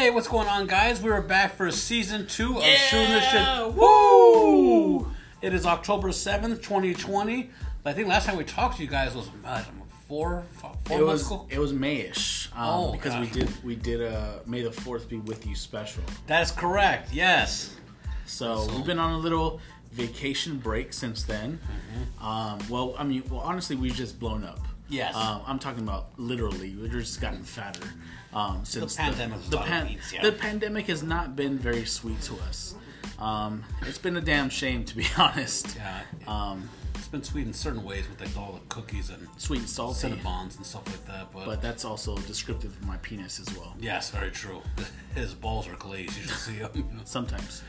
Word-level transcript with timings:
Hey, 0.00 0.08
what's 0.08 0.28
going 0.28 0.48
on, 0.48 0.66
guys? 0.66 1.02
We're 1.02 1.20
back 1.20 1.56
for 1.56 1.70
season 1.70 2.26
two 2.26 2.56
of 2.56 2.64
Yeah! 2.64 2.74
Shooting 2.86 3.20
Shit. 3.20 3.74
Woo! 3.74 5.06
It 5.42 5.52
is 5.52 5.66
October 5.66 6.08
7th, 6.08 6.62
2020. 6.62 7.50
I 7.84 7.92
think 7.92 8.08
last 8.08 8.24
time 8.24 8.38
we 8.38 8.44
talked 8.44 8.78
to 8.78 8.82
you 8.82 8.88
guys 8.88 9.14
was 9.14 9.28
uh, 9.44 9.62
four, 10.08 10.46
four 10.54 10.72
It 10.98 11.04
months 11.04 11.24
was 11.24 11.26
ago. 11.26 11.46
it 11.50 11.58
was 11.58 11.74
Mayish 11.74 12.46
um, 12.56 12.62
Oh, 12.66 12.92
because 12.92 13.14
we 13.20 13.26
did 13.26 13.62
we 13.62 13.76
did 13.76 14.00
a 14.00 14.40
May 14.46 14.62
the 14.62 14.72
Fourth 14.72 15.06
be 15.06 15.18
with 15.18 15.46
you 15.46 15.54
special. 15.54 16.02
That 16.28 16.40
is 16.44 16.50
correct, 16.50 17.12
yes. 17.12 17.76
So, 18.24 18.64
So- 18.64 18.74
we've 18.74 18.86
been 18.86 18.98
on 18.98 19.12
a 19.12 19.18
little 19.18 19.60
vacation 19.92 20.56
break 20.56 20.94
since 20.94 21.24
then. 21.24 21.60
Mm-hmm. 21.62 22.24
Um, 22.26 22.58
well, 22.70 22.94
I 22.96 23.04
mean, 23.04 23.22
well, 23.28 23.40
honestly, 23.40 23.76
we've 23.76 23.92
just 23.92 24.18
blown 24.18 24.44
up. 24.44 24.60
Yes. 24.90 25.14
Um, 25.14 25.42
I'm 25.46 25.58
talking 25.58 25.82
about 25.82 26.08
literally. 26.18 26.74
We've 26.74 26.90
just 26.90 27.20
gotten 27.20 27.42
fatter 27.42 27.88
um, 28.34 28.64
since 28.64 28.96
pandemic 28.96 29.38
was 29.38 29.48
The, 29.50 29.60
a 29.60 29.64
pan- 29.64 29.86
beats, 29.86 30.12
yeah. 30.12 30.22
the 30.22 30.32
pandemic 30.32 30.86
has 30.88 31.02
not 31.02 31.36
been 31.36 31.58
very 31.58 31.84
sweet 31.84 32.20
to 32.22 32.34
us. 32.48 32.74
Um, 33.18 33.64
it's 33.82 33.98
been 33.98 34.16
a 34.16 34.20
damn 34.20 34.48
shame, 34.50 34.84
to 34.84 34.96
be 34.96 35.06
honest. 35.18 35.76
Yeah. 35.76 36.00
Um, 36.26 36.68
It's 36.96 37.08
been 37.08 37.22
sweet 37.22 37.46
in 37.46 37.52
certain 37.52 37.82
ways 37.84 38.04
with 38.08 38.20
like 38.20 38.36
all 38.36 38.52
the 38.52 38.60
cookies 38.74 39.10
and 39.10 39.26
sweet 39.36 39.60
and 39.60 39.68
salty, 39.68 40.08
Cinnabons 40.08 40.56
and 40.56 40.66
stuff 40.66 40.86
like 40.86 41.04
that. 41.06 41.32
But, 41.32 41.46
but 41.46 41.62
that's 41.62 41.84
also 41.84 42.16
descriptive 42.18 42.72
of 42.76 42.84
my 42.86 42.96
penis 42.98 43.40
as 43.40 43.56
well. 43.56 43.74
yes, 43.80 44.10
very 44.10 44.30
true. 44.30 44.60
His 45.14 45.34
balls 45.34 45.66
are 45.68 45.76
glazed. 45.76 46.16
You 46.16 46.22
should 46.24 46.30
see 46.36 46.58
them. 46.58 47.00
Sometimes. 47.04 47.62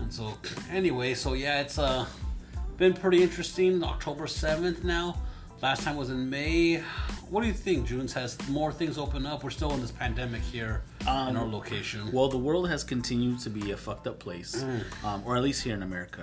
And 0.00 0.12
so, 0.12 0.32
anyway, 0.70 1.14
so 1.14 1.32
yeah, 1.32 1.60
it's 1.60 1.78
uh 1.78 2.06
been 2.76 2.94
pretty 2.94 3.22
interesting. 3.22 3.82
October 3.82 4.26
seventh 4.28 4.84
now. 4.84 5.16
Last 5.60 5.82
time 5.82 5.96
was 5.96 6.10
in 6.10 6.30
May. 6.30 6.76
What 7.30 7.40
do 7.40 7.48
you 7.48 7.52
think? 7.52 7.86
June's 7.86 8.12
has 8.12 8.38
more 8.48 8.72
things 8.72 8.96
open 8.96 9.26
up. 9.26 9.42
We're 9.42 9.50
still 9.50 9.72
in 9.74 9.80
this 9.80 9.90
pandemic 9.90 10.40
here 10.42 10.82
in 11.02 11.36
our 11.36 11.46
location. 11.46 12.12
Well, 12.12 12.28
the 12.28 12.38
world 12.38 12.68
has 12.68 12.84
continued 12.84 13.40
to 13.40 13.50
be 13.50 13.72
a 13.72 13.76
fucked 13.76 14.06
up 14.06 14.20
place, 14.20 14.64
um, 15.04 15.22
or 15.26 15.36
at 15.36 15.42
least 15.42 15.64
here 15.64 15.74
in 15.74 15.82
America. 15.82 16.22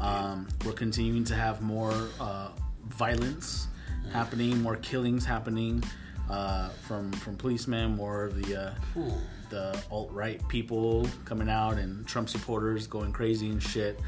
um, 0.00 0.48
we're 0.64 0.72
continuing 0.72 1.22
to 1.24 1.34
have 1.36 1.62
more 1.62 2.08
uh, 2.20 2.48
violence 2.88 3.68
happening, 4.12 4.60
more 4.62 4.76
killings 4.76 5.24
happening 5.24 5.82
uh, 6.28 6.68
from 6.88 7.12
from 7.12 7.36
policemen, 7.36 7.94
more 7.96 8.24
of 8.24 8.34
the 8.42 8.60
uh, 8.60 8.74
the 9.48 9.80
alt 9.92 10.10
right 10.10 10.46
people 10.48 11.08
coming 11.24 11.48
out, 11.48 11.78
and 11.78 12.04
Trump 12.06 12.28
supporters 12.28 12.88
going 12.88 13.12
crazy 13.12 13.48
and 13.48 13.62
shit. 13.62 14.00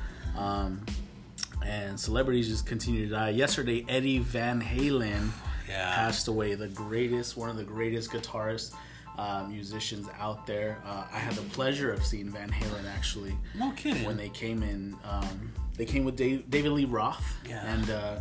And 1.65 1.99
celebrities 1.99 2.49
just 2.49 2.67
continue 2.67 3.05
to 3.07 3.11
die. 3.15 3.31
Yesterday, 3.31 3.85
Eddie 3.89 4.19
Van 4.19 4.61
Halen 4.63 5.31
Yeah. 5.69 5.95
passed 5.95 6.29
away. 6.29 6.55
The 6.55 6.69
greatest, 6.69 7.37
one 7.37 7.51
of 7.51 7.57
the 7.57 7.65
greatest 7.65 8.11
guitarists, 8.11 8.75
uh, 9.19 9.45
musicians 9.49 10.09
out 10.19 10.47
there. 10.47 10.79
Uh, 10.87 11.05
I 11.13 11.19
had 11.19 11.35
the 11.35 11.43
pleasure 11.51 11.93
of 11.93 12.05
seeing 12.05 12.31
Van 12.31 12.51
Halen 12.51 12.89
actually 12.97 13.37
No 13.55 13.73
kidding. 13.73 14.05
when 14.05 14.17
they 14.17 14.29
came 14.31 14.63
in. 14.63 14.97
Um, 15.05 15.53
they 15.77 15.85
came 15.85 16.05
with 16.05 16.17
Dave, 16.17 16.49
David 16.51 16.73
Lee 16.73 16.85
Roth, 16.85 17.25
Yeah. 17.47 17.65
and 17.67 17.91
uh, 17.91 18.21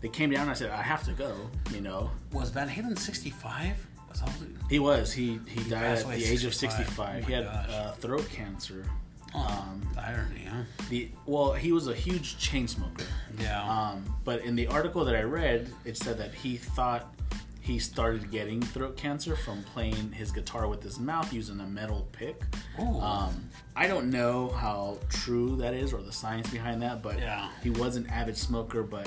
they 0.00 0.08
came 0.08 0.30
down. 0.30 0.48
I 0.48 0.54
said, 0.54 0.70
I 0.70 0.82
have 0.82 1.04
to 1.04 1.12
go. 1.12 1.36
You 1.72 1.80
know, 1.82 2.10
was 2.32 2.48
Van 2.50 2.68
Halen 2.68 2.98
sixty 2.98 3.30
five? 3.30 3.76
Was 4.08 4.22
he 4.68 4.78
was. 4.80 5.12
He 5.12 5.38
he, 5.46 5.62
died 5.70 5.84
at 5.98 6.04
the 6.04 6.12
at 6.14 6.18
age 6.18 6.44
of 6.44 6.52
65. 6.54 6.86
65. 6.86 7.22
Oh 7.22 7.26
he 7.28 7.32
had 7.32 7.44
uh, 7.46 7.92
throat 7.92 8.28
cancer. 8.32 8.84
The 9.32 10.00
irony, 10.02 10.44
huh? 10.48 10.62
The 10.88 11.10
well, 11.26 11.52
he 11.52 11.72
was 11.72 11.88
a 11.88 11.94
huge 11.94 12.38
chain 12.38 12.66
smoker. 12.68 13.04
Yeah. 13.38 13.62
Um, 13.62 14.04
but 14.24 14.42
in 14.42 14.54
the 14.56 14.66
article 14.66 15.04
that 15.04 15.14
I 15.16 15.22
read, 15.22 15.72
it 15.84 15.96
said 15.96 16.18
that 16.18 16.34
he 16.34 16.56
thought 16.56 17.14
he 17.60 17.78
started 17.78 18.30
getting 18.30 18.60
throat 18.60 18.96
cancer 18.96 19.36
from 19.36 19.62
playing 19.62 20.12
his 20.12 20.32
guitar 20.32 20.66
with 20.66 20.82
his 20.82 20.98
mouth 20.98 21.32
using 21.32 21.60
a 21.60 21.66
metal 21.66 22.08
pick. 22.12 22.42
Ooh. 22.80 22.98
Um, 23.00 23.48
I 23.76 23.86
don't 23.86 24.10
know 24.10 24.48
how 24.48 24.98
true 25.08 25.56
that 25.56 25.74
is 25.74 25.92
or 25.92 26.02
the 26.02 26.12
science 26.12 26.50
behind 26.50 26.82
that, 26.82 27.02
but 27.02 27.18
Yeah. 27.18 27.48
he 27.62 27.70
was 27.70 27.96
an 27.96 28.06
avid 28.08 28.36
smoker. 28.36 28.82
But 28.82 29.06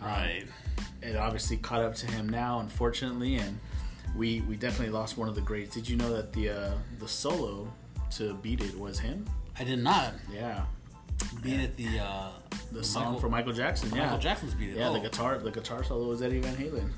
um, 0.00 0.06
right. 0.08 0.44
it 1.00 1.16
obviously 1.16 1.56
caught 1.56 1.80
up 1.82 1.94
to 1.96 2.06
him 2.06 2.28
now, 2.28 2.60
unfortunately, 2.60 3.36
and 3.36 3.58
we 4.16 4.40
we 4.42 4.56
definitely 4.56 4.92
lost 4.92 5.16
one 5.16 5.28
of 5.28 5.34
the 5.34 5.40
greats. 5.40 5.74
Did 5.74 5.88
you 5.88 5.96
know 5.96 6.12
that 6.12 6.32
the 6.32 6.50
uh, 6.50 6.72
the 6.98 7.08
solo 7.08 7.72
to 8.16 8.34
beat 8.34 8.60
it 8.60 8.78
was 8.78 8.98
him? 8.98 9.24
I 9.62 9.64
did 9.64 9.78
not 9.78 10.14
Yeah, 10.28 10.64
beat 11.40 11.60
it. 11.60 11.76
The 11.76 12.00
uh, 12.00 12.30
the 12.72 12.82
song 12.82 13.04
Michael- 13.04 13.20
for 13.20 13.28
Michael 13.28 13.52
Jackson. 13.52 13.94
Yeah, 13.94 14.06
Michael 14.06 14.18
Jackson's 14.18 14.54
beat 14.54 14.70
it. 14.70 14.76
Yeah, 14.76 14.88
oh. 14.88 14.92
the 14.92 14.98
guitar 14.98 15.38
the 15.38 15.52
guitar 15.52 15.84
solo 15.84 16.08
was 16.08 16.20
Eddie 16.20 16.40
Van 16.40 16.56
Halen. 16.56 16.90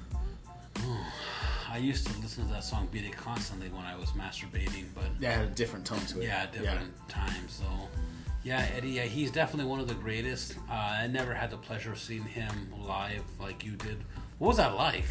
I 1.70 1.76
used 1.76 2.06
to 2.06 2.18
listen 2.20 2.46
to 2.46 2.52
that 2.54 2.64
song 2.64 2.88
"Beat 2.90 3.04
It" 3.04 3.14
constantly 3.18 3.68
when 3.68 3.84
I 3.84 3.96
was 3.96 4.10
masturbating, 4.12 4.86
but 4.94 5.04
Yeah, 5.20 5.32
it 5.32 5.36
had 5.40 5.44
a 5.44 5.50
different 5.50 5.84
tone 5.84 6.00
to 6.06 6.20
it. 6.22 6.24
yeah, 6.24 6.46
different 6.46 6.90
times. 7.08 7.52
So, 7.52 7.64
yeah, 8.44 8.66
Eddie, 8.74 8.90
yeah, 8.90 9.02
he's 9.02 9.30
definitely 9.30 9.68
one 9.68 9.80
of 9.80 9.88
the 9.88 9.94
greatest. 9.94 10.54
Uh, 10.70 10.72
I 10.72 11.06
never 11.08 11.34
had 11.34 11.50
the 11.50 11.58
pleasure 11.58 11.92
of 11.92 11.98
seeing 11.98 12.22
him 12.24 12.72
live 12.86 13.24
like 13.38 13.62
you 13.62 13.72
did. 13.72 13.98
What 14.38 14.48
was 14.48 14.56
that 14.56 14.74
like? 14.74 15.04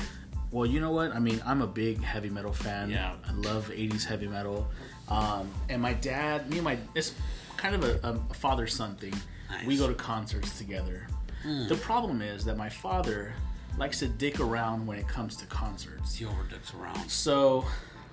Well, 0.49 0.65
you 0.65 0.79
know 0.79 0.91
what? 0.91 1.13
I 1.13 1.19
mean, 1.19 1.41
I'm 1.45 1.61
a 1.61 1.67
big 1.67 2.01
heavy 2.01 2.29
metal 2.29 2.53
fan. 2.53 2.89
Yeah. 2.89 3.13
I 3.27 3.31
love 3.33 3.69
80s 3.69 4.05
heavy 4.05 4.27
metal. 4.27 4.67
Um, 5.09 5.49
and 5.67 5.81
my 5.81 5.93
dad, 5.93 6.49
me 6.49 6.57
and 6.57 6.63
my, 6.65 6.77
it's 6.95 7.13
kind 7.63 7.81
of 7.81 8.03
a, 8.03 8.09
a 8.09 8.33
father 8.33 8.67
son 8.67 8.93
thing. 8.95 9.13
Nice. 9.49 9.65
We 9.65 9.77
go 9.77 9.87
to 9.87 9.93
concerts 9.93 10.57
together. 10.57 11.07
Hmm. 11.43 11.69
The 11.69 11.75
problem 11.75 12.21
is 12.21 12.43
that 12.43 12.57
my 12.57 12.67
father 12.67 13.33
likes 13.77 13.99
to 13.99 14.07
dick 14.09 14.41
around 14.41 14.85
when 14.85 14.99
it 14.99 15.07
comes 15.07 15.37
to 15.37 15.45
concerts. 15.45 16.13
He 16.13 16.25
overdicks 16.25 16.77
around. 16.77 17.09
So 17.09 17.65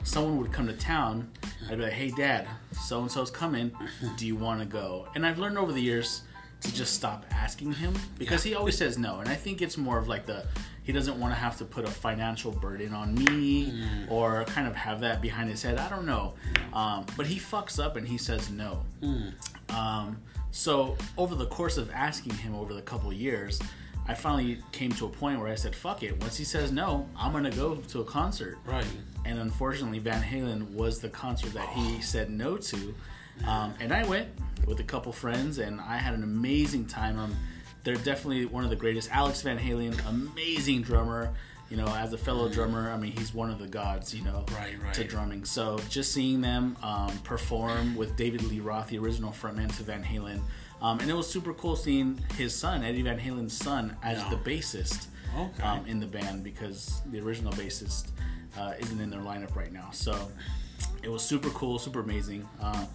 someone 0.05 0.39
would 0.39 0.53
come 0.53 0.69
to 0.69 0.73
town. 0.75 1.29
I'd 1.69 1.79
be 1.79 1.83
like, 1.83 1.93
hey, 1.93 2.13
dad, 2.13 2.47
so 2.81 3.01
and 3.01 3.11
so's 3.11 3.31
coming. 3.31 3.73
Do 4.17 4.25
you 4.25 4.37
want 4.37 4.61
to 4.61 4.67
go? 4.67 5.09
And 5.17 5.27
I've 5.27 5.41
learned 5.41 5.59
over 5.59 5.73
the 5.73 5.83
years 5.83 6.23
to 6.61 6.73
just 6.73 6.95
stop 6.95 7.25
asking 7.33 7.73
him 7.73 7.93
because 8.19 8.45
he 8.45 8.55
always 8.55 8.79
says 8.79 8.99
no. 8.99 9.19
And 9.19 9.29
I 9.29 9.35
think 9.35 9.63
it's 9.63 9.77
more 9.77 9.99
of 9.99 10.07
like 10.07 10.27
the 10.27 10.45
he 10.83 10.93
doesn't 10.93 11.19
want 11.21 11.33
to 11.33 11.39
have 11.39 11.57
to 11.59 11.65
put 11.65 11.85
a 11.85 11.91
financial 11.91 12.51
burden 12.53 12.95
on 12.95 13.15
me 13.15 13.73
or 14.09 14.45
kind 14.45 14.67
of 14.67 14.75
have 14.75 15.01
that 15.01 15.21
behind 15.21 15.49
his 15.51 15.63
head. 15.63 15.79
I 15.79 15.89
don't 15.89 16.07
know. 16.07 16.35
Um, 16.73 17.07
but 17.17 17.27
he 17.27 17.39
fucks 17.39 17.83
up 17.83 17.97
and 17.97 18.07
he 18.07 18.19
says 18.19 18.51
no. 18.51 18.83
Um, 19.71 20.17
so 20.51 20.97
over 21.17 21.35
the 21.35 21.47
course 21.47 21.77
of 21.77 21.91
asking 21.93 22.35
him 22.35 22.55
over 22.55 22.75
the 22.75 22.83
couple 22.83 23.13
years, 23.13 23.61
I 24.09 24.15
finally 24.15 24.59
came 24.73 24.91
to 24.93 25.07
a 25.07 25.09
point 25.09 25.39
where 25.39 25.49
I 25.49 25.55
said, 25.55 25.75
"Fuck 25.75 26.03
it." 26.03 26.19
Once 26.21 26.37
he 26.37 26.45
says 26.45 26.73
no, 26.73 27.09
I'm 27.17 27.33
gonna 27.33 27.51
go 27.51 27.77
to 27.77 28.01
a 28.01 28.05
concert. 28.05 28.59
Right. 28.65 28.87
And 29.25 29.39
unfortunately, 29.39 30.01
Van 30.01 30.23
Halen 30.23 30.73
was 30.73 31.01
the 31.01 31.09
concert 31.09 31.53
that 31.53 31.69
he 31.69 32.01
said 32.01 32.31
no 32.31 32.57
to. 32.57 32.95
Um, 33.47 33.75
and 33.81 33.93
I 33.93 34.05
went 34.05 34.29
with 34.67 34.81
a 34.81 34.85
couple 34.85 35.13
friends, 35.13 35.59
and 35.59 35.81
I 35.81 35.97
had 35.97 36.15
an 36.15 36.25
amazing 36.25 36.87
time. 36.87 37.19
Um, 37.19 37.37
they're 37.85 37.95
definitely 37.97 38.45
one 38.47 38.65
of 38.65 38.71
the 38.71 38.77
greatest. 38.77 39.11
Alex 39.11 39.43
Van 39.43 39.59
Halen, 39.59 39.95
amazing 40.09 40.83
drummer. 40.83 41.33
You 41.71 41.77
know, 41.77 41.87
as 41.87 42.13
a 42.13 42.19
fellow 42.19 42.49
drummer, 42.49 42.91
I 42.91 42.97
mean, 42.97 43.13
he's 43.13 43.33
one 43.33 43.49
of 43.49 43.61
the 43.61 43.69
gods. 43.69 44.13
You 44.13 44.25
know, 44.25 44.45
Right, 44.53 44.75
right. 44.83 44.93
to 44.95 45.05
drumming. 45.05 45.45
So 45.45 45.79
just 45.89 46.13
seeing 46.13 46.41
them 46.41 46.77
um, 46.83 47.17
perform 47.19 47.95
with 47.95 48.17
David 48.17 48.43
Lee 48.43 48.59
Roth, 48.59 48.89
the 48.89 48.99
original 48.99 49.31
frontman 49.31 49.75
to 49.77 49.83
Van 49.85 50.03
Halen, 50.03 50.41
um, 50.83 50.99
and 50.99 51.09
it 51.09 51.15
was 51.15 51.31
super 51.31 51.53
cool 51.55 51.77
seeing 51.77 52.19
his 52.37 52.55
son, 52.55 52.83
Eddie 52.83 53.03
Van 53.03 53.19
Halen's 53.21 53.53
son, 53.53 53.97
as 54.03 54.19
Yeah. 54.19 54.31
the 54.31 54.37
bassist 54.37 55.07
Okay. 55.39 55.63
um, 55.63 55.87
in 55.87 56.01
the 56.01 56.07
band 56.09 56.43
because 56.43 57.03
the 57.13 57.21
original 57.21 57.53
bassist 57.53 58.09
uh, 58.59 58.73
isn't 58.81 59.01
in 59.01 59.09
their 59.09 59.21
lineup 59.21 59.55
right 59.55 59.73
now. 59.73 59.91
So 59.93 60.29
it 61.05 61.09
was 61.09 61.23
super 61.23 61.51
cool, 61.51 61.79
super 61.79 62.01
amazing. 62.01 62.49
Um, 62.61 62.89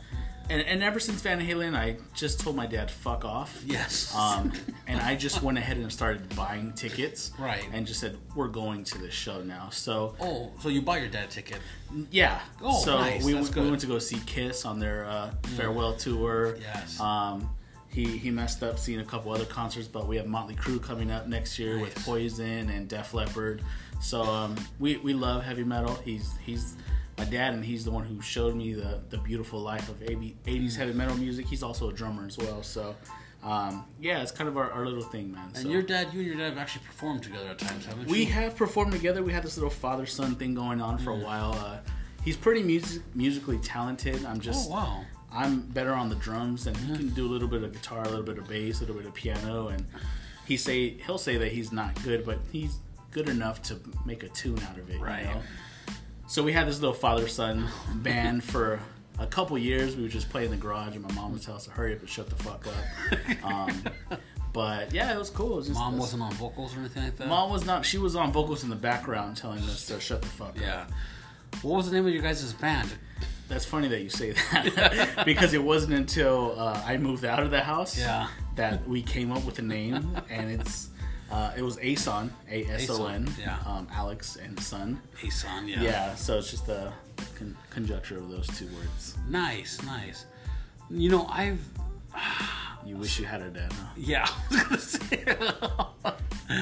and, 0.49 0.61
and 0.61 0.83
ever 0.83 0.99
since 0.99 1.21
Van 1.21 1.39
Halen, 1.39 1.75
I 1.75 1.97
just 2.13 2.39
told 2.39 2.55
my 2.55 2.65
dad, 2.65 2.91
fuck 2.91 3.25
off. 3.25 3.61
Yes. 3.65 4.13
Um, 4.15 4.51
and 4.87 4.99
I 5.01 5.15
just 5.15 5.41
went 5.41 5.57
ahead 5.57 5.77
and 5.77 5.91
started 5.91 6.35
buying 6.35 6.73
tickets. 6.73 7.31
Right. 7.39 7.67
And 7.73 7.85
just 7.87 7.99
said, 7.99 8.17
we're 8.35 8.47
going 8.47 8.83
to 8.85 8.97
this 8.97 9.13
show 9.13 9.41
now. 9.41 9.69
So, 9.71 10.15
oh, 10.19 10.51
so 10.59 10.69
you 10.69 10.81
bought 10.81 10.99
your 10.99 11.09
dad 11.09 11.25
a 11.25 11.27
ticket? 11.27 11.59
yeah. 12.11 12.39
Oh, 12.61 12.83
so 12.83 12.99
nice. 12.99 13.23
we, 13.23 13.33
That's 13.33 13.43
went, 13.45 13.55
good. 13.55 13.63
we 13.63 13.69
went 13.69 13.81
to 13.81 13.87
go 13.87 13.99
see 13.99 14.19
Kiss 14.25 14.65
on 14.65 14.79
their 14.79 15.05
uh, 15.05 15.31
farewell 15.55 15.93
tour. 15.93 16.57
Yes. 16.59 16.99
Um, 16.99 17.49
he, 17.89 18.17
he 18.17 18.29
messed 18.29 18.61
up 18.61 18.77
seeing 18.77 18.99
a 18.99 19.05
couple 19.05 19.31
other 19.31 19.45
concerts, 19.45 19.87
but 19.87 20.05
we 20.07 20.17
have 20.17 20.27
Motley 20.27 20.55
Crue 20.55 20.81
coming 20.81 21.11
up 21.11 21.27
next 21.27 21.57
year 21.57 21.79
with 21.79 21.95
Poison 22.03 22.69
and 22.69 22.89
Def 22.89 23.13
Leppard. 23.13 23.61
So 24.01 24.21
um, 24.23 24.55
we, 24.79 24.97
we 24.97 25.13
love 25.13 25.43
heavy 25.43 25.63
metal. 25.63 25.95
He's 26.03 26.33
he's 26.45 26.75
my 27.17 27.25
dad, 27.25 27.53
and 27.53 27.63
he's 27.63 27.85
the 27.85 27.91
one 27.91 28.03
who 28.03 28.21
showed 28.21 28.55
me 28.55 28.73
the, 28.73 29.01
the 29.09 29.17
beautiful 29.17 29.59
life 29.59 29.87
of 29.89 30.01
80, 30.03 30.35
80s 30.45 30.75
heavy 30.75 30.93
metal 30.93 31.15
music. 31.15 31.45
He's 31.45 31.63
also 31.63 31.89
a 31.89 31.93
drummer 31.93 32.25
as 32.25 32.37
well. 32.37 32.61
So 32.61 32.95
um, 33.45 33.85
yeah, 33.99 34.23
it's 34.23 34.31
kind 34.31 34.47
of 34.49 34.57
our, 34.57 34.71
our 34.71 34.85
little 34.85 35.03
thing, 35.03 35.31
man. 35.31 35.49
And 35.53 35.63
so. 35.63 35.69
your 35.69 35.83
dad, 35.83 36.07
you 36.11 36.19
and 36.19 36.27
your 36.27 36.37
dad 36.37 36.49
have 36.49 36.57
actually 36.57 36.85
performed 36.85 37.21
together 37.21 37.49
at 37.49 37.59
times, 37.59 37.85
haven't 37.85 38.07
you? 38.07 38.11
We 38.11 38.25
have 38.25 38.55
performed 38.55 38.91
together. 38.91 39.21
We 39.21 39.31
had 39.31 39.43
this 39.43 39.55
little 39.55 39.69
father 39.69 40.07
son 40.07 40.35
thing 40.35 40.55
going 40.55 40.81
on 40.81 40.97
for 40.97 41.11
a 41.11 41.17
while. 41.17 41.53
Uh, 41.53 41.77
he's 42.23 42.35
pretty 42.35 42.63
music 42.63 43.03
musically 43.13 43.59
talented. 43.59 44.25
I'm 44.25 44.39
just 44.39 44.69
Oh 44.69 44.73
wow. 44.73 45.05
I'm 45.31 45.61
better 45.61 45.93
on 45.93 46.09
the 46.09 46.15
drums, 46.15 46.65
and 46.65 46.75
he 46.75 46.95
can 46.95 47.09
do 47.09 47.27
a 47.27 47.31
little 47.31 47.47
bit 47.47 47.61
of 47.61 47.71
guitar, 47.71 48.01
a 48.01 48.09
little 48.09 48.23
bit 48.23 48.39
of 48.39 48.47
bass, 48.47 48.77
a 48.77 48.79
little 48.81 48.95
bit 48.95 49.05
of 49.05 49.13
piano, 49.13 49.67
and 49.67 49.85
he 50.47 50.57
say 50.57 50.97
he'll 51.05 51.19
say 51.19 51.37
that 51.37 51.51
he's 51.51 51.71
not 51.71 52.01
good, 52.03 52.25
but 52.25 52.39
he's 52.51 52.79
good 53.11 53.29
enough 53.29 53.61
to 53.63 53.79
make 54.05 54.23
a 54.23 54.29
tune 54.29 54.59
out 54.69 54.79
of 54.79 54.89
it. 54.89 54.99
Right. 54.99 55.21
You 55.21 55.25
know? 55.27 55.41
So 56.27 56.43
we 56.43 56.51
had 56.53 56.67
this 56.67 56.79
little 56.81 56.93
father 56.95 57.27
son 57.27 57.67
band 57.95 58.43
for 58.43 58.79
a 59.19 59.27
couple 59.27 59.57
years 59.57 59.95
we 59.95 60.03
would 60.03 60.11
just 60.11 60.29
play 60.29 60.43
in 60.45 60.51
the 60.51 60.57
garage 60.57 60.95
at 60.95 61.01
my 61.01 61.11
mom's 61.13 61.45
house. 61.45 61.67
Hurry 61.67 61.93
up 61.93 61.99
and 62.01 62.09
shut 62.09 62.29
the 62.29 62.35
fuck 62.35 62.65
up. 62.67 62.73
Um, 63.43 63.83
but 64.53 64.91
yeah, 64.93 65.13
it 65.13 65.19
was 65.19 65.29
cool. 65.29 65.53
It 65.53 65.57
was 65.57 65.67
just, 65.67 65.79
Mom 65.79 65.97
wasn't 65.97 66.23
on 66.23 66.31
vocals 66.33 66.75
or 66.75 66.79
anything 66.79 67.03
like 67.03 67.17
that. 67.17 67.27
Mom 67.27 67.51
was 67.51 67.65
not. 67.65 67.85
She 67.85 67.97
was 67.97 68.15
on 68.15 68.31
vocals 68.31 68.63
in 68.63 68.69
the 68.69 68.75
background, 68.75 69.35
telling 69.37 69.59
us 69.59 69.85
to 69.87 69.99
shut 69.99 70.21
the 70.21 70.27
fuck 70.27 70.49
up. 70.49 70.59
Yeah. 70.59 70.85
What 71.61 71.75
was 71.77 71.89
the 71.89 71.95
name 71.95 72.07
of 72.07 72.13
your 72.13 72.21
guys' 72.23 72.51
band? 72.53 72.89
That's 73.49 73.65
funny 73.65 73.87
that 73.89 74.01
you 74.01 74.09
say 74.09 74.31
that 74.31 75.21
because 75.25 75.53
it 75.53 75.61
wasn't 75.63 75.93
until 75.93 76.57
uh, 76.59 76.81
I 76.85 76.97
moved 76.97 77.23
out 77.25 77.43
of 77.43 77.51
the 77.51 77.61
house 77.61 77.99
Yeah. 77.99 78.27
that 78.55 78.87
we 78.87 79.01
came 79.03 79.31
up 79.31 79.43
with 79.45 79.59
a 79.59 79.61
name, 79.61 80.15
and 80.29 80.49
it's 80.49 80.89
uh, 81.31 81.51
it 81.57 81.61
was 81.61 81.77
Ason, 81.79 82.31
A 82.49 82.65
S 82.65 82.89
O 82.89 83.07
N, 83.07 83.23
Ason, 83.23 83.41
yeah. 83.41 83.57
um, 83.65 83.87
Alex 83.91 84.35
and 84.35 84.59
Son. 84.59 85.01
Hey, 85.17 85.29
son. 85.29 85.67
Yeah. 85.67 85.81
Yeah, 85.81 86.15
so 86.15 86.37
it's 86.37 86.51
just 86.51 86.67
the 86.67 86.91
con- 87.37 87.57
conjecture 87.69 88.17
of 88.17 88.29
those 88.29 88.47
two 88.47 88.67
words. 88.67 89.15
Nice, 89.29 89.81
nice. 89.83 90.25
You 90.89 91.09
know, 91.09 91.25
I've 91.27 91.59
You 92.85 92.97
wish 92.97 93.19
you 93.19 93.25
had 93.25 93.41
a 93.41 93.49
dad, 93.49 93.73
huh? 93.73 93.87
Yeah, 93.97 94.27
I 94.51 94.53
was 94.53 94.63
gonna 94.63 94.77
say. 94.79 95.25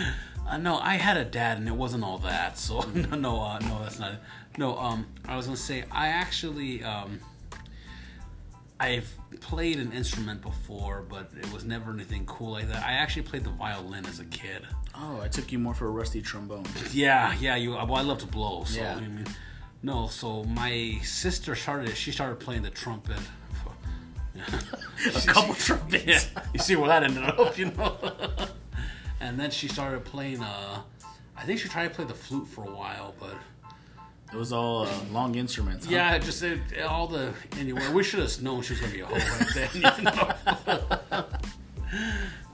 uh, 0.48 0.57
no, 0.57 0.77
I 0.77 0.95
had 0.95 1.18
a 1.18 1.25
dad, 1.25 1.57
and 1.57 1.68
it 1.68 1.74
wasn't 1.75 2.06
all 2.06 2.18
that. 2.19 2.57
So 2.57 2.80
no, 2.94 3.18
no, 3.18 3.42
uh, 3.42 3.60
no, 3.60 3.80
that's 3.83 4.00
not. 4.00 4.13
It. 4.13 4.19
No, 4.57 4.77
um, 4.77 5.07
I 5.27 5.36
was 5.36 5.48
gonna 5.48 5.57
say 5.57 5.83
I 5.92 6.07
actually, 6.07 6.81
um, 6.83 7.19
I've 8.80 9.14
played 9.40 9.80
an 9.80 9.92
instrument 9.94 10.42
before, 10.42 11.06
but 11.08 11.31
it 11.38 11.52
was 11.54 11.64
never 11.64 11.92
anything 11.92 12.25
cool 12.25 12.52
like 12.52 12.68
that. 12.70 12.84
I 12.86 12.94
actually 12.94 13.22
played 13.24 13.44
the 13.44 13.50
violin 13.52 14.06
as 14.06 14.20
a 14.20 14.25
kid. 14.25 14.64
Oh, 14.96 15.22
I 15.22 15.28
took 15.28 15.52
you 15.52 15.60
more 15.60 15.74
for 15.74 15.88
a 15.88 15.92
rusty 15.92 16.22
trombone. 16.22 16.66
Yeah, 16.92 17.34
yeah. 17.40 17.56
You. 17.56 17.72
Well, 17.72 17.96
I 17.96 18.02
love 18.02 18.20
to 18.20 18.28
blow. 18.28 18.64
So 18.66 18.81
Yeah. 18.81 18.96
I 18.96 19.00
mean, 19.00 19.25
no. 19.81 20.08
So 20.08 20.44
my 20.44 21.00
sister 21.04 21.56
started. 21.56 21.96
She 21.96 22.12
started 22.12 22.40
playing 22.40 22.64
the 22.64 22.70
trumpet. 22.70 23.18
a 25.16 25.22
couple 25.28 25.54
trumpets. 25.54 26.06
Yeah, 26.06 26.44
you 26.54 26.60
see 26.60 26.75
where 26.75 26.88
that 26.88 27.04
ended 27.04 27.24
up, 27.24 27.58
you 27.58 27.66
know. 27.66 27.98
and 29.20 29.40
then 29.40 29.52
she 29.52 29.68
started 29.68 30.04
playing. 30.04 30.42
Uh, 30.42 30.81
I 31.38 31.44
think 31.44 31.60
she 31.60 31.70
tried 31.70 31.90
to 31.90 31.94
play 31.94 32.06
the 32.06 32.14
flute 32.14 32.48
for 32.48 32.64
a 32.64 32.72
while, 32.72 33.14
but 33.20 33.36
It 34.33 34.38
was 34.38 34.51
all 34.51 34.83
uh, 34.83 34.89
long 35.12 35.35
instruments. 35.35 35.85
Huh? 35.85 35.91
yeah, 35.94 36.18
just 36.18 36.41
it, 36.41 36.59
all 36.88 37.07
the 37.07 37.33
anywhere. 37.59 37.91
We 37.91 38.03
should 38.03 38.19
have 38.19 38.41
known 38.41 38.63
she 38.63 38.74
was 38.74 38.81
gonna 38.81 38.94
be 38.94 39.01
a 39.01 39.06
hoe 39.06 39.15
right 39.15 39.53
then. 41.13 41.25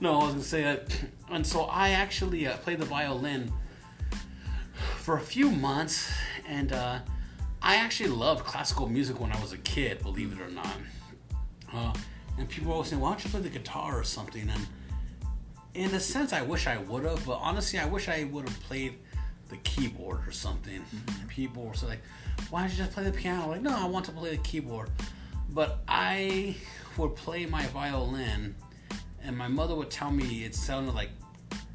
No, 0.00 0.14
I 0.14 0.24
was 0.24 0.32
gonna 0.32 0.44
say 0.44 0.62
that. 0.62 0.98
And 1.30 1.46
so 1.46 1.64
I 1.64 1.90
actually 1.90 2.46
uh, 2.46 2.56
played 2.58 2.78
the 2.78 2.86
violin 2.86 3.52
for 4.96 5.16
a 5.16 5.20
few 5.20 5.50
months, 5.50 6.10
and 6.48 6.72
uh, 6.72 7.00
I 7.60 7.76
actually 7.76 8.10
loved 8.10 8.44
classical 8.44 8.88
music 8.88 9.20
when 9.20 9.30
I 9.30 9.40
was 9.40 9.52
a 9.52 9.58
kid. 9.58 10.02
Believe 10.02 10.32
it 10.32 10.40
or 10.40 10.50
not. 10.50 10.76
Uh, 11.72 11.92
and 12.38 12.48
people 12.48 12.72
always 12.72 12.88
say, 12.88 12.96
"Why 12.96 13.10
don't 13.10 13.22
you 13.22 13.30
play 13.30 13.40
the 13.40 13.50
guitar 13.50 13.98
or 13.98 14.04
something?" 14.04 14.48
And 14.48 14.66
in 15.74 15.94
a 15.94 16.00
sense, 16.00 16.32
I 16.32 16.40
wish 16.42 16.66
I 16.66 16.78
would 16.78 17.04
have, 17.04 17.24
but 17.26 17.38
honestly, 17.42 17.78
I 17.78 17.84
wish 17.84 18.08
I 18.08 18.24
would 18.24 18.48
have 18.48 18.60
played 18.60 18.94
the 19.50 19.56
keyboard 19.58 20.26
or 20.26 20.32
something. 20.32 20.82
And 21.20 21.28
people 21.28 21.64
were 21.64 21.74
so 21.74 21.86
like, 21.86 22.02
"Why 22.50 22.62
don't 22.62 22.70
you 22.70 22.78
just 22.78 22.92
play 22.92 23.04
the 23.04 23.12
piano?" 23.12 23.48
Like, 23.48 23.62
no, 23.62 23.76
I 23.76 23.86
want 23.86 24.06
to 24.06 24.12
play 24.12 24.30
the 24.30 24.42
keyboard. 24.42 24.90
But 25.50 25.80
I 25.88 26.56
would 26.96 27.16
play 27.16 27.44
my 27.46 27.66
violin, 27.66 28.54
and 29.22 29.36
my 29.36 29.48
mother 29.48 29.74
would 29.74 29.90
tell 29.90 30.10
me 30.10 30.44
it 30.44 30.54
sounded 30.54 30.94
like 30.94 31.10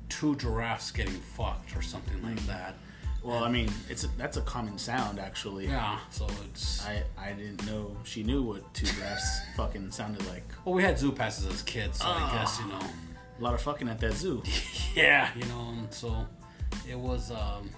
two 0.09 0.35
giraffes 0.37 0.91
getting 0.91 1.13
fucked 1.13 1.75
or 1.75 1.81
something 1.81 2.21
like 2.23 2.39
hmm. 2.39 2.47
that. 2.47 2.75
Well, 3.23 3.43
I 3.43 3.49
mean, 3.49 3.71
it's 3.89 4.03
a, 4.03 4.07
that's 4.19 4.37
a 4.37 4.41
common 4.41 4.77
sound 4.77 5.19
actually. 5.19 5.65
Yeah, 5.65 5.97
so 6.11 6.27
it's. 6.45 6.85
I 6.85 7.03
I 7.17 7.31
didn't 7.33 7.65
know 7.65 7.97
she 8.03 8.21
knew 8.21 8.43
what 8.43 8.71
two 8.75 8.85
giraffes 8.85 9.39
fucking 9.57 9.91
sounded 9.91 10.25
like. 10.27 10.43
Well, 10.63 10.75
we 10.75 10.83
had 10.83 10.99
zoo 10.99 11.11
passes 11.11 11.47
as 11.47 11.63
kids, 11.63 11.99
so 11.99 12.07
I 12.07 12.31
guess 12.33 12.59
you 12.59 12.65
ah. 12.71 12.79
know. 12.79 12.87
A 13.37 13.43
lot 13.43 13.53
of 13.53 13.61
fucking 13.61 13.89
at 13.89 13.99
that 13.99 14.13
zoo. 14.13 14.43
Yeah, 14.95 15.29
you 15.35 15.43
know, 15.47 15.75
and 15.77 15.93
so 15.93 16.25
it 16.89 16.97
was. 16.97 17.31
um 17.31 17.69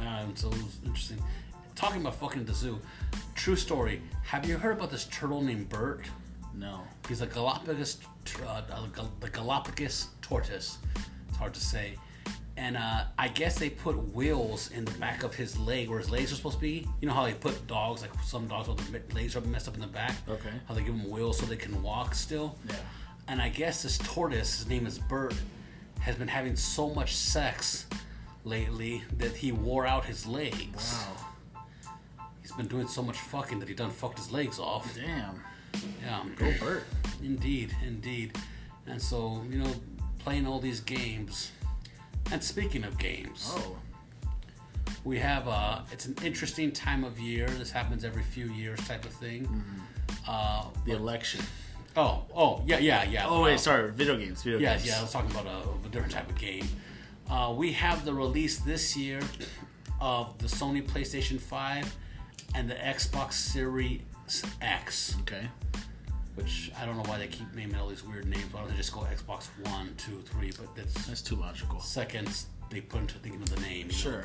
Yeah, 0.00 0.20
and 0.20 0.38
so 0.38 0.48
it 0.48 0.62
was 0.62 0.78
interesting. 0.84 1.22
Talking 1.74 2.00
about 2.00 2.14
fucking 2.16 2.44
the 2.44 2.54
zoo, 2.54 2.80
true 3.34 3.56
story. 3.56 4.00
Have 4.22 4.48
you 4.48 4.56
heard 4.56 4.76
about 4.76 4.90
this 4.90 5.06
turtle 5.06 5.40
named 5.42 5.68
Bert? 5.68 6.06
No. 6.54 6.82
He's 7.08 7.20
a 7.20 7.26
Galapagos, 7.26 7.98
uh, 8.44 8.62
uh, 8.72 8.86
the 9.20 9.28
Galapagos 9.28 10.08
tortoise. 10.22 10.78
It's 11.28 11.36
hard 11.36 11.52
to 11.54 11.60
say. 11.60 11.96
And 12.56 12.76
uh, 12.76 13.04
I 13.18 13.26
guess 13.26 13.58
they 13.58 13.70
put 13.70 13.96
wheels 14.14 14.70
in 14.70 14.84
the 14.84 14.92
back 14.92 15.24
of 15.24 15.34
his 15.34 15.58
leg 15.58 15.88
where 15.88 15.98
his 15.98 16.10
legs 16.10 16.32
are 16.32 16.36
supposed 16.36 16.56
to 16.56 16.60
be. 16.60 16.86
You 17.00 17.08
know 17.08 17.14
how 17.14 17.24
they 17.24 17.34
put 17.34 17.66
dogs, 17.66 18.02
like 18.02 18.12
some 18.24 18.46
dogs 18.46 18.68
with 18.68 18.78
their 18.92 19.02
legs 19.12 19.34
are 19.34 19.40
messed 19.40 19.66
up 19.66 19.74
in 19.74 19.80
the 19.80 19.88
back? 19.88 20.14
Okay. 20.28 20.50
How 20.68 20.74
they 20.74 20.82
give 20.84 20.96
them 20.96 21.10
wheels 21.10 21.38
so 21.38 21.46
they 21.46 21.56
can 21.56 21.82
walk 21.82 22.14
still? 22.14 22.56
Yeah. 22.68 22.76
And 23.26 23.42
I 23.42 23.48
guess 23.48 23.82
this 23.82 23.98
tortoise, 23.98 24.58
his 24.58 24.68
name 24.68 24.86
is 24.86 25.00
Bert, 25.00 25.34
has 26.04 26.16
been 26.16 26.28
having 26.28 26.54
so 26.54 26.90
much 26.90 27.14
sex 27.16 27.86
lately 28.44 29.02
that 29.16 29.32
he 29.34 29.52
wore 29.52 29.86
out 29.86 30.04
his 30.04 30.26
legs. 30.26 30.92
Wow. 31.54 31.60
He's 32.42 32.52
been 32.52 32.68
doing 32.68 32.86
so 32.86 33.02
much 33.02 33.16
fucking 33.16 33.58
that 33.60 33.68
he 33.68 33.74
done 33.74 33.90
fucked 33.90 34.18
his 34.18 34.30
legs 34.30 34.58
off. 34.58 34.94
Damn. 34.94 35.40
Yeah. 36.02 36.22
Go 36.36 36.52
Bert. 36.60 36.84
Indeed, 37.22 37.74
indeed. 37.86 38.36
And 38.86 39.00
so, 39.00 39.42
you 39.50 39.58
know, 39.58 39.72
playing 40.18 40.46
all 40.46 40.60
these 40.60 40.80
games. 40.80 41.52
And 42.30 42.42
speaking 42.44 42.84
of 42.84 42.98
games, 42.98 43.50
Oh. 43.54 43.76
we 45.04 45.18
have 45.18 45.48
uh 45.48 45.80
it's 45.90 46.04
an 46.04 46.16
interesting 46.22 46.70
time 46.70 47.02
of 47.02 47.18
year. 47.18 47.46
This 47.48 47.70
happens 47.70 48.04
every 48.04 48.22
few 48.22 48.46
years 48.52 48.78
type 48.86 49.06
of 49.06 49.12
thing. 49.12 49.48
Uh 50.28 50.66
The 50.84 50.92
election. 50.92 51.40
Oh, 51.96 52.22
oh, 52.34 52.62
yeah, 52.66 52.78
yeah, 52.78 53.04
yeah. 53.04 53.26
Oh 53.28 53.40
Uh, 53.42 53.44
wait, 53.46 53.60
sorry. 53.60 53.90
Video 53.92 54.16
games. 54.16 54.42
Video 54.42 54.58
Yeah, 54.58 54.74
games. 54.74 54.86
yeah, 54.86 54.98
I 54.98 55.02
was 55.02 55.12
talking 55.12 55.30
about 55.30 55.46
a, 55.46 55.86
a 55.86 55.90
different 55.90 56.12
type 56.12 56.28
of 56.28 56.36
game. 56.38 56.66
Uh, 57.30 57.54
we 57.56 57.72
have 57.72 58.04
the 58.04 58.12
release 58.12 58.58
this 58.60 58.96
year 58.96 59.20
of 60.00 60.36
the 60.38 60.46
Sony 60.46 60.86
PlayStation 60.86 61.40
5 61.40 61.96
and 62.54 62.68
the 62.68 62.74
Xbox 62.74 63.32
Series 63.34 64.00
X, 64.60 65.16
Okay. 65.22 65.48
which 66.34 66.70
I 66.78 66.84
don't 66.84 66.96
know 66.96 67.02
why 67.10 67.18
they 67.18 67.26
keep 67.28 67.52
naming 67.54 67.76
all 67.76 67.88
these 67.88 68.04
weird 68.04 68.26
names. 68.26 68.52
Why 68.52 68.60
don't 68.60 68.70
they 68.70 68.76
just 68.76 68.92
go 68.92 69.00
Xbox 69.00 69.46
One, 69.70 69.94
Two, 69.96 70.22
Three? 70.26 70.52
But 70.58 70.74
that's 70.76 71.06
That's 71.06 71.22
too 71.22 71.36
logical. 71.36 71.80
seconds 71.80 72.46
they 72.70 72.80
put 72.80 73.02
into 73.02 73.14
thinking 73.18 73.40
of 73.42 73.50
the 73.54 73.60
name. 73.60 73.78
you 73.78 73.84
know? 73.84 73.90
Sure. 73.90 74.24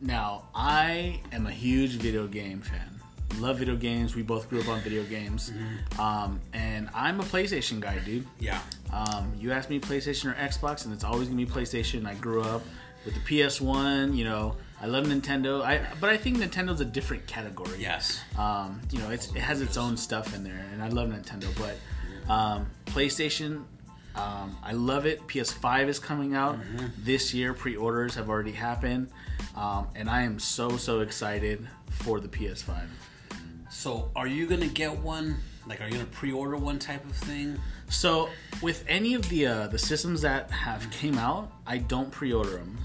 Now, 0.00 0.48
I 0.54 1.20
am 1.32 1.46
a 1.46 1.50
huge 1.50 1.92
video 1.92 2.26
game 2.26 2.60
fan. 2.60 2.95
Love 3.38 3.58
video 3.58 3.76
games. 3.76 4.14
We 4.14 4.22
both 4.22 4.48
grew 4.48 4.60
up 4.60 4.68
on 4.68 4.80
video 4.80 5.04
games. 5.04 5.52
Um, 5.98 6.40
and 6.52 6.88
I'm 6.94 7.20
a 7.20 7.22
PlayStation 7.22 7.80
guy, 7.80 7.98
dude. 7.98 8.26
Yeah. 8.38 8.60
Um, 8.92 9.32
you 9.38 9.52
ask 9.52 9.68
me 9.68 9.78
PlayStation 9.78 10.30
or 10.30 10.34
Xbox, 10.34 10.84
and 10.84 10.94
it's 10.94 11.04
always 11.04 11.28
gonna 11.28 11.36
be 11.36 11.46
PlayStation. 11.46 12.06
I 12.06 12.14
grew 12.14 12.42
up 12.42 12.62
with 13.04 13.14
the 13.14 13.20
PS1. 13.20 14.16
You 14.16 14.24
know, 14.24 14.56
I 14.80 14.86
love 14.86 15.06
Nintendo. 15.06 15.62
I 15.62 15.82
but 16.00 16.10
I 16.10 16.16
think 16.16 16.38
Nintendo's 16.38 16.80
a 16.80 16.84
different 16.84 17.26
category. 17.26 17.78
Yes. 17.78 18.20
Um, 18.38 18.80
you 18.90 18.98
know, 18.98 19.10
it's, 19.10 19.28
it 19.28 19.40
has 19.40 19.60
its 19.60 19.76
own 19.76 19.96
stuff 19.96 20.34
in 20.34 20.44
there, 20.44 20.64
and 20.72 20.82
I 20.82 20.88
love 20.88 21.08
Nintendo. 21.10 21.48
But 21.58 22.32
um, 22.32 22.66
PlayStation, 22.86 23.64
um, 24.14 24.56
I 24.62 24.72
love 24.72 25.04
it. 25.06 25.26
PS5 25.26 25.88
is 25.88 25.98
coming 25.98 26.34
out 26.34 26.58
this 26.98 27.34
year. 27.34 27.52
Pre-orders 27.52 28.14
have 28.14 28.28
already 28.28 28.52
happened, 28.52 29.08
um, 29.54 29.88
and 29.94 30.08
I 30.08 30.22
am 30.22 30.38
so 30.38 30.76
so 30.76 31.00
excited 31.00 31.66
for 31.90 32.20
the 32.20 32.28
PS5. 32.28 32.86
So, 33.70 34.10
are 34.16 34.26
you 34.26 34.46
gonna 34.46 34.68
get 34.68 34.96
one? 34.98 35.36
Like, 35.66 35.80
are 35.80 35.86
you 35.86 35.92
gonna 35.92 36.04
pre-order 36.06 36.56
one 36.56 36.78
type 36.78 37.04
of 37.04 37.12
thing? 37.16 37.58
So 37.88 38.28
with 38.62 38.84
any 38.88 39.14
of 39.14 39.28
the 39.28 39.46
uh, 39.46 39.66
the 39.68 39.78
systems 39.78 40.20
that 40.22 40.50
have 40.50 40.88
came 40.90 41.18
out, 41.18 41.52
I 41.66 41.78
don't 41.78 42.10
pre-order 42.10 42.50
them. 42.50 42.78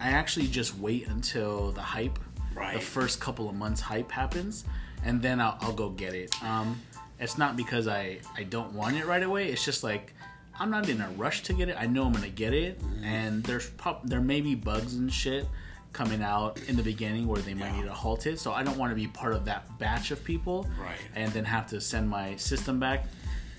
I 0.00 0.10
actually 0.10 0.48
just 0.48 0.76
wait 0.78 1.08
until 1.08 1.72
the 1.72 1.80
hype, 1.82 2.18
Right. 2.54 2.74
the 2.74 2.80
first 2.80 3.20
couple 3.20 3.48
of 3.48 3.54
months 3.54 3.80
hype 3.80 4.10
happens, 4.10 4.64
and 5.04 5.22
then 5.22 5.40
I'll, 5.40 5.56
I'll 5.60 5.72
go 5.72 5.90
get 5.90 6.14
it. 6.14 6.34
Um, 6.42 6.80
it's 7.20 7.38
not 7.38 7.56
because 7.56 7.86
I 7.86 8.18
I 8.36 8.42
don't 8.44 8.72
want 8.72 8.96
it 8.96 9.06
right 9.06 9.22
away. 9.22 9.48
It's 9.48 9.64
just 9.64 9.82
like 9.84 10.14
I'm 10.58 10.70
not 10.70 10.88
in 10.88 11.00
a 11.00 11.08
rush 11.10 11.42
to 11.44 11.52
get 11.52 11.68
it. 11.68 11.76
I 11.78 11.86
know 11.86 12.04
I'm 12.04 12.12
gonna 12.12 12.28
get 12.28 12.52
it, 12.54 12.80
and 13.02 13.42
there's 13.44 13.68
prob- 13.70 14.06
there 14.08 14.20
may 14.20 14.40
be 14.40 14.54
bugs 14.54 14.94
and 14.96 15.12
shit 15.12 15.46
coming 15.92 16.22
out 16.22 16.58
in 16.68 16.76
the 16.76 16.82
beginning 16.82 17.26
where 17.26 17.40
they 17.42 17.54
might 17.54 17.66
Yeah. 17.70 17.76
need 17.76 17.84
to 17.84 17.92
halt 17.92 18.26
it. 18.26 18.40
So 18.40 18.52
I 18.52 18.62
don't 18.62 18.78
want 18.78 18.90
to 18.92 18.96
be 18.96 19.06
part 19.06 19.34
of 19.34 19.44
that 19.44 19.78
batch 19.78 20.10
of 20.10 20.24
people, 20.24 20.66
Right. 20.80 20.96
And 21.14 21.30
then 21.32 21.44
have 21.44 21.66
to 21.68 21.80
send 21.80 22.08
my 22.08 22.36
system 22.36 22.78
back 22.80 23.06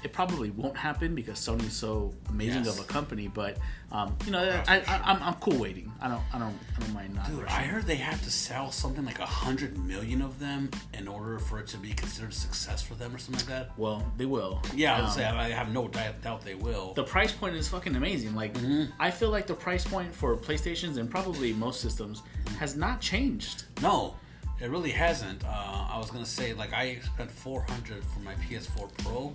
it 0.04 0.12
probably 0.14 0.50
won't 0.52 0.76
happen 0.78 1.16
because 1.16 1.40
Sony's 1.40 1.74
so 1.74 2.14
amazing 2.30 2.66
Yes. 2.66 2.78
of 2.80 2.84
a 2.84 2.88
company. 2.88 3.28
But 3.28 3.58
um, 3.92 4.16
you 4.26 4.32
know, 4.32 4.62
I, 4.68 4.80
I, 4.80 5.02
I'm, 5.06 5.22
I'm 5.24 5.34
cool 5.36 5.58
waiting. 5.58 5.92
I 6.02 6.08
don't 6.10 6.22
I 6.34 6.40
don't 6.40 6.58
I 6.76 6.80
don't 6.80 6.94
mind 6.94 7.16
not. 7.16 7.28
Dude, 7.28 7.44
rushing. 7.44 7.58
I 7.58 7.64
heard 7.64 7.86
they 7.86 7.96
have 7.96 8.22
to 8.24 8.32
sell 8.32 8.72
something 8.72 9.06
like 9.06 9.20
a 9.20 9.26
hundred 9.26 9.78
million 9.78 10.22
of 10.22 10.40
them 10.40 10.70
in 10.94 11.08
order 11.08 11.40
for 11.40 11.60
it 11.60 11.68
to 11.68 11.78
be 11.78 11.94
considered 11.94 12.32
a 12.32 12.36
success 12.36 12.82
for 12.82 12.96
them 12.96 13.16
or 13.16 13.18
something 13.20 13.46
like 13.48 13.68
that. 13.68 13.78
well, 13.78 14.04
they 14.18 14.26
will. 14.26 14.62
Yeah, 14.76 14.98
I 14.98 15.02
Um, 15.02 15.12
say 15.12 15.26
I 15.26 15.50
have 15.50 15.72
no 15.72 15.88
doubt, 15.88 16.22
doubt 16.22 16.44
they 16.44 16.56
will. 16.56 16.94
the 16.94 17.04
price 17.04 17.32
point 17.32 17.56
is 17.56 17.68
fucking 17.68 17.96
amazing. 17.96 18.36
Like 18.36 18.54
Mm-hmm. 18.56 18.92
I 19.00 19.10
feel 19.12 19.30
like 19.30 19.48
the 19.48 19.54
price 19.56 19.86
point 19.86 20.14
for 20.14 20.36
PlayStations 20.38 20.98
and 20.98 21.10
probably 21.10 21.54
most 21.54 21.82
systems 21.82 22.22
has 22.60 22.76
not 22.76 23.00
changed. 23.02 23.64
no, 23.82 24.16
It 24.62 24.70
really 24.70 24.92
hasn't. 24.92 25.44
Uh, 25.44 25.88
I 25.92 25.98
was 25.98 26.10
gonna 26.10 26.26
say 26.26 26.54
like 26.54 26.74
I 26.74 27.00
spent 27.14 27.30
400 27.32 28.04
for 28.06 28.20
my 28.20 28.34
PS4 28.36 28.90
Pro, 29.00 29.34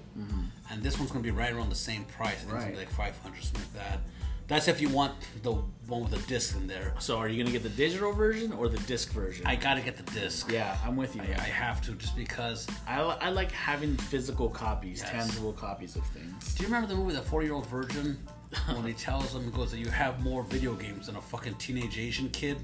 and 0.71 0.83
this 0.83 0.99
one's 0.99 1.11
gonna 1.11 1.23
be 1.23 1.31
right 1.31 1.53
around 1.53 1.69
the 1.69 1.75
same 1.75 2.05
price. 2.05 2.29
I 2.33 2.35
think 2.37 2.43
it's 2.45 2.53
gonna 2.53 2.67
be 2.67 2.69
Right. 2.79 2.79
like 2.79 2.91
500 2.91 3.43
something 3.43 3.63
like 3.63 3.73
that. 3.75 4.01
That's 4.47 4.67
if 4.67 4.81
you 4.81 4.89
want 4.89 5.13
the 5.43 5.53
one 5.89 6.03
with 6.05 6.11
the 6.13 6.27
disc 6.27 6.57
in 6.57 6.67
there. 6.67 6.95
So 7.01 7.19
are 7.19 7.29
you 7.29 7.37
gonna 7.43 7.53
get 7.53 7.63
the 7.63 7.69
digital 7.69 8.13
version 8.13 8.53
or 8.55 8.69
the 8.69 8.79
disc 8.87 9.11
version? 9.13 9.47
I 9.47 9.57
gotta 9.57 9.83
get 9.83 9.99
the 9.99 10.11
disc. 10.19 10.51
yeah, 10.51 10.79
I'm 10.83 10.97
with 10.97 11.15
you. 11.15 11.21
I, 11.21 11.27
I 11.35 11.49
have 11.51 11.83
to 11.83 11.93
just 11.93 12.17
because. 12.17 12.67
I, 12.87 13.03
li- 13.05 13.17
I 13.21 13.29
like 13.29 13.53
having 13.53 13.97
physical 13.99 14.49
copies, 14.49 15.01
Yes. 15.01 15.11
tangible 15.11 15.53
copies 15.53 15.97
of 15.97 16.07
things. 16.07 16.55
Do 16.55 16.63
you 16.63 16.69
remember 16.69 16.89
the 16.89 16.95
movie 16.95 17.15
The 17.15 17.21
Four 17.23 17.43
Year 17.43 17.53
Old 17.53 17.67
Virgin? 17.67 18.19
when 18.73 18.87
he 18.87 18.95
tells 18.95 19.35
them, 19.35 19.45
he 19.45 19.51
goes, 19.51 19.73
that 19.73 19.79
you 19.79 19.91
have 19.91 20.23
more 20.25 20.43
video 20.43 20.73
games 20.75 21.09
than 21.09 21.17
a 21.17 21.21
fucking 21.21 21.57
teenage 21.57 21.99
Asian 21.99 22.31
kid. 22.31 22.57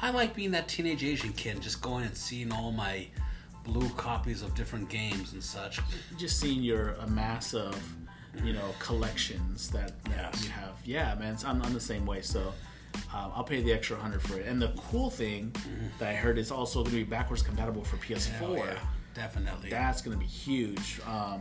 I 0.00 0.10
like 0.10 0.34
being 0.34 0.50
that 0.52 0.68
teenage 0.68 1.02
Asian 1.04 1.32
kid 1.32 1.54
and 1.54 1.62
just 1.62 1.80
going 1.82 2.04
and 2.04 2.16
seeing 2.16 2.52
all 2.52 2.72
my 2.72 3.06
blue 3.64 3.88
copies 3.90 4.42
of 4.42 4.54
different 4.54 4.88
games 4.88 5.32
and 5.32 5.42
such. 5.42 5.80
Just 6.16 6.38
seeing 6.38 6.62
your 6.62 6.90
a 7.00 7.06
mass 7.08 7.54
of, 7.54 7.76
you 8.44 8.52
know, 8.52 8.74
collections 8.78 9.70
that, 9.70 10.02
that 10.04 10.32
Yes. 10.34 10.44
you 10.44 10.50
have. 10.50 10.80
Yeah, 10.84 11.14
man, 11.16 11.34
it's, 11.34 11.44
I'm, 11.44 11.62
I'm 11.62 11.72
the 11.72 11.80
same 11.80 12.04
way. 12.06 12.20
So 12.22 12.52
um, 13.14 13.32
I'll 13.34 13.44
pay 13.44 13.62
the 13.62 13.72
extra 13.72 13.96
hundred 13.96 14.22
for 14.22 14.38
it. 14.38 14.46
And 14.46 14.60
the 14.60 14.68
cool 14.90 15.10
thing 15.10 15.54
that 15.98 16.08
I 16.10 16.14
heard 16.14 16.38
is 16.38 16.50
also 16.50 16.80
going 16.80 16.90
to 16.92 16.96
be 16.98 17.04
backwards 17.04 17.42
compatible 17.42 17.82
for 17.82 17.96
PS4. 17.96 18.28
Hell 18.38 18.56
yeah, 18.56 18.78
definitely. 19.14 19.70
That's 19.70 20.02
going 20.02 20.16
to 20.16 20.20
be 20.20 20.28
huge. 20.30 21.00
Um, 21.06 21.40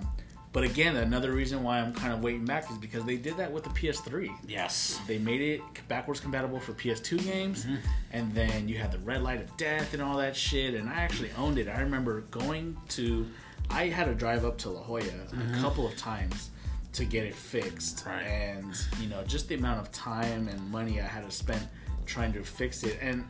but 0.56 0.64
again, 0.64 0.96
another 0.96 1.34
reason 1.34 1.64
why 1.64 1.82
I'm 1.82 1.94
kind 1.94 2.14
of 2.14 2.24
waiting 2.24 2.46
back 2.46 2.72
is 2.72 2.78
because 2.78 3.04
they 3.04 3.18
did 3.18 3.36
that 3.36 3.52
with 3.52 3.66
the 3.66 3.72
PS3. 3.72 4.34
yes. 4.48 5.02
They 5.06 5.18
made 5.18 5.42
it 5.42 5.62
backwards 5.90 6.22
compatible 6.22 6.62
for 6.62 6.72
PS2 6.72 7.26
games, 7.26 7.66
mm-hmm. 7.66 7.76
and 8.12 8.34
then 8.34 8.70
you 8.70 8.78
had 8.78 8.90
the 8.90 9.00
Red 9.00 9.22
Light 9.22 9.42
of 9.42 9.58
Death 9.58 9.94
and 9.94 10.02
all 10.02 10.16
that 10.16 10.34
shit. 10.34 10.76
And 10.76 10.88
I 10.88 10.94
actually 11.02 11.32
owned 11.38 11.58
it. 11.58 11.68
I 11.68 11.82
remember 11.82 12.22
going 12.32 12.78
to, 12.92 13.28
I 13.70 13.88
had 13.88 14.06
to 14.06 14.16
drive 14.16 14.46
up 14.46 14.58
to 14.60 14.70
La 14.70 14.82
Jolla 14.82 15.00
a 15.00 15.02
mm-hmm. 15.02 15.60
couple 15.60 15.86
of 15.86 15.98
times 15.98 16.52
to 16.94 17.04
get 17.04 17.26
it 17.26 17.36
fixed, 17.36 18.06
Right. 18.06 18.22
and 18.22 18.74
you 19.02 19.10
know 19.10 19.26
just 19.26 19.50
the 19.50 19.56
amount 19.56 19.82
of 19.82 19.92
time 19.92 20.48
and 20.48 20.72
money 20.72 21.02
I 21.02 21.06
had 21.06 21.30
to 21.30 21.32
spend 21.32 21.68
trying 22.06 22.32
to 22.32 22.46
fix 22.46 22.84
it. 22.84 22.98
And 23.02 23.26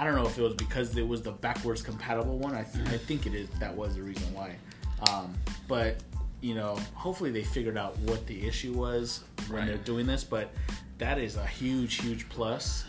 I 0.00 0.04
don't 0.04 0.16
know 0.16 0.26
if 0.26 0.36
it 0.36 0.42
was 0.42 0.54
because 0.54 0.96
it 0.96 1.06
was 1.06 1.22
the 1.22 1.30
backwards 1.30 1.80
compatible 1.80 2.38
one. 2.38 2.56
I, 2.56 2.64
th- 2.64 2.74
I 2.74 2.88
mm-hmm. 2.88 2.96
think 3.06 3.26
it 3.28 3.34
is. 3.34 3.48
That 3.60 3.76
was 3.76 3.94
the 3.94 4.02
reason 4.02 4.34
why. 4.34 4.56
Um, 5.08 5.34
but 5.68 6.02
you 6.46 6.54
know, 6.54 6.76
hopefully 6.94 7.30
they 7.30 7.42
figured 7.42 7.76
out 7.76 7.98
what 8.00 8.24
the 8.26 8.46
issue 8.46 8.72
was 8.72 9.24
when 9.48 9.58
Right. 9.58 9.66
they're 9.68 9.76
doing 9.78 10.06
this. 10.06 10.22
But 10.24 10.50
that 10.98 11.18
is 11.18 11.36
a 11.36 11.46
huge, 11.46 11.94
huge 12.00 12.28
plus 12.28 12.84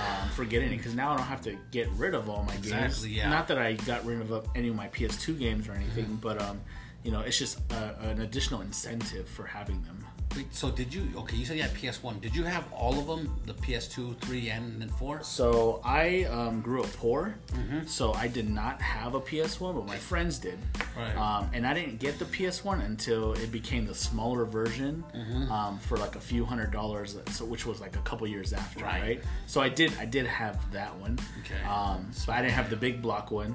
um, 0.00 0.28
for 0.30 0.44
getting 0.44 0.72
it 0.72 0.76
because 0.78 0.94
now 0.94 1.12
I 1.12 1.16
don't 1.18 1.26
have 1.26 1.42
to 1.42 1.56
get 1.70 1.88
rid 1.90 2.14
of 2.14 2.30
all 2.30 2.42
my 2.44 2.52
games. 2.54 2.66
Exactly, 2.72 3.10
yeah. 3.10 3.28
Not 3.28 3.48
that 3.48 3.58
I 3.58 3.74
got 3.74 4.04
rid 4.06 4.20
of 4.20 4.48
any 4.54 4.68
of 4.68 4.76
my 4.76 4.88
PS2 4.88 5.38
games 5.38 5.68
or 5.68 5.72
anything, 5.72 6.18
but 6.22 6.40
um, 6.40 6.60
you 7.02 7.10
know, 7.10 7.20
it's 7.20 7.38
just 7.38 7.58
uh 7.72 7.92
an 8.00 8.20
additional 8.22 8.60
incentive 8.62 9.28
for 9.28 9.44
having 9.44 9.82
them. 9.82 10.03
So 10.50 10.70
did 10.70 10.92
you? 10.92 11.06
Okay, 11.16 11.36
you 11.36 11.44
said 11.44 11.56
you 11.56 11.62
had 11.62 11.74
PS1. 11.74 12.20
Did 12.20 12.34
you 12.34 12.42
have 12.42 12.64
all 12.72 12.98
of 12.98 13.06
them? 13.06 13.32
The 13.46 13.54
PS2, 13.54 14.18
3, 14.18 14.50
and 14.50 14.82
then 14.82 14.88
4? 14.88 15.22
So 15.22 15.80
I 15.84 16.24
um, 16.24 16.60
grew 16.60 16.82
up 16.82 16.92
poor, 16.94 17.36
Mm-hmm. 17.52 17.86
so 17.86 18.12
I 18.14 18.26
did 18.26 18.50
not 18.50 18.80
have 18.82 19.14
a 19.14 19.20
PS1, 19.20 19.74
but 19.74 19.86
my 19.86 19.96
friends 19.96 20.38
did. 20.38 20.58
Right. 20.96 21.16
Um, 21.16 21.48
and 21.54 21.64
I 21.64 21.72
didn't 21.72 22.00
get 22.00 22.18
the 22.18 22.24
PS1 22.24 22.84
until 22.84 23.34
it 23.34 23.52
became 23.52 23.86
the 23.86 23.94
smaller 23.94 24.44
version 24.44 25.04
Mm-hmm. 25.14 25.52
um, 25.52 25.78
for 25.78 25.96
like 25.98 26.16
a 26.16 26.20
few 26.20 26.44
hundred 26.44 26.72
dollars, 26.72 27.16
so 27.30 27.44
which 27.44 27.64
was 27.64 27.80
like 27.80 27.94
a 27.94 28.00
couple 28.00 28.26
years 28.26 28.52
after, 28.52 28.82
Right. 28.84 29.02
right? 29.02 29.22
So 29.46 29.60
I 29.60 29.68
did 29.68 29.92
I 30.00 30.04
did 30.04 30.26
have 30.26 30.58
that 30.72 30.96
one. 30.96 31.16
Okay. 31.44 31.62
Um, 31.68 32.08
so 32.12 32.32
I 32.32 32.42
didn't 32.42 32.54
have 32.54 32.70
the 32.70 32.76
big 32.76 33.00
block 33.00 33.30
one. 33.30 33.54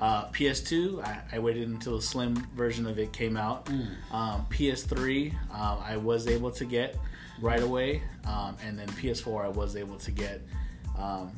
Uh, 0.00 0.26
PS2, 0.30 1.04
I, 1.04 1.20
I 1.32 1.38
waited 1.38 1.68
until 1.68 1.96
the 1.96 2.02
slim 2.02 2.34
version 2.56 2.86
of 2.86 2.98
it 2.98 3.12
came 3.12 3.36
out. 3.36 3.66
Mm. 3.66 4.12
Um, 4.12 4.46
PS3, 4.48 5.34
um, 5.52 5.78
I 5.84 5.96
was 5.98 6.26
able 6.26 6.50
to 6.52 6.64
get 6.64 6.96
right 7.40 7.62
away, 7.62 8.02
um, 8.26 8.56
and 8.64 8.78
then 8.78 8.88
PS4, 8.88 9.44
I 9.44 9.48
was 9.48 9.76
able 9.76 9.98
to 9.98 10.10
get 10.10 10.40
um, 10.98 11.30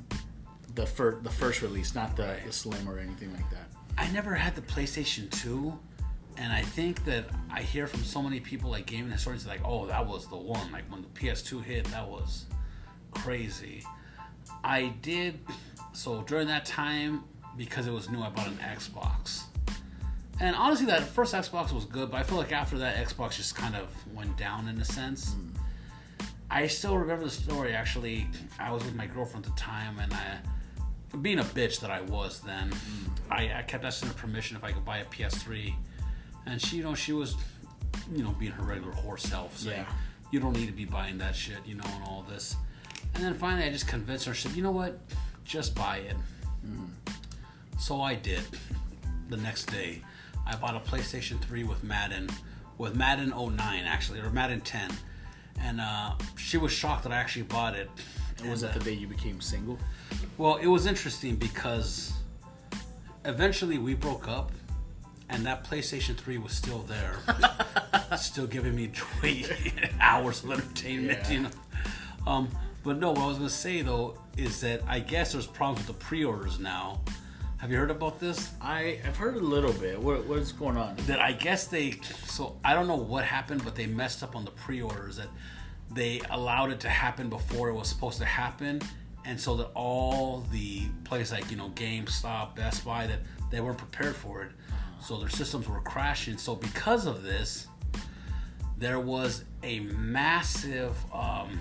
the 0.75 0.87
first 0.87 1.25
the 1.25 1.31
first 1.31 1.63
release, 1.63 1.95
not 1.95 2.17
the, 2.17 2.37
the 2.47 2.53
slim 2.53 2.89
or 2.89 2.99
anything 2.99 3.33
like 3.33 3.49
that. 3.51 3.69
I 3.99 4.11
never 4.13 4.35
had 4.35 4.55
the 4.55 4.63
PlayStation 4.63 5.29
2, 5.43 5.77
and 6.37 6.53
I 6.53 6.63
think 6.63 7.05
that 7.05 7.27
I 7.51 7.63
hear 7.63 7.89
from 7.89 8.05
so 8.05 8.23
many 8.23 8.39
people, 8.39 8.71
like 8.71 8.87
gaming 8.87 9.11
historians, 9.11 9.47
like, 9.47 9.61
oh, 9.65 9.87
that 9.87 10.07
was 10.07 10.29
the 10.29 10.37
one. 10.37 10.71
Like 10.71 10.85
when 10.91 11.03
the 11.03 11.09
PS2 11.09 11.65
hit, 11.65 11.85
that 11.87 12.09
was 12.09 12.47
crazy. 13.11 13.85
I 14.65 14.95
did, 15.03 15.41
so 15.93 16.23
during 16.23 16.47
that 16.47 16.65
time, 16.65 17.25
because 17.57 17.87
it 17.87 17.93
was 17.93 18.11
new, 18.11 18.21
I 18.21 18.31
bought 18.31 18.47
an 18.49 18.59
Xbox. 18.59 19.45
And 20.41 20.57
honestly, 20.57 20.87
that 20.87 21.03
first 21.03 21.35
Xbox 21.35 21.73
was 21.73 21.85
good, 21.85 22.11
but 22.11 22.17
I 22.19 22.23
feel 22.23 22.39
like 22.39 22.53
after 22.53 22.79
that, 22.79 22.97
Xbox 22.97 23.37
just 23.37 23.55
kind 23.55 23.77
of 23.77 23.89
went 24.15 24.37
down 24.37 24.69
in 24.69 24.81
a 24.81 24.85
sense. 24.85 25.35
Hmm. 25.35 25.49
I 26.51 26.67
still 26.67 26.99
remember 26.99 27.25
the 27.25 27.31
story. 27.31 27.75
Actually, 27.75 28.27
I 28.59 28.73
was 28.73 28.85
with 28.85 28.95
my 28.95 29.07
girlfriend 29.07 29.47
at 29.47 29.55
the 29.55 29.61
time, 29.61 29.99
and 29.99 30.13
I, 30.13 31.17
being 31.19 31.39
a 31.39 31.45
bitch 31.45 31.81
that 31.81 31.91
I 31.91 32.01
was 32.03 32.41
then, 32.41 32.71
hmm. 32.71 33.33
I, 33.33 33.59
I 33.59 33.63
kept 33.63 33.85
asking 33.85 34.09
her 34.09 34.15
permission 34.15 34.57
if 34.57 34.65
I 34.65 34.73
could 34.73 34.85
buy 34.85 34.99
a 34.99 35.05
PS3, 35.05 35.75
and 36.47 36.61
she, 36.61 36.79
you 36.79 36.83
know, 36.83 36.95
she 36.95 37.13
was, 37.13 37.37
you 38.13 38.23
know, 38.23 38.35
being 38.39 38.53
her 38.53 38.65
regular 38.65 38.93
whore 38.93 39.19
self, 39.19 39.57
saying, 39.59 39.87
Yeah. 39.89 39.95
"You 40.33 40.41
don't 40.41 40.55
need 40.55 40.67
to 40.67 40.73
be 40.73 40.85
buying 40.85 41.19
that 41.19 41.37
shit," 41.37 41.59
you 41.65 41.77
know, 41.77 41.85
and 41.85 42.05
all 42.05 42.27
this. 42.29 42.57
And 43.15 43.23
then 43.23 43.35
finally, 43.35 43.65
I 43.65 43.71
just 43.71 43.87
convinced 43.87 44.27
her. 44.27 44.35
She 44.35 44.49
said, 44.49 44.57
"You 44.57 44.63
know 44.63 44.73
what? 44.73 44.99
Just 45.45 45.75
buy 45.75 45.99
it." 45.99 46.17
Hmm. 46.65 47.12
So 47.79 48.01
I 48.01 48.15
did. 48.15 48.43
The 49.29 49.37
next 49.37 49.65
day, 49.67 50.03
I 50.47 50.57
bought 50.57 50.77
a 50.77 50.81
PlayStation 50.81 51.41
3 51.41 51.65
with 51.65 51.83
Madden, 51.83 52.29
with 52.79 52.95
Madden 52.97 53.31
09 53.31 53.57
actually, 53.85 54.21
or 54.21 54.31
Madden 54.31 54.61
10, 54.61 54.91
and 55.61 55.81
uh, 55.81 56.13
she 56.37 56.59
was 56.59 56.73
shocked 56.73 57.05
that 57.05 57.13
I 57.13 57.17
actually 57.17 57.43
bought 57.45 57.75
it. 57.75 57.91
And 58.39 58.51
was 58.51 58.61
that 58.63 58.71
uh, 58.71 58.79
the 58.79 58.85
day 58.85 58.93
you 58.93 59.07
became 59.07 59.41
single? 59.41 59.79
well, 60.39 60.57
it 60.57 60.67
was 60.67 60.87
interesting 60.87 61.37
because 61.37 62.13
eventually 63.25 63.79
we 63.79 63.95
broke 63.95 64.29
up, 64.29 64.53
and 65.29 65.47
that 65.47 65.65
PlayStation 65.65 66.17
3 66.17 66.39
was 66.39 66.53
still 66.53 66.81
there, 66.81 67.17
still 68.19 68.47
giving 68.47 68.75
me 68.75 68.91
20 68.93 69.47
hours 70.01 70.45
of 70.45 70.51
entertainment, 70.53 71.21
Yeah. 71.25 71.31
you 71.31 71.41
know. 71.41 71.51
Um, 72.27 72.49
but 72.85 72.99
no, 72.99 73.11
what 73.13 73.21
I 73.23 73.27
was 73.27 73.37
gonna 73.39 73.49
say 73.51 73.83
though 73.83 74.19
is 74.37 74.61
that 74.61 74.83
I 74.87 74.99
guess 75.01 75.33
there's 75.33 75.47
problems 75.47 75.87
with 75.87 75.99
the 75.99 76.05
pre-orders 76.05 76.59
now. 76.59 77.01
Have 77.63 77.71
you 77.71 77.79
heard 77.79 77.93
about 77.93 78.19
this? 78.19 78.51
I 78.61 78.99
I've 79.07 79.17
heard 79.17 79.37
a 79.37 79.39
little 79.39 79.73
bit. 79.75 79.97
What 79.97 80.27
what's 80.27 80.51
going 80.51 80.77
on? 80.77 80.97
that 81.07 81.21
I 81.21 81.31
guess 81.31 81.69
they 81.69 81.93
so 82.27 82.57
I 82.65 82.75
don't 82.75 82.89
know 82.89 82.97
what 82.97 83.25
happened, 83.25 83.63
but 83.63 83.77
they 83.77 83.87
messed 83.87 84.25
up 84.25 84.35
on 84.35 84.45
the 84.45 84.51
pre-orders 84.51 85.19
that 85.19 85.29
they 85.89 86.21
allowed 86.31 86.73
it 86.73 86.81
to 86.81 86.89
happen 86.89 87.29
before 87.29 87.69
it 87.69 87.75
was 87.75 87.87
supposed 87.87 88.19
to 88.19 88.25
happen, 88.25 88.83
and 89.25 89.41
so 89.41 89.55
that 89.59 89.71
all 89.77 90.41
the 90.51 90.89
places 91.05 91.35
like 91.35 91.53
you 91.53 91.57
know 91.57 91.69
GameStop, 91.77 92.57
Best 92.57 92.85
Buy 92.85 93.07
that 93.07 93.21
they 93.53 93.61
weren't 93.61 93.79
prepared 93.79 94.17
for 94.17 94.43
it, 94.43 94.51
so 95.01 95.17
their 95.19 95.29
systems 95.29 95.69
were 95.69 95.83
crashing. 95.83 96.39
So 96.39 96.57
because 96.57 97.07
of 97.07 97.23
this, 97.23 97.69
there 98.77 98.99
was 98.99 99.45
a 99.63 99.79
massive 99.79 100.97
um, 101.15 101.61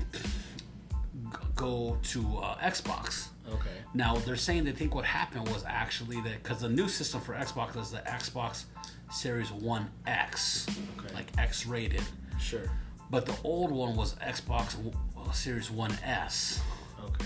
go 1.56 2.00
to 2.06 2.38
uh, 2.40 2.58
Xbox. 2.58 3.28
Okay. 3.52 3.70
Now 3.94 4.16
they're 4.18 4.36
saying 4.36 4.64
they 4.64 4.72
think 4.72 4.96
what 4.96 5.06
happened 5.06 5.48
was 5.50 5.64
actually 5.68 6.22
that 6.22 6.42
because 6.44 6.62
the 6.62 6.70
new 6.70 6.88
system 6.88 7.20
for 7.22 7.34
Xbox 7.34 7.76
is 7.80 7.92
the 7.92 8.00
Xbox 8.00 8.64
Series 9.12 9.52
One 9.52 9.90
X, 10.08 10.68
Okay. 10.98 11.14
like 11.14 11.28
X 11.38 11.66
rated, 11.66 12.04
Sure. 12.40 12.70
but 13.10 13.26
the 13.26 13.36
old 13.44 13.72
one 13.72 13.96
was 13.96 14.16
Xbox 14.16 14.76
uh, 15.18 15.32
Series 15.32 15.70
One 15.70 15.92
S. 16.04 16.62
Okay. 17.04 17.26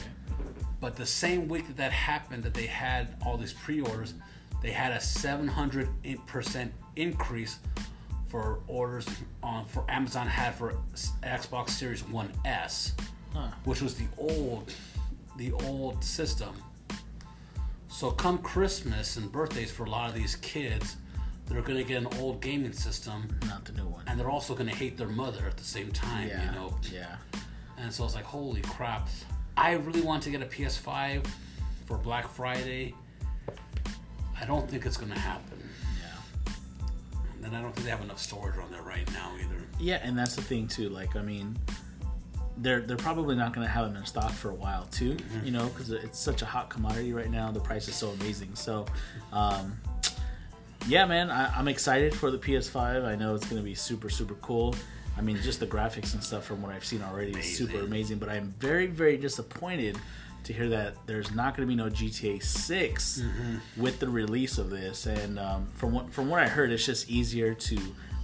But 0.81 0.95
the 0.95 1.05
same 1.05 1.47
week 1.47 1.67
that 1.67 1.77
that 1.77 1.91
happened, 1.91 2.43
that 2.43 2.53
they 2.53 2.65
had 2.67 3.15
all 3.25 3.37
these 3.37 3.53
pre-orders, 3.53 4.13
they 4.61 4.71
had 4.71 4.91
a 4.91 4.99
700 4.99 5.87
percent 6.25 6.73
increase 6.95 7.59
for 8.27 8.59
orders 8.67 9.07
on 9.43 9.65
for 9.65 9.85
Amazon 9.89 10.27
had 10.27 10.55
for 10.55 10.75
Xbox 11.23 11.69
Series 11.69 12.03
One 12.07 12.31
S, 12.45 12.93
Huh. 13.33 13.47
which 13.65 13.81
was 13.81 13.95
the 13.95 14.05
old, 14.17 14.71
the 15.37 15.51
old 15.51 16.03
system. 16.03 16.53
So 17.87 18.11
come 18.11 18.37
Christmas 18.39 19.17
and 19.17 19.31
birthdays 19.31 19.71
for 19.71 19.85
a 19.85 19.89
lot 19.89 20.09
of 20.09 20.15
these 20.15 20.35
kids, 20.37 20.97
they're 21.47 21.61
gonna 21.61 21.83
get 21.83 21.97
an 22.01 22.07
old 22.19 22.41
gaming 22.41 22.73
system, 22.73 23.37
Not 23.45 23.65
the 23.65 23.73
new 23.73 23.87
one. 23.87 24.03
and 24.07 24.19
they're 24.19 24.29
also 24.29 24.55
gonna 24.55 24.75
hate 24.75 24.97
their 24.97 25.07
mother 25.07 25.45
at 25.45 25.57
the 25.57 25.63
same 25.63 25.91
time. 25.91 26.27
yeah. 26.27 26.45
You 26.45 26.51
know, 26.51 26.79
Yeah. 26.91 27.17
and 27.77 27.93
so 27.93 28.03
I 28.03 28.05
was 28.05 28.15
like, 28.15 28.25
holy 28.25 28.61
crap. 28.61 29.07
I 29.57 29.73
really 29.73 30.01
want 30.01 30.23
to 30.23 30.29
get 30.29 30.41
a 30.41 30.45
PS5 30.45 31.25
for 31.85 31.97
Black 31.97 32.27
Friday. 32.27 32.93
I 34.39 34.45
don't 34.45 34.69
think 34.69 34.85
it's 34.85 34.97
going 34.97 35.11
to 35.13 35.17
happen. 35.19 35.69
Yeah. 36.01 37.45
And 37.45 37.55
I 37.55 37.61
don't 37.61 37.71
think 37.73 37.85
they 37.85 37.91
have 37.91 38.01
enough 38.01 38.19
storage 38.19 38.57
on 38.57 38.69
there 38.69 38.81
right 38.81 39.09
now 39.13 39.31
either. 39.41 39.61
Yeah, 39.79 39.99
and 40.03 40.17
that's 40.17 40.35
the 40.35 40.41
thing 40.41 40.67
too. 40.67 40.89
Like, 40.89 41.15
I 41.15 41.21
mean, 41.21 41.57
they're 42.57 42.81
they're 42.81 42.95
probably 42.97 43.35
not 43.35 43.53
going 43.53 43.65
to 43.67 43.71
have 43.71 43.85
them 43.87 43.95
in 43.97 44.05
stock 44.05 44.31
for 44.31 44.49
a 44.49 44.53
while 44.55 44.85
too. 44.91 45.13
Mm-hmm. 45.15 45.45
You 45.45 45.51
know, 45.51 45.67
because 45.67 45.91
it's 45.91 46.19
such 46.19 46.41
a 46.41 46.45
hot 46.45 46.69
commodity 46.69 47.13
right 47.13 47.29
now. 47.29 47.51
The 47.51 47.59
price 47.59 47.87
is 47.87 47.95
so 47.95 48.09
amazing. 48.09 48.55
So, 48.55 48.85
um, 49.33 49.77
yeah, 50.87 51.05
man, 51.05 51.31
I, 51.31 51.51
I'm 51.57 51.67
excited 51.67 52.13
for 52.13 52.29
the 52.31 52.37
PS5. 52.37 53.05
I 53.05 53.15
know 53.15 53.33
it's 53.35 53.45
going 53.45 53.61
to 53.61 53.65
be 53.65 53.75
super 53.75 54.09
super 54.09 54.35
cool. 54.35 54.75
I 55.17 55.21
mean, 55.21 55.37
just 55.41 55.59
the 55.59 55.67
graphics 55.67 56.13
and 56.13 56.21
stuff 56.23 56.45
from 56.45 56.61
what 56.61 56.71
I've 56.73 56.83
seen 56.85 57.01
already 57.01 57.31
is 57.31 57.57
super 57.57 57.71
Amazing. 57.71 57.87
amazing. 57.87 58.17
But 58.19 58.29
I'm 58.29 58.53
very 58.59 58.87
very 58.87 59.17
disappointed 59.17 59.97
to 60.43 60.53
hear 60.53 60.69
that 60.69 60.93
there's 61.07 61.33
not 61.33 61.57
going 61.57 61.67
to 61.67 61.71
be 61.71 61.75
no 61.75 61.89
GTA 61.89 62.43
6 62.43 63.21
Mm-hmm. 63.21 63.81
with 63.81 63.99
the 63.99 64.07
release 64.07 64.57
of 64.59 64.69
this. 64.69 65.07
And 65.07 65.39
um, 65.39 65.65
from 65.75 65.91
what 65.91 66.13
from 66.13 66.29
what 66.29 66.39
I 66.41 66.47
heard, 66.47 66.71
it's 66.71 66.85
just 66.85 67.09
easier 67.09 67.53
to 67.53 67.77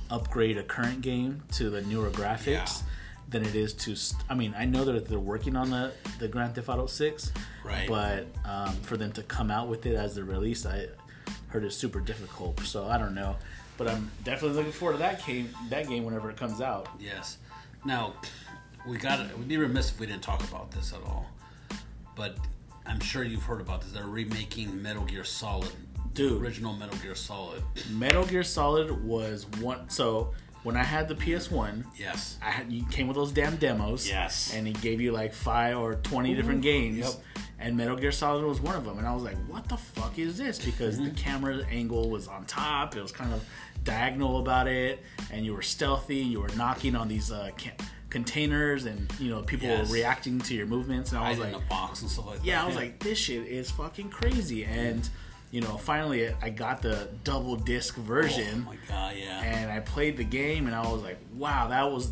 upgrade 0.09 0.57
a 0.57 0.63
current 0.63 1.01
game 1.01 1.41
to 1.53 1.69
the 1.69 1.81
newer 1.81 2.09
graphics 2.11 2.47
Yeah. 2.47 2.67
Than 3.31 3.43
it 3.43 3.55
is 3.55 3.73
to. 3.73 3.95
St- 3.95 4.23
I 4.29 4.35
mean, 4.35 4.53
I 4.57 4.65
know 4.65 4.85
that 4.85 5.07
they're 5.07 5.19
working 5.19 5.55
on 5.55 5.71
the 5.71 5.91
the 6.19 6.27
Grand 6.27 6.55
Theft 6.55 6.69
Auto 6.69 6.85
Six, 6.85 7.31
Right. 7.63 7.88
But 7.88 8.27
um, 8.45 8.73
for 8.81 8.97
them 8.97 9.11
to 9.13 9.23
come 9.23 9.51
out 9.51 9.67
with 9.67 9.85
it 9.85 9.95
as 9.95 10.15
the 10.15 10.23
release, 10.23 10.65
I 10.65 10.88
heard 11.47 11.63
it's 11.63 11.75
super 11.75 12.00
difficult. 12.00 12.59
So 12.61 12.85
I 12.85 12.97
don't 12.97 13.13
know, 13.13 13.35
but 13.77 13.88
I'm 13.88 14.09
definitely 14.23 14.57
looking 14.57 14.71
forward 14.71 14.93
to 14.93 15.00
that 15.00 15.25
game. 15.25 15.50
That 15.69 15.88
game 15.88 16.03
whenever 16.03 16.29
it 16.29 16.38
comes 16.38 16.61
out. 16.61 16.89
Yes. 17.00 17.38
Now, 17.85 18.15
we 18.88 18.97
got. 18.97 19.19
We'd 19.38 19.47
be 19.47 19.57
remiss 19.57 19.91
if 19.91 20.00
we 20.00 20.07
didn't 20.07 20.23
talk 20.23 20.43
about 20.50 20.71
this 20.71 20.93
at 20.93 21.01
all. 21.03 21.27
But 22.15 22.38
I'm 22.85 23.00
sure 23.00 23.23
you've 23.23 23.43
heard 23.43 23.61
about 23.61 23.81
this. 23.81 23.91
They're 23.91 24.05
remaking 24.05 24.81
Metal 24.81 25.05
Gear 25.05 25.23
Solid. 25.23 25.71
Dude. 26.13 26.41
Original 26.41 26.73
Metal 26.73 26.97
Gear 26.97 27.15
Solid. 27.15 27.63
Metal 27.91 28.25
Gear 28.25 28.43
Solid 28.43 29.03
was 29.05 29.45
one. 29.61 29.89
So 29.89 30.33
when 30.63 30.77
I 30.77 30.83
had 30.83 31.07
the 31.07 31.15
PS 31.15 31.49
One, 31.51 31.85
Yes. 31.97 32.37
I 32.41 32.51
had 32.51 32.71
you 32.71 32.85
came 32.91 33.07
with 33.07 33.15
those 33.15 33.31
damn 33.31 33.55
demos. 33.57 34.07
Yes. 34.07 34.53
And 34.53 34.67
he 34.67 34.73
gave 34.73 35.01
you 35.01 35.11
like 35.11 35.33
five 35.33 35.77
or 35.77 35.95
twenty 35.95 36.35
different 36.35 36.61
games. 36.61 36.97
Yep. 36.99 37.11
And 37.59 37.77
Metal 37.77 37.95
Gear 37.95 38.11
Solid 38.11 38.43
was 38.43 38.59
one 38.59 38.75
of 38.75 38.85
them. 38.85 38.97
And 38.97 39.07
I 39.07 39.13
was 39.13 39.21
like, 39.23 39.37
what 39.47 39.69
the 39.69 39.77
fuck 39.77 40.17
is 40.17 40.37
this? 40.37 40.57
Because 40.63 40.95
Mm-hmm. 40.95 41.05
the 41.05 41.11
camera 41.11 41.57
angle 41.69 42.09
was 42.09 42.27
on 42.27 42.45
top. 42.45 42.95
It 42.95 43.01
was 43.03 43.11
kind 43.11 43.31
of 43.33 43.45
diagonal 43.83 44.39
about 44.39 44.67
it. 44.67 45.03
And 45.31 45.45
you 45.45 45.53
were 45.53 45.61
stealthy. 45.61 46.17
You 46.17 46.41
were 46.41 46.49
knocking 46.57 46.95
on 46.95 47.07
these 47.07 47.31
uh, 47.31 47.51
ca- 47.59 47.75
containers. 48.09 48.85
And, 48.85 49.11
you 49.19 49.29
know, 49.29 49.41
people 49.43 49.67
Yes. 49.67 49.87
were 49.89 49.93
reacting 49.93 50.39
to 50.39 50.55
your 50.55 50.65
movements. 50.65 51.11
And 51.11 51.19
I 51.19 51.29
was 51.29 51.37
Hide 51.39 51.53
like, 51.53 51.69
box 51.69 52.01
and 52.01 52.09
stuff 52.09 52.25
like 52.27 52.39
that. 52.39 52.45
yeah, 52.45 52.63
I 52.63 52.65
was 52.65 52.75
like, 52.75 52.99
this 52.99 53.19
shit 53.19 53.45
is 53.47 53.69
fucking 53.71 54.09
crazy. 54.09 54.63
And, 54.65 55.07
you 55.51 55.62
know, 55.62 55.77
finally 55.77 56.34
I 56.41 56.50
got 56.50 56.81
the 56.81 57.10
double 57.24 57.55
disc 57.58 57.96
oh 57.98 58.01
version 58.01 58.63
my 58.65 58.77
god, 58.88 59.15
yeah. 59.17 59.41
and 59.41 59.72
I 59.72 59.79
played 59.81 60.17
the 60.17 60.24
game, 60.24 60.65
and 60.67 60.75
I 60.75 60.81
was 60.89 61.01
like, 61.03 61.17
wow, 61.34 61.67
that 61.67 61.91
was 61.91 62.12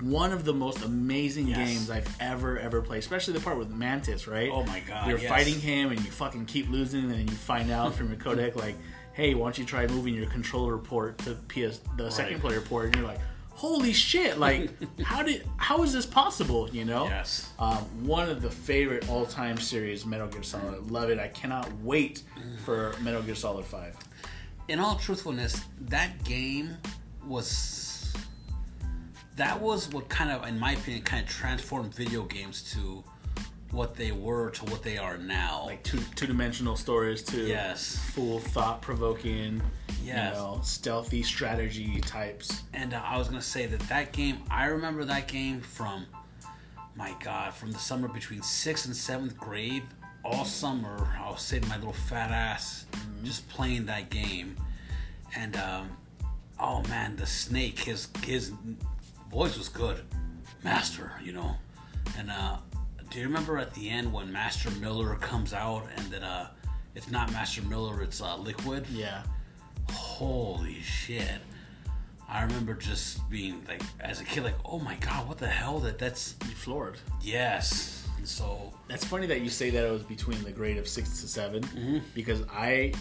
one 0.00 0.32
of 0.32 0.44
the 0.44 0.54
most 0.54 0.82
amazing 0.84 1.48
Yes. 1.48 1.58
games 1.58 1.90
I've 1.90 2.08
ever 2.20 2.58
ever 2.58 2.80
played. 2.82 2.98
Especially 2.98 3.34
the 3.34 3.40
part 3.40 3.58
with 3.58 3.70
Mantis, 3.70 4.26
right? 4.26 4.50
Oh 4.52 4.64
my 4.64 4.80
God, 4.80 5.08
You're 5.08 5.18
yes. 5.18 5.28
fighting 5.28 5.60
him, 5.60 5.90
and 5.90 6.00
you 6.04 6.10
fucking 6.10 6.46
keep 6.46 6.68
losing, 6.70 7.04
and 7.04 7.10
then 7.12 7.28
you 7.28 7.34
find 7.34 7.70
out 7.70 7.94
from 7.94 8.08
your 8.08 8.18
codec 8.18 8.56
like, 8.56 8.74
hey, 9.12 9.34
why 9.34 9.44
don't 9.46 9.58
you 9.58 9.64
try 9.64 9.86
moving 9.86 10.14
your 10.14 10.26
controller 10.26 10.78
port 10.78 11.18
to 11.18 11.34
PS 11.48 11.80
the 11.96 12.10
second 12.10 12.40
player 12.40 12.60
port? 12.60 12.86
And 12.86 12.96
you're 12.96 13.06
like. 13.06 13.20
Holy 13.54 13.92
shit! 13.92 14.38
Like, 14.38 14.70
how 15.02 15.22
did 15.22 15.46
how 15.56 15.82
is 15.82 15.92
this 15.92 16.06
possible? 16.06 16.68
You 16.70 16.84
know? 16.84 17.04
Yes. 17.04 17.50
Um, 17.58 17.76
one 18.06 18.28
of 18.28 18.42
the 18.42 18.50
favorite 18.50 19.08
all 19.08 19.24
time 19.26 19.56
series, 19.56 20.04
Metal 20.04 20.26
Gear 20.28 20.42
Solid. 20.42 20.90
Love 20.90 21.10
it. 21.10 21.18
I 21.18 21.28
cannot 21.28 21.70
wait 21.82 22.22
for 22.64 22.94
Metal 23.02 23.22
Gear 23.22 23.34
Solid 23.36 23.64
Five. 23.64 23.96
in 24.68 24.78
all 24.80 24.96
truthfulness, 24.96 25.60
that 25.80 26.24
game 26.24 26.76
was 27.26 28.12
that 29.36 29.60
was 29.60 29.88
what 29.90 30.08
kind 30.08 30.30
of, 30.30 30.46
in 30.46 30.58
my 30.58 30.72
opinion, 30.72 31.02
kind 31.04 31.22
of 31.22 31.28
transformed 31.28 31.94
video 31.94 32.22
games 32.24 32.62
to 32.74 33.02
what 33.70 33.94
they 33.94 34.12
were 34.12 34.50
to 34.50 34.64
what 34.66 34.82
they 34.82 34.98
are 34.98 35.16
now. 35.16 35.64
like 35.66 35.82
two 35.82 36.00
two 36.14 36.26
dimensional 36.26 36.76
stories 36.76 37.22
to 37.22 37.46
Yes. 37.46 37.96
full 38.14 38.38
thought 38.40 38.82
Yes. 40.02 40.34
you 40.34 40.40
know, 40.40 40.60
stealthy 40.62 41.22
strategy 41.22 42.00
types. 42.00 42.62
And 42.74 42.94
uh, 42.94 43.02
I 43.04 43.18
was 43.18 43.28
gonna 43.28 43.42
say 43.42 43.66
that 43.66 43.80
that 43.88 44.12
game, 44.12 44.38
I 44.50 44.66
remember 44.66 45.04
that 45.04 45.28
game 45.28 45.60
from, 45.60 46.06
my 46.96 47.14
God, 47.22 47.54
from 47.54 47.72
the 47.72 47.78
summer 47.78 48.08
between 48.08 48.42
sixth 48.42 48.86
and 48.86 48.96
seventh 48.96 49.36
grade. 49.38 49.82
All 50.24 50.44
summer, 50.44 51.08
I 51.20 51.30
was 51.30 51.42
sitting 51.42 51.68
my 51.68 51.76
little 51.76 51.92
fat 51.92 52.30
ass 52.30 52.86
just 53.24 53.48
playing 53.48 53.86
that 53.86 54.08
game, 54.08 54.56
and 55.34 55.56
um, 55.56 55.96
oh 56.60 56.82
man, 56.88 57.16
the 57.16 57.26
snake, 57.26 57.80
his 57.80 58.08
his 58.24 58.52
voice 59.30 59.58
was 59.58 59.68
good, 59.68 60.00
Master, 60.62 61.12
you 61.24 61.32
know. 61.32 61.56
And 62.16 62.30
uh, 62.30 62.58
do 63.10 63.18
you 63.18 63.26
remember 63.26 63.58
at 63.58 63.74
the 63.74 63.88
end 63.88 64.12
when 64.12 64.30
Master 64.32 64.70
Miller 64.72 65.14
comes 65.16 65.52
out 65.52 65.86
and 65.96 66.06
then 66.06 66.22
uh, 66.22 66.48
it's 66.94 67.10
not 67.10 67.32
Master 67.32 67.62
Miller, 67.62 68.02
it's 68.02 68.20
uh, 68.20 68.36
Liquid 68.36 68.86
Yeah, 68.88 69.22
holy 69.90 70.80
shit 70.80 71.38
i 72.28 72.42
remember 72.42 72.74
just 72.74 73.28
being 73.30 73.64
like 73.68 73.82
as 74.00 74.20
a 74.20 74.24
kid 74.24 74.42
like 74.44 74.54
oh 74.64 74.78
my 74.78 74.94
god 74.96 75.28
what 75.28 75.38
the 75.38 75.46
hell 75.48 75.78
that 75.80 75.98
that's 75.98 76.34
you 76.48 76.54
floored. 76.54 76.96
yes 77.20 78.06
and 78.18 78.26
so 78.28 78.72
That's 78.88 79.04
funny 79.04 79.26
that 79.26 79.40
you 79.40 79.48
say 79.50 79.70
that 79.70 79.84
it 79.84 79.90
was 79.90 80.02
between 80.04 80.42
the 80.44 80.52
grade 80.52 80.78
of 80.78 80.86
six 80.86 81.20
to 81.22 81.28
7 81.28 81.62
Mm-hmm. 81.62 81.98
because 82.14 82.42
I 82.52 82.92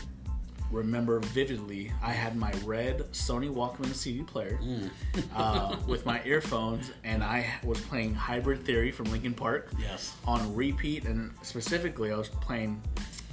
remember 0.72 1.20
vividly 1.20 1.91
I 2.02 2.12
had 2.13 2.36
my 2.38 2.52
red 2.65 3.00
Sony 3.12 3.54
Walkman 3.54 3.94
CD 3.94 4.24
player 4.24 4.58
Mm. 4.63 4.89
uh, 5.36 5.76
with 5.88 6.06
my 6.06 6.22
earphones, 6.24 6.91
and 7.04 7.24
I 7.24 7.46
was 7.63 7.80
playing 7.82 8.13
Hybrid 8.15 8.63
Theory 8.63 8.89
from 8.89 9.12
Linkin 9.12 9.34
Park. 9.34 9.70
Yes. 9.78 10.15
On 10.26 10.56
repeat, 10.56 11.04
and 11.04 11.32
specifically, 11.44 12.12
I 12.13 12.17
was 12.17 12.30
playing 12.30 12.82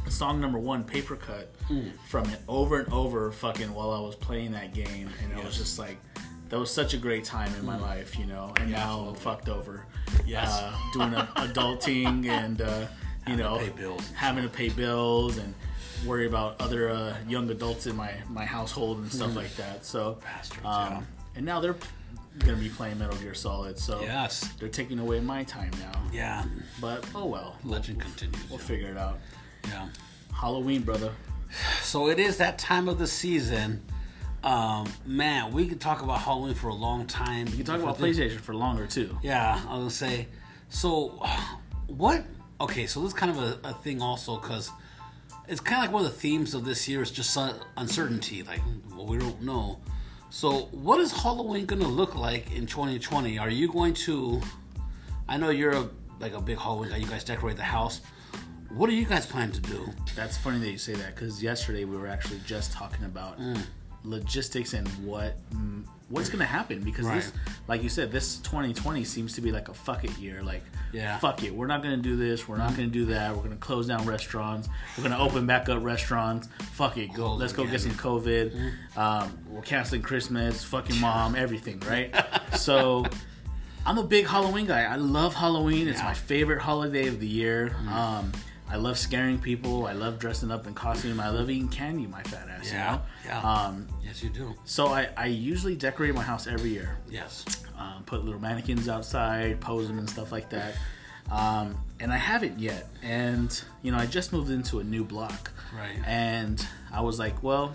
song 0.09 0.41
number 0.41 0.59
one, 0.59 0.85
Paper 0.85 1.17
Cut, 1.17 1.53
Mm. 1.69 1.93
from 2.09 2.25
it 2.31 2.41
over 2.49 2.81
and 2.81 2.93
over, 2.93 3.31
fucking 3.33 3.73
while 3.75 3.91
I 3.93 4.01
was 4.01 4.15
playing 4.15 4.53
that 4.53 4.73
game, 4.75 5.11
and 5.23 5.33
it 5.33 5.45
was 5.45 5.55
Mm. 5.55 5.59
just 5.59 5.79
like. 5.79 5.99
That 6.51 6.59
was 6.59 6.71
such 6.73 6.95
a 6.95 6.97
great 6.97 7.25
time 7.25 7.55
in 7.57 7.67
my 7.67 7.77
life, 7.79 8.19
you 8.19 8.25
know, 8.25 8.55
and 8.57 8.71
now 8.73 9.01
I'm 9.01 9.09
absolutely. 9.15 9.21
fucked 9.21 9.49
over. 9.51 9.85
Yes. 10.27 10.49
Uh, 10.51 10.73
doing 10.95 11.13
a, 11.13 11.29
adulting 11.37 12.27
and 12.27 12.63
uh, 12.63 12.87
you 13.27 13.37
Having 13.37 13.37
to 13.37 13.43
know 13.43 13.59
pay 13.59 13.69
bills 13.69 14.09
and 14.09 14.17
having 14.17 14.43
to 14.45 14.49
pay 14.49 14.69
bills 14.71 15.37
and 15.37 15.55
worry 16.07 16.27
about 16.27 16.59
other 16.59 16.89
uh, 16.89 17.15
young 17.29 17.51
adults 17.51 17.87
in 17.87 17.95
my 17.97 18.15
my 18.31 18.47
household 18.47 18.97
and 18.99 19.13
stuff 19.13 19.37
like 19.37 19.55
that. 19.57 19.85
So. 19.85 20.17
Bastards, 20.25 20.65
um, 20.65 20.91
yeah. 20.91 21.03
and 21.37 21.45
now 21.45 21.61
they're 21.61 21.77
gonna 22.39 22.57
be 22.57 22.71
playing 22.71 22.99
Metal 22.99 23.17
Gear 23.19 23.35
Solid. 23.35 23.79
So 23.79 24.01
yes 24.01 24.49
they're 24.59 24.71
taking 24.71 25.01
away 25.01 25.21
my 25.21 25.45
time 25.45 25.73
now. 25.81 26.01
yeah 26.13 26.45
But 26.81 27.05
oh 27.15 27.27
well, 27.27 27.57
legend 27.63 28.01
continues 28.01 28.49
we'll 28.49 28.59
yeah. 28.59 28.65
figure 28.65 28.89
it 28.91 28.97
out. 28.97 29.19
Yeah 29.67 29.89
Halloween, 30.35 30.83
brother. 30.83 31.13
so 31.83 32.09
it 32.09 32.19
is 32.19 32.37
that 32.37 32.59
time 32.59 32.89
of 32.89 32.99
the 32.99 33.07
season 33.07 33.83
um 34.45 34.87
man 35.05 35.51
we 35.53 35.67
could 35.67 35.81
talk 35.81 36.01
about 36.03 36.21
halloween 36.21 36.55
for 36.55 36.69
a 36.69 36.75
long 36.75 37.07
time 37.07 37.49
You 37.49 37.57
can 37.57 37.65
talk 37.65 37.81
about 37.81 37.99
PlayStation 37.99 38.39
for 38.39 38.55
longer 38.55 38.87
too. 38.87 39.19
Yeah, 39.23 39.61
I 39.69 39.73
was 39.73 39.79
gonna 39.81 39.91
say. 39.91 40.29
So, 40.69 41.09
what? 41.89 42.25
Okay, 42.61 42.87
so 42.87 43.01
this 43.01 43.09
is 43.09 43.15
kind 43.15 43.33
of 43.33 43.39
a, 43.39 43.69
a 43.69 43.73
thing 43.73 44.01
also 44.03 44.39
because 44.39 44.71
it's 45.49 45.61
kind 45.61 45.79
of 45.79 45.85
like 45.87 45.93
one 45.93 46.05
of 46.05 46.13
the 46.13 46.19
themes 46.19 46.55
of 46.55 46.65
this 46.65 46.87
year 46.89 47.03
is 47.03 47.11
just 47.11 47.37
uncertainty. 47.77 48.43
Like, 48.43 48.61
well, 48.95 49.07
we 49.07 49.19
don't 49.19 49.43
know. 49.43 49.79
So, 50.31 50.69
what 50.73 51.01
is 51.01 51.11
Halloween 51.11 51.65
gonna 51.67 51.89
look 51.89 52.15
like 52.15 52.53
in 52.53 52.67
2020? 52.67 53.39
Are 53.39 53.49
you 53.51 53.73
going 53.73 53.95
to? 53.95 54.41
I 55.29 55.37
know 55.39 55.51
you're 55.51 55.73
a 55.73 55.89
like 56.21 56.35
a 56.35 56.41
big 56.41 56.59
Halloween 56.59 56.91
guy. 56.91 56.97
You 56.99 57.07
guys 57.07 57.25
decorate 57.25 57.57
the 57.57 57.63
house. 57.63 58.03
What 58.71 58.91
do 58.91 58.97
you 58.97 59.07
guys 59.07 59.25
plan 59.27 59.51
to 59.53 59.61
do? 59.61 59.89
That's 60.15 60.37
funny 60.37 60.59
that 60.59 60.71
you 60.71 60.79
say 60.79 60.95
that 60.95 61.15
because 61.15 61.43
yesterday 61.43 61.85
we 61.85 61.97
were 61.97 62.07
actually 62.09 62.41
just 62.47 62.73
talking 62.73 63.05
about 63.05 63.39
Mm. 63.41 63.63
logistics 64.05 64.75
and 64.75 64.87
what 65.05 65.37
mm, 65.51 65.85
what's 66.09 66.29
going 66.29 66.39
to 66.39 66.45
happen 66.47 66.83
because 66.83 67.07
this, 67.07 67.33
like 67.67 67.83
you 67.83 67.89
said, 67.91 68.11
this 68.11 68.37
2020 68.39 69.05
seems 69.05 69.35
to 69.35 69.41
be 69.43 69.53
like 69.53 69.69
a 69.69 69.75
fuck 69.75 70.05
it 70.05 70.17
year. 70.19 70.43
Like, 70.43 70.63
Yeah. 70.93 71.11
Mm-hmm. 71.13 71.21
fuck 71.21 71.43
it, 71.45 71.55
we're 71.55 71.67
not 71.67 71.83
going 71.83 71.97
to 71.97 72.03
do 72.03 72.17
this. 72.17 72.49
We're 72.49 72.57
not 72.57 72.75
going 72.77 72.89
to 72.89 72.93
do 72.93 73.05
that. 73.07 73.31
We're 73.35 73.43
going 73.43 73.51
to 73.51 73.57
close 73.57 73.87
down 73.89 74.07
restaurants. 74.07 74.69
We're 74.97 75.05
going 75.05 75.17
to 75.17 75.21
open 75.23 75.47
back 75.47 75.69
up 75.69 75.83
restaurants. 75.83 76.49
Fuck 76.73 76.97
it, 76.97 77.09
go. 77.09 77.25
Close 77.29 77.41
Let's 77.41 77.53
go 77.53 77.67
get 77.67 77.81
some 77.83 77.93
COVID. 77.93 78.55
Mm-hmm. 78.55 78.99
Um, 78.99 79.39
we're 79.51 79.61
canceling 79.63 80.01
Christmas. 80.03 80.65
Fucking 80.65 80.99
mom, 81.01 81.35
everything, 81.37 81.81
right? 81.81 82.15
so. 82.57 83.05
I'm 83.87 83.97
a 83.97 84.05
big 84.05 84.27
Halloween 84.27 84.67
guy. 84.67 84.83
I 84.83 84.97
love 84.97 85.35
Halloween. 85.35 85.89
It's 85.89 86.01
Yeah. 86.01 86.07
my 86.07 86.15
favorite 86.15 86.61
holiday 86.61 87.07
of 87.09 87.21
the 87.21 87.27
year. 87.27 87.71
Mm-hmm. 87.71 87.89
Um, 87.89 88.33
I 88.71 88.77
love 88.77 88.99
scaring 88.99 89.39
people. 89.39 89.87
I 89.87 89.93
love 89.93 90.19
dressing 90.19 90.51
up 90.51 90.67
in 90.67 90.75
costume. 90.75 91.21
I 91.21 91.31
love 91.31 91.49
eating 91.51 91.69
candy, 91.69 92.07
my 92.07 92.23
fat 92.25 92.49
ass. 92.51 92.71
Yeah, 92.71 92.93
You 92.93 92.97
know? 92.99 93.03
yeah. 93.27 93.41
Um, 93.67 93.89
Yes, 94.05 94.23
you 94.23 94.29
do. 94.31 94.55
so 94.65 94.89
I, 94.89 95.09
I 95.17 95.27
usually 95.27 95.75
decorate 95.77 96.15
my 96.15 96.23
house 96.23 96.47
every 96.47 96.71
year. 96.71 96.99
Yes. 97.11 97.45
Um, 97.79 98.03
put 98.05 98.25
little 98.25 98.41
mannequins 98.41 98.89
outside, 98.89 99.61
pose 99.61 99.89
them 99.89 99.99
and 99.99 100.09
stuff 100.09 100.33
like 100.33 100.51
that. 100.51 100.75
Um, 101.31 101.77
and 102.01 102.13
I 102.13 102.17
haven't 102.17 102.59
yet. 102.59 102.89
And 103.03 103.59
you 103.83 103.91
know, 103.93 103.99
I 103.99 104.07
just 104.07 104.33
moved 104.33 104.51
into 104.51 104.81
a 104.81 104.85
new 104.85 105.05
block. 105.05 105.51
Right. 105.77 105.99
And 106.07 106.65
I 106.93 107.01
was 107.03 107.19
like, 107.19 107.43
well, 107.43 107.73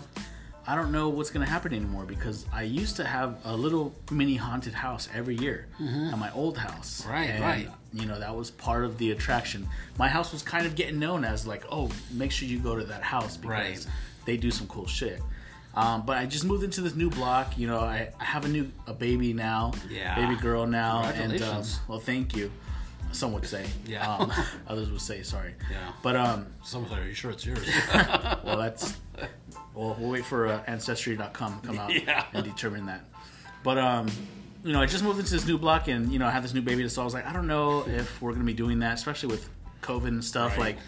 I 0.66 0.74
don't 0.74 0.92
know 0.92 1.08
what's 1.10 1.30
gonna 1.30 1.44
happen 1.46 1.74
anymore 1.74 2.04
because 2.04 2.46
I 2.52 2.62
used 2.62 2.96
to 2.96 3.04
have 3.04 3.36
a 3.44 3.54
little 3.56 3.94
mini 4.10 4.36
haunted 4.36 4.72
house 4.74 5.08
every 5.14 5.36
year 5.36 5.66
at 5.78 6.18
my 6.18 6.30
old 6.32 6.56
house. 6.58 7.02
Mm-hmm. 7.02 7.10
Right, 7.12 7.30
And, 7.30 7.42
right. 7.44 7.68
You 7.92 8.06
know 8.06 8.18
that 8.18 8.34
was 8.34 8.50
part 8.50 8.84
of 8.84 8.98
the 8.98 9.10
attraction. 9.12 9.68
My 9.98 10.08
house 10.08 10.32
was 10.32 10.42
kind 10.42 10.66
of 10.66 10.74
getting 10.74 10.98
known 10.98 11.24
as 11.24 11.46
like, 11.46 11.64
oh, 11.70 11.90
make 12.10 12.32
sure 12.32 12.48
you 12.48 12.58
go 12.58 12.76
to 12.76 12.84
that 12.86 13.02
house 13.02 13.36
because 13.36 13.50
Right. 13.86 13.86
they 14.24 14.36
do 14.36 14.50
some 14.50 14.66
cool 14.66 14.86
shit. 14.86 15.20
Um, 15.76 16.06
but 16.06 16.16
I 16.16 16.26
just 16.26 16.44
moved 16.44 16.62
into 16.64 16.80
this 16.80 16.94
new 16.94 17.10
block. 17.10 17.58
You 17.58 17.66
know, 17.66 17.80
I, 17.80 18.08
I 18.20 18.24
have 18.24 18.44
a 18.44 18.48
new 18.48 18.70
a 18.86 18.94
baby 18.94 19.32
now, 19.32 19.72
Yeah. 19.90 20.14
baby 20.14 20.34
girl 20.40 20.66
now, 20.66 21.04
and 21.04 21.40
um, 21.42 21.62
well, 21.88 21.98
thank 22.00 22.34
you. 22.36 22.50
Some 23.12 23.32
would 23.32 23.46
say, 23.46 23.64
Yeah. 23.86 24.08
Um, 24.16 24.32
others 24.66 24.90
would 24.90 25.00
say 25.00 25.22
sorry. 25.22 25.54
Yeah. 25.70 25.92
But 26.02 26.16
um, 26.16 26.46
Someone's 26.64 26.90
like, 26.92 27.02
"Are 27.02 27.06
you 27.08 27.14
sure 27.14 27.30
it's 27.30 27.44
yours?" 27.46 27.68
well, 27.94 28.56
that's 28.58 28.96
well, 29.74 29.96
we'll 29.98 30.10
wait 30.10 30.24
for 30.24 30.46
uh, 30.46 30.62
ancestry.com 30.66 31.60
to 31.60 31.66
come 31.66 31.78
out 31.78 31.92
Yeah. 32.06 32.24
and 32.32 32.44
determine 32.44 32.86
that. 32.86 33.04
But 33.62 33.78
um, 33.78 34.08
you 34.64 34.72
know, 34.72 34.80
I 34.80 34.86
just 34.86 35.04
moved 35.04 35.18
into 35.18 35.32
this 35.32 35.46
new 35.46 35.58
block, 35.58 35.88
and 35.88 36.12
you 36.12 36.18
know, 36.18 36.26
I 36.26 36.30
had 36.30 36.42
this 36.44 36.54
new 36.54 36.62
baby, 36.62 36.88
so 36.88 37.02
I 37.02 37.04
was 37.04 37.14
like, 37.14 37.26
I 37.26 37.32
don't 37.32 37.46
know 37.46 37.86
if 37.86 38.20
we're 38.22 38.32
gonna 38.32 38.44
be 38.44 38.54
doing 38.54 38.78
that, 38.80 38.94
especially 38.94 39.28
with 39.30 39.48
COVID 39.82 40.08
and 40.08 40.24
stuff. 40.24 40.52
Right. 40.52 40.76
Like, 40.76 40.78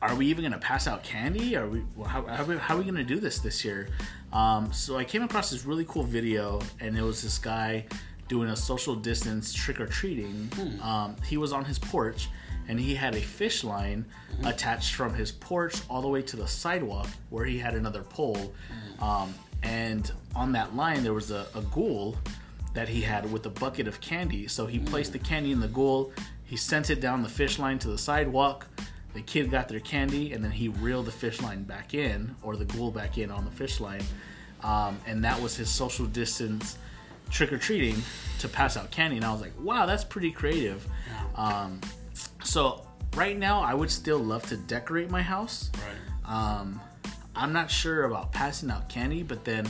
are 0.00 0.14
we 0.16 0.26
even 0.26 0.42
gonna 0.44 0.58
pass 0.58 0.86
out 0.88 1.02
candy? 1.04 1.56
Are 1.56 1.68
we? 1.68 1.82
How, 2.06 2.22
how, 2.26 2.42
are 2.42 2.44
we- 2.46 2.56
how 2.56 2.74
are 2.74 2.78
we 2.78 2.84
gonna 2.84 3.04
do 3.04 3.20
this 3.20 3.38
this 3.38 3.64
year? 3.64 3.88
Um, 4.32 4.72
so 4.72 4.96
I 4.96 5.04
came 5.04 5.22
across 5.22 5.50
this 5.50 5.64
really 5.64 5.84
cool 5.84 6.02
video, 6.04 6.60
and 6.80 6.96
it 6.96 7.02
was 7.02 7.22
this 7.22 7.38
guy 7.38 7.84
doing 8.28 8.48
a 8.48 8.56
social 8.56 8.94
distance 8.94 9.52
trick 9.52 9.78
or 9.80 9.86
treating. 9.86 10.48
Um, 10.82 11.16
he 11.26 11.36
was 11.36 11.52
on 11.52 11.64
his 11.66 11.78
porch, 11.78 12.28
and 12.72 12.80
he 12.80 12.94
had 12.94 13.14
a 13.14 13.20
fish 13.20 13.64
line 13.64 14.06
attached 14.44 14.94
from 14.94 15.12
his 15.12 15.30
porch 15.30 15.76
all 15.90 16.00
the 16.00 16.08
way 16.08 16.22
to 16.22 16.36
the 16.36 16.48
sidewalk, 16.48 17.06
where 17.28 17.44
he 17.44 17.58
had 17.58 17.74
another 17.74 18.00
pole. 18.02 18.54
Um, 18.98 19.34
and 19.62 20.10
on 20.34 20.52
that 20.52 20.74
line, 20.74 21.02
there 21.02 21.12
was 21.12 21.30
a, 21.30 21.46
a 21.54 21.60
ghoul 21.70 22.16
that 22.72 22.88
he 22.88 23.02
had 23.02 23.30
with 23.30 23.44
a 23.44 23.50
bucket 23.50 23.86
of 23.86 24.00
candy. 24.00 24.48
So 24.48 24.64
he 24.64 24.78
placed 24.78 25.12
the 25.12 25.18
candy 25.18 25.52
in 25.52 25.60
the 25.60 25.68
ghoul. 25.68 26.12
He 26.44 26.56
sent 26.56 26.88
it 26.88 27.02
down 27.02 27.22
the 27.22 27.28
fish 27.28 27.58
line 27.58 27.78
to 27.80 27.88
the 27.88 27.98
sidewalk. 27.98 28.66
The 29.12 29.20
kid 29.20 29.50
got 29.50 29.68
their 29.68 29.80
candy, 29.80 30.32
and 30.32 30.42
then 30.42 30.52
he 30.52 30.68
reeled 30.68 31.04
the 31.04 31.12
fish 31.12 31.42
line 31.42 31.64
back 31.64 31.92
in, 31.92 32.34
or 32.42 32.56
the 32.56 32.64
ghoul 32.64 32.90
back 32.90 33.18
in 33.18 33.30
on 33.30 33.44
the 33.44 33.50
fish 33.50 33.80
line. 33.80 34.02
Um, 34.62 34.98
and 35.06 35.22
that 35.24 35.38
was 35.42 35.54
his 35.54 35.68
social 35.68 36.06
distance 36.06 36.78
trick 37.28 37.52
or 37.52 37.58
treating 37.58 38.02
to 38.38 38.48
pass 38.48 38.78
out 38.78 38.90
candy. 38.90 39.16
And 39.16 39.26
I 39.26 39.32
was 39.32 39.42
like, 39.42 39.52
wow, 39.60 39.84
that's 39.84 40.04
pretty 40.04 40.32
creative. 40.32 40.86
Um, 41.36 41.78
so 42.44 42.86
right 43.16 43.36
now, 43.36 43.60
I 43.60 43.74
would 43.74 43.90
still 43.90 44.18
love 44.18 44.46
to 44.48 44.56
decorate 44.56 45.10
my 45.10 45.22
house. 45.22 45.70
right. 45.74 46.34
Um, 46.34 46.80
I'm 47.34 47.52
not 47.52 47.70
sure 47.70 48.04
about 48.04 48.32
passing 48.32 48.70
out 48.70 48.88
candy, 48.88 49.22
but 49.22 49.44
then 49.44 49.68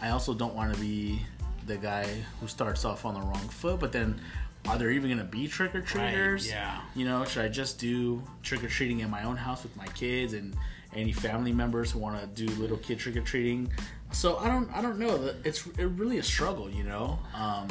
I 0.00 0.10
also 0.10 0.32
don't 0.34 0.54
want 0.54 0.74
to 0.74 0.80
be 0.80 1.20
the 1.66 1.76
guy 1.76 2.06
who 2.40 2.46
starts 2.46 2.84
off 2.84 3.04
on 3.04 3.14
the 3.14 3.20
wrong 3.20 3.48
foot. 3.48 3.80
But 3.80 3.92
then, 3.92 4.20
are 4.68 4.78
there 4.78 4.90
even 4.90 5.08
going 5.08 5.18
to 5.18 5.24
be 5.24 5.48
trick 5.48 5.74
or 5.74 5.80
treaters? 5.80 6.48
yeah. 6.48 6.80
You 6.94 7.04
know, 7.04 7.24
should 7.24 7.44
I 7.44 7.48
just 7.48 7.78
do 7.78 8.22
trick 8.42 8.62
or 8.62 8.68
treating 8.68 9.00
in 9.00 9.10
my 9.10 9.24
own 9.24 9.36
house 9.36 9.62
with 9.62 9.76
my 9.76 9.86
kids 9.86 10.32
and 10.34 10.54
any 10.94 11.12
family 11.12 11.52
members 11.52 11.90
who 11.90 11.98
want 11.98 12.20
to 12.20 12.46
do 12.46 12.52
little 12.60 12.76
kid 12.76 12.98
trick 12.98 13.16
or 13.16 13.22
treating? 13.22 13.72
So 14.12 14.38
I 14.38 14.48
don't, 14.48 14.70
I 14.72 14.82
don't 14.82 14.98
know. 14.98 15.32
It's 15.44 15.66
it 15.66 15.84
really 15.84 16.18
a 16.18 16.22
struggle, 16.22 16.70
you 16.70 16.84
know. 16.84 17.18
Um, 17.34 17.68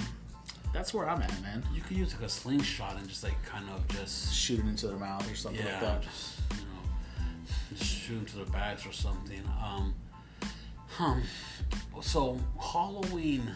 that's 0.73 0.93
where 0.93 1.09
I'm 1.09 1.21
at, 1.21 1.41
man. 1.41 1.63
You 1.73 1.81
could 1.81 1.97
use 1.97 2.13
like 2.13 2.23
a 2.23 2.29
slingshot 2.29 2.97
and 2.97 3.07
just 3.07 3.23
like 3.23 3.41
kind 3.43 3.65
of 3.69 3.87
just 3.89 4.33
Shoot 4.33 4.59
it 4.59 4.65
into 4.65 4.87
their 4.87 4.97
mouth 4.97 5.29
or 5.31 5.35
something 5.35 5.63
like 5.65 5.81
that. 5.81 6.01
just 6.01 6.39
you 6.51 6.57
know, 6.57 7.75
just 7.75 7.83
shoot 7.83 8.15
them 8.15 8.25
to 8.25 8.35
their 8.37 8.45
backs 8.45 8.85
or 8.85 8.91
something. 8.91 9.41
Um, 9.63 9.93
hmm. 10.89 11.19
So 12.01 12.39
Halloween 12.59 13.51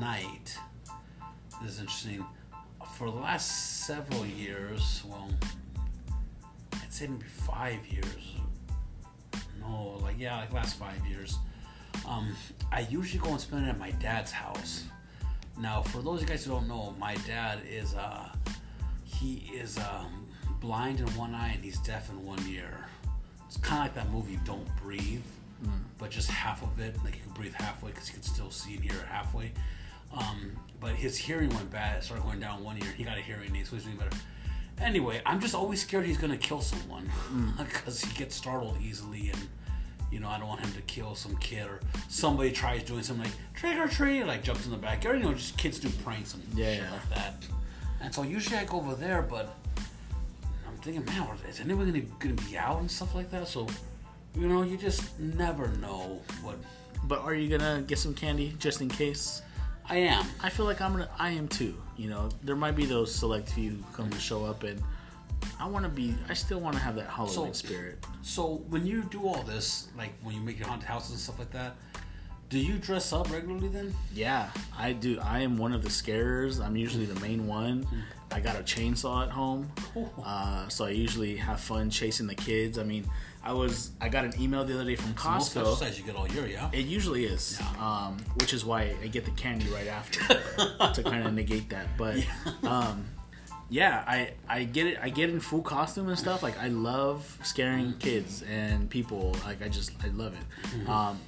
night 0.00 0.56
is 1.64 1.80
interesting. 1.80 2.24
For 2.94 3.10
the 3.10 3.16
last 3.16 3.86
several 3.86 4.24
years, 4.24 5.02
well, 5.06 5.28
I'd 6.74 6.92
say 6.92 7.06
maybe 7.06 7.24
five 7.24 7.86
years. 7.86 8.34
No, 9.60 9.98
like 10.02 10.16
yeah, 10.18 10.38
like 10.38 10.52
last 10.52 10.78
five 10.78 11.04
years. 11.06 11.38
Um, 12.06 12.34
I 12.72 12.80
usually 12.90 13.20
go 13.20 13.30
and 13.30 13.40
spend 13.40 13.66
it 13.66 13.70
at 13.70 13.78
my 13.78 13.90
dad's 13.92 14.30
house. 14.30 14.84
Now, 15.58 15.82
for 15.82 16.02
those 16.02 16.16
of 16.16 16.22
you 16.22 16.28
guys 16.28 16.44
who 16.44 16.52
don't 16.52 16.68
know, 16.68 16.94
my 16.98 17.14
dad 17.26 17.60
is 17.68 17.94
uh, 17.94 18.28
he 19.04 19.50
is 19.54 19.78
um, 19.78 20.26
blind 20.60 21.00
in 21.00 21.06
one 21.16 21.34
eye 21.34 21.52
and 21.54 21.64
he's 21.64 21.78
deaf 21.78 22.10
in 22.10 22.22
one 22.24 22.40
ear. 22.48 22.86
It's 23.46 23.56
kind 23.56 23.78
of 23.78 23.84
like 23.84 23.94
that 23.94 24.12
movie 24.12 24.38
Don't 24.44 24.68
Breathe, 24.76 25.22
but 25.98 26.10
just 26.10 26.30
half 26.30 26.62
of 26.62 26.78
it. 26.78 26.96
Like 27.04 27.14
he 27.14 27.20
could 27.20 27.34
breathe 27.34 27.54
halfway 27.54 27.90
because 27.90 28.08
he 28.08 28.14
could 28.14 28.24
still 28.24 28.50
see 28.50 28.74
and 28.74 28.84
hear 28.84 29.06
halfway. 29.08 29.52
Um, 30.12 30.52
but 30.80 30.92
his 30.92 31.16
hearing 31.16 31.48
went 31.50 31.70
bad. 31.70 31.98
It 31.98 32.04
started 32.04 32.24
going 32.24 32.40
down 32.40 32.62
one 32.62 32.76
ear. 32.76 32.92
He 32.96 33.04
got 33.04 33.16
a 33.16 33.22
hearing 33.22 33.54
aid, 33.56 33.66
so 33.66 33.76
he's 33.76 33.84
doing 33.84 33.96
better. 33.96 34.16
Anyway, 34.78 35.22
I'm 35.24 35.40
just 35.40 35.54
always 35.54 35.80
scared 35.80 36.04
he's 36.04 36.18
gonna 36.18 36.36
kill 36.36 36.60
someone 36.60 37.10
because 37.58 38.02
he 38.02 38.14
gets 38.14 38.34
startled 38.34 38.76
easily 38.82 39.30
and. 39.30 39.48
You 40.10 40.20
know, 40.20 40.28
I 40.28 40.38
don't 40.38 40.48
want 40.48 40.60
him 40.60 40.72
to 40.72 40.80
kill 40.82 41.14
some 41.14 41.36
kid 41.36 41.66
or 41.66 41.80
somebody 42.08 42.52
tries 42.52 42.82
doing 42.84 43.02
something 43.02 43.24
like 43.24 43.34
trick 43.54 43.76
or 43.76 43.88
treat, 43.88 44.24
like 44.24 44.42
jumps 44.42 44.64
in 44.64 44.70
the 44.70 44.76
backyard. 44.76 45.18
You 45.18 45.24
know, 45.24 45.34
just 45.34 45.58
kids 45.58 45.78
do 45.78 45.88
pranks 46.04 46.34
and 46.34 46.42
Yeah, 46.54 46.74
shit 46.74 46.82
yeah. 46.82 46.90
like 46.92 47.08
that. 47.10 47.34
And 48.00 48.14
so 48.14 48.22
usually 48.22 48.56
I 48.56 48.64
go 48.64 48.76
over 48.76 48.94
there, 48.94 49.22
but 49.22 49.56
I'm 50.66 50.76
thinking, 50.82 51.04
man, 51.04 51.26
is 51.48 51.60
anyone 51.60 51.86
gonna, 51.86 52.04
gonna 52.18 52.34
be 52.48 52.56
out 52.56 52.80
and 52.80 52.90
stuff 52.90 53.14
like 53.14 53.30
that? 53.30 53.48
So, 53.48 53.66
you 54.34 54.48
know, 54.48 54.62
you 54.62 54.76
just 54.76 55.18
never 55.18 55.68
know 55.78 56.20
what 56.42 56.56
But 57.04 57.20
are 57.20 57.34
you 57.34 57.48
gonna 57.48 57.82
get 57.82 57.98
some 57.98 58.14
candy 58.14 58.54
just 58.58 58.80
in 58.80 58.88
case? 58.88 59.42
I 59.88 59.96
am. 59.96 60.26
I 60.42 60.50
feel 60.50 60.66
like 60.66 60.80
I'm 60.80 60.92
gonna. 60.92 61.08
I 61.18 61.30
am 61.30 61.48
too. 61.48 61.74
You 61.96 62.10
know, 62.10 62.28
there 62.42 62.56
might 62.56 62.74
be 62.74 62.86
those 62.86 63.14
select 63.14 63.50
few 63.50 63.70
who 63.70 63.82
come 63.92 64.10
to 64.10 64.16
mm. 64.16 64.20
show 64.20 64.44
up, 64.44 64.64
and 64.64 64.82
I 65.60 65.66
want 65.66 65.84
to 65.84 65.88
be. 65.90 66.14
I 66.28 66.34
still 66.34 66.60
want 66.60 66.76
to 66.76 66.82
have 66.82 66.96
that 66.96 67.08
Halloween 67.08 67.34
So- 67.34 67.66
spirit. 67.66 68.04
So 68.22 68.62
when 68.68 68.86
you 68.86 69.02
do 69.04 69.26
all 69.26 69.42
this, 69.42 69.88
like 69.96 70.12
when 70.22 70.34
you 70.34 70.40
make 70.40 70.58
your 70.58 70.68
haunted 70.68 70.88
houses 70.88 71.10
and 71.12 71.20
stuff 71.20 71.38
like 71.38 71.52
that, 71.52 71.76
do 72.48 72.58
you 72.58 72.74
dress 72.78 73.12
up 73.12 73.30
regularly 73.30 73.68
then? 73.68 73.92
Yeah, 74.14 74.50
I 74.78 74.92
do. 74.92 75.18
I 75.20 75.40
am 75.40 75.58
one 75.58 75.72
of 75.72 75.82
the 75.82 75.90
scarers. 75.90 76.60
I'm 76.60 76.76
usually 76.76 77.06
the 77.06 77.18
main 77.20 77.46
one. 77.46 77.86
I 78.32 78.40
got 78.40 78.56
a 78.56 78.60
chainsaw 78.62 79.22
at 79.24 79.30
home, 79.30 79.70
uh, 80.24 80.68
so 80.68 80.84
I 80.84 80.90
usually 80.90 81.36
have 81.36 81.60
fun 81.60 81.90
chasing 81.90 82.26
the 82.26 82.34
kids. 82.34 82.76
I 82.76 82.82
mean, 82.82 83.04
I 83.42 83.52
was. 83.52 83.92
I 84.00 84.08
got 84.08 84.24
an 84.24 84.32
email 84.40 84.64
the 84.64 84.74
other 84.74 84.84
day 84.84 84.96
from 84.96 85.10
Most 85.10 85.54
Costco. 85.54 85.60
exercise 85.72 85.98
you 85.98 86.04
get 86.04 86.16
all 86.16 86.28
year, 86.28 86.46
yeah. 86.46 86.68
It 86.72 86.86
usually 86.86 87.24
is, 87.24 87.60
um, 87.78 88.16
which 88.40 88.52
is 88.52 88.64
why 88.64 88.94
I 89.02 89.06
get 89.06 89.24
the 89.24 89.30
candy 89.32 89.68
right 89.68 89.86
after 89.86 90.20
to 90.94 91.02
kind 91.04 91.24
of 91.26 91.34
negate 91.34 91.68
that. 91.70 91.86
But 91.96 92.24
um, 92.64 93.06
yeah, 93.68 94.04
I 94.06 94.32
I 94.48 94.64
get 94.64 94.86
it. 94.86 94.98
I 95.02 95.08
get 95.08 95.30
in 95.30 95.40
full 95.40 95.62
costume 95.62 96.08
and 96.08 96.18
stuff. 96.18 96.42
Like 96.42 96.58
I 96.58 96.68
love 96.68 97.38
scaring 97.42 97.94
kids 97.98 98.42
and 98.42 98.88
people. 98.88 99.34
Like 99.44 99.62
I 99.62 99.68
just 99.68 99.92
I 100.04 100.08
love 100.08 100.34
it. 100.34 100.88
Um, 100.88 101.18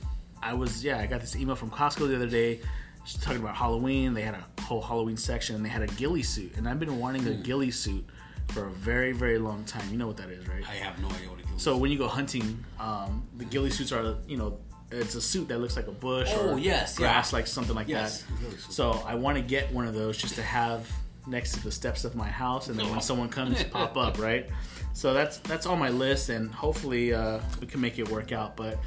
I 0.43 0.55
was 0.55 0.85
yeah. 0.85 0.99
I 0.99 1.07
got 1.07 1.21
this 1.21 1.35
email 1.37 1.57
from 1.57 1.71
Costco 1.71 2.09
the 2.09 2.17
other 2.17 2.29
day. 2.29 2.61
Just 3.05 3.23
talking 3.23 3.41
about 3.41 3.57
Halloween. 3.57 4.13
They 4.15 4.23
had 4.23 4.35
a 4.35 4.63
whole 4.63 4.83
Halloween 4.83 5.17
section 5.17 5.57
and 5.57 5.65
they 5.65 5.69
had 5.71 5.83
a 5.83 5.87
ghillie 5.87 6.23
suit. 6.23 6.53
And 6.57 6.69
I've 6.69 6.79
been 6.79 6.99
wanting 6.99 7.27
a 7.27 7.33
ghillie 7.35 7.71
suit 7.71 8.05
for 8.49 8.67
a 8.67 8.71
very 8.71 9.13
very 9.13 9.39
long 9.39 9.65
time. 9.65 9.89
You 9.91 9.97
know 9.99 10.07
what 10.07 10.19
that 10.19 10.31
is, 10.31 10.47
right? 10.47 10.63
I 10.69 10.75
have 10.75 11.01
no 11.01 11.09
idea 11.09 11.31
what 11.31 11.41
it 11.41 11.47
is. 11.57 11.63
So 11.63 11.77
when 11.77 11.91
you 11.91 11.99
go 11.99 12.07
hunting, 12.07 12.63
um, 12.79 13.27
the 13.37 13.45
ghillie 13.47 13.71
suits 13.71 13.93
are 13.93 14.17
you 14.29 14.37
know 14.37 14.59
it's 14.91 15.17
a 15.17 15.21
suit 15.21 15.49
that 15.49 15.59
looks 15.59 15.77
like 15.77 15.87
a 15.87 15.93
bush 15.93 16.31
Oh, 16.35 16.53
or 16.55 16.59
yes, 16.59 16.97
grass, 16.97 17.31
yeah. 17.33 17.37
like 17.39 17.47
something 17.47 17.75
like 17.75 17.89
Yes, 17.89 18.23
that. 18.23 18.41
ghillie. 18.41 18.57
So 18.71 19.03
I 19.07 19.17
want 19.17 19.37
to 19.37 19.43
get 19.43 19.71
one 19.73 19.87
of 19.87 19.93
those 19.95 20.17
just 20.17 20.35
to 20.37 20.43
have 20.43 20.89
next 21.29 21.53
to 21.53 21.63
the 21.63 21.71
steps 21.71 22.05
of 22.05 22.15
my 22.15 22.29
house, 22.29 22.69
and 22.69 22.79
then 22.79 22.91
when 22.91 23.01
someone 23.01 23.29
comes, 23.29 23.63
pop 23.65 23.97
up 23.97 24.19
right. 24.29 24.49
So 24.93 25.15
that's 25.15 25.39
that's 25.39 25.67
on 25.67 25.79
my 25.79 25.91
list, 25.91 26.29
and 26.29 26.53
hopefully 26.53 27.15
uh, 27.15 27.41
we 27.61 27.67
can 27.67 27.81
make 27.81 27.99
it 27.99 28.09
work 28.09 28.33
out. 28.33 28.57
But 28.57 28.79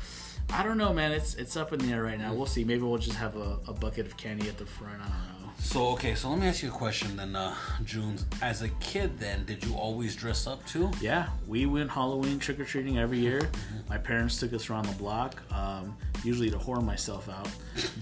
I 0.50 0.64
don't 0.64 0.78
know, 0.78 0.92
man. 0.94 1.12
It's 1.12 1.36
it's 1.36 1.56
up 1.56 1.72
in 1.72 1.80
the 1.80 1.94
air 1.94 2.04
right 2.04 2.20
now. 2.20 2.34
We'll 2.34 2.46
see. 2.46 2.64
Maybe 2.64 2.82
we'll 2.82 2.98
just 2.98 3.18
have 3.18 3.36
a, 3.38 3.60
a 3.68 3.74
bucket 3.74 4.06
of 4.06 4.18
candy 4.18 4.50
at 4.50 4.58
the 4.58 4.66
front. 4.66 5.02
I 5.02 5.06
don't 5.06 5.42
know. 5.42 5.52
So 5.60 5.88
okay, 5.90 6.16
so 6.16 6.30
let 6.30 6.40
me 6.40 6.48
ask 6.48 6.64
you 6.64 6.70
a 6.70 6.74
question 6.74 7.16
then, 7.16 7.36
uh, 7.36 7.56
June. 7.86 8.18
As 8.42 8.62
a 8.62 8.70
kid, 8.80 9.18
then 9.20 9.46
did 9.46 9.64
you 9.64 9.76
always 9.76 10.16
dress 10.16 10.48
up 10.48 10.66
too? 10.66 10.92
Yeah, 11.00 11.30
we 11.48 11.66
went 11.66 11.90
Halloween 11.90 12.40
trick 12.40 12.60
or 12.60 12.66
treating 12.66 12.98
every 12.98 13.20
year. 13.20 13.50
My 13.88 13.98
parents 13.98 14.38
took 14.38 14.54
us 14.54 14.70
around 14.70 14.88
the 14.88 14.96
block, 14.96 15.42
um, 15.54 15.96
usually 16.24 16.50
to 16.50 16.58
whore 16.58 16.84
myself 16.84 17.30
out. 17.30 17.50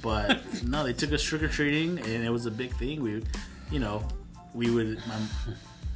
But 0.02 0.64
no, 0.64 0.84
they 0.84 0.94
took 0.94 1.12
us 1.12 1.22
trick 1.22 1.44
or 1.44 1.50
treating, 1.50 2.00
and 2.00 2.24
it 2.24 2.32
was 2.32 2.46
a 2.46 2.52
big 2.52 2.74
thing. 2.78 3.04
We, 3.04 3.24
you 3.70 3.80
know, 3.80 4.08
we 4.54 4.70
would. 4.70 4.98
My, 5.08 5.16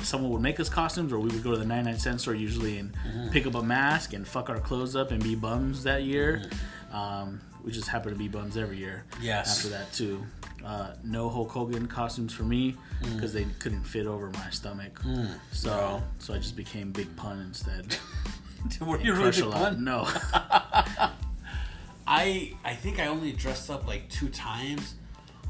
someone 0.01 0.31
would 0.31 0.41
make 0.41 0.59
us 0.59 0.69
costumes, 0.69 1.13
or 1.13 1.19
we 1.19 1.29
would 1.29 1.43
go 1.43 1.51
to 1.51 1.57
the 1.57 1.65
99 1.65 1.99
cent 1.99 2.21
store 2.21 2.35
usually 2.35 2.77
and 2.77 2.93
mm-hmm. 2.93 3.29
pick 3.29 3.45
up 3.45 3.55
a 3.55 3.63
mask 3.63 4.13
and 4.13 4.27
fuck 4.27 4.49
our 4.49 4.59
clothes 4.59 4.95
up 4.95 5.11
and 5.11 5.23
be 5.23 5.35
bums 5.35 5.83
that 5.83 6.03
year. 6.03 6.41
Mm-hmm. 6.43 6.95
Um, 6.95 7.41
we 7.63 7.71
just 7.71 7.87
happen 7.87 8.11
to 8.11 8.17
be 8.17 8.27
bums 8.27 8.57
every 8.57 8.77
year. 8.77 9.05
Yes. 9.21 9.57
After 9.57 9.69
that 9.69 9.91
too. 9.93 10.23
Uh, 10.63 10.93
no 11.03 11.29
Hulk 11.29 11.49
Hogan 11.49 11.87
costumes 11.87 12.33
for 12.33 12.43
me 12.43 12.75
mm. 13.01 13.15
because 13.15 13.33
they 13.33 13.45
couldn't 13.59 13.83
fit 13.83 14.05
over 14.05 14.29
my 14.31 14.49
stomach. 14.49 15.01
Mm. 15.01 15.27
So 15.51 16.01
so 16.19 16.33
I 16.33 16.37
just 16.37 16.55
became 16.55 16.91
Big 16.91 17.13
Pun 17.15 17.39
instead. 17.39 17.97
Were 18.81 18.99
you 19.01 19.13
really 19.13 19.31
big 19.31 19.51
pun? 19.51 19.83
No. 19.83 20.07
I 22.07 22.53
I 22.63 22.75
think 22.75 22.99
I 22.99 23.07
only 23.07 23.33
dressed 23.33 23.69
up 23.69 23.85
like 23.87 24.09
two 24.09 24.29
times. 24.29 24.95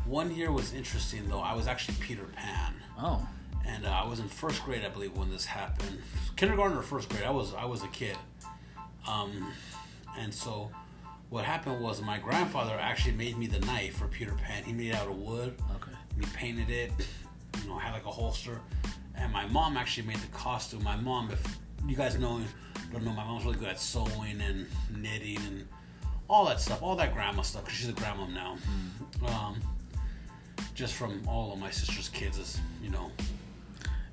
One 0.06 0.34
year 0.36 0.52
was 0.52 0.74
interesting 0.74 1.28
though. 1.30 1.40
I 1.40 1.54
was 1.54 1.68
actually 1.68 1.96
Peter 2.00 2.24
Pan, 2.36 2.74
Oh, 3.00 3.26
and 3.66 3.86
uh, 3.86 3.90
I 3.90 4.08
was 4.08 4.20
in 4.20 4.28
first 4.28 4.64
grade, 4.64 4.84
I 4.86 4.90
believe, 4.90 5.16
when 5.18 5.30
this 5.30 5.46
happened. 5.46 6.02
Kindergarten 6.36 6.78
or 6.78 6.82
first 6.82 7.10
grade. 7.10 7.24
I 7.24 7.32
was 7.32 7.54
I 7.54 7.66
was 7.66 7.84
a 7.84 7.88
kid, 7.88 8.18
um, 9.08 9.52
and 10.18 10.34
so 10.34 10.70
what 11.30 11.46
happened 11.46 11.82
was 11.82 12.02
my 12.02 12.20
grandfather 12.20 12.78
actually 12.80 13.16
made 13.16 13.38
me 13.38 13.48
the 13.48 13.60
knife 13.66 13.98
for 13.98 14.08
Peter 14.08 14.34
Pan. 14.34 14.64
He 14.64 14.74
made 14.74 14.90
it 14.90 14.96
out 14.96 15.08
of 15.08 15.18
wood. 15.18 15.56
okay. 15.76 15.92
He 16.20 16.26
painted 16.36 16.70
it, 16.70 16.92
you 17.64 17.70
know, 17.70 17.78
had 17.78 17.92
like 17.94 18.06
a 18.06 18.12
holster. 18.12 18.60
And 19.16 19.32
my 19.34 19.48
mom 19.48 19.76
actually 19.78 20.06
made 20.08 20.18
the 20.18 20.28
costume. 20.28 20.84
My 20.84 20.96
mom, 20.96 21.32
if 21.32 21.60
you 21.88 21.96
guys 21.96 22.20
know, 22.20 22.40
don't 22.92 23.04
know, 23.04 23.12
my 23.14 23.24
mom's 23.24 23.46
really 23.46 23.58
good 23.58 23.70
at 23.70 23.80
sewing 23.80 24.42
and 24.42 24.68
knitting 24.96 25.38
and 25.48 25.68
all 26.28 26.46
that 26.46 26.60
stuff, 26.62 26.84
all 26.84 26.96
that 26.98 27.14
grandma 27.16 27.42
stuff, 27.42 27.64
because 27.66 27.80
she's 27.80 27.90
a 27.90 27.94
grandma 27.94 28.28
now. 28.28 28.58
Um, 29.28 29.60
just 30.74 30.94
from 30.94 31.22
all 31.28 31.54
of 31.54 31.60
my 31.60 31.70
sister's 31.72 32.10
kids, 32.10 32.38
is 32.38 32.60
you 32.82 32.90
know. 32.90 33.12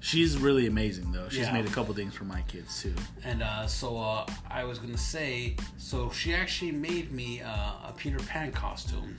She's 0.02 0.38
really 0.38 0.66
amazing 0.66 1.12
though. 1.12 1.28
She's 1.28 1.40
Yeah. 1.40 1.52
made 1.52 1.66
a 1.66 1.70
couple 1.70 1.92
things 1.94 2.14
for 2.14 2.24
my 2.24 2.40
kids 2.42 2.82
too. 2.82 2.94
And 3.22 3.42
uh, 3.42 3.66
so 3.66 3.98
uh, 3.98 4.26
I 4.48 4.64
was 4.64 4.78
gonna 4.78 4.96
say, 4.96 5.56
so 5.76 6.10
she 6.10 6.34
actually 6.34 6.72
made 6.72 7.12
me 7.12 7.42
uh, 7.42 7.88
a 7.88 7.92
Peter 7.96 8.18
Pan 8.18 8.50
costume. 8.50 9.16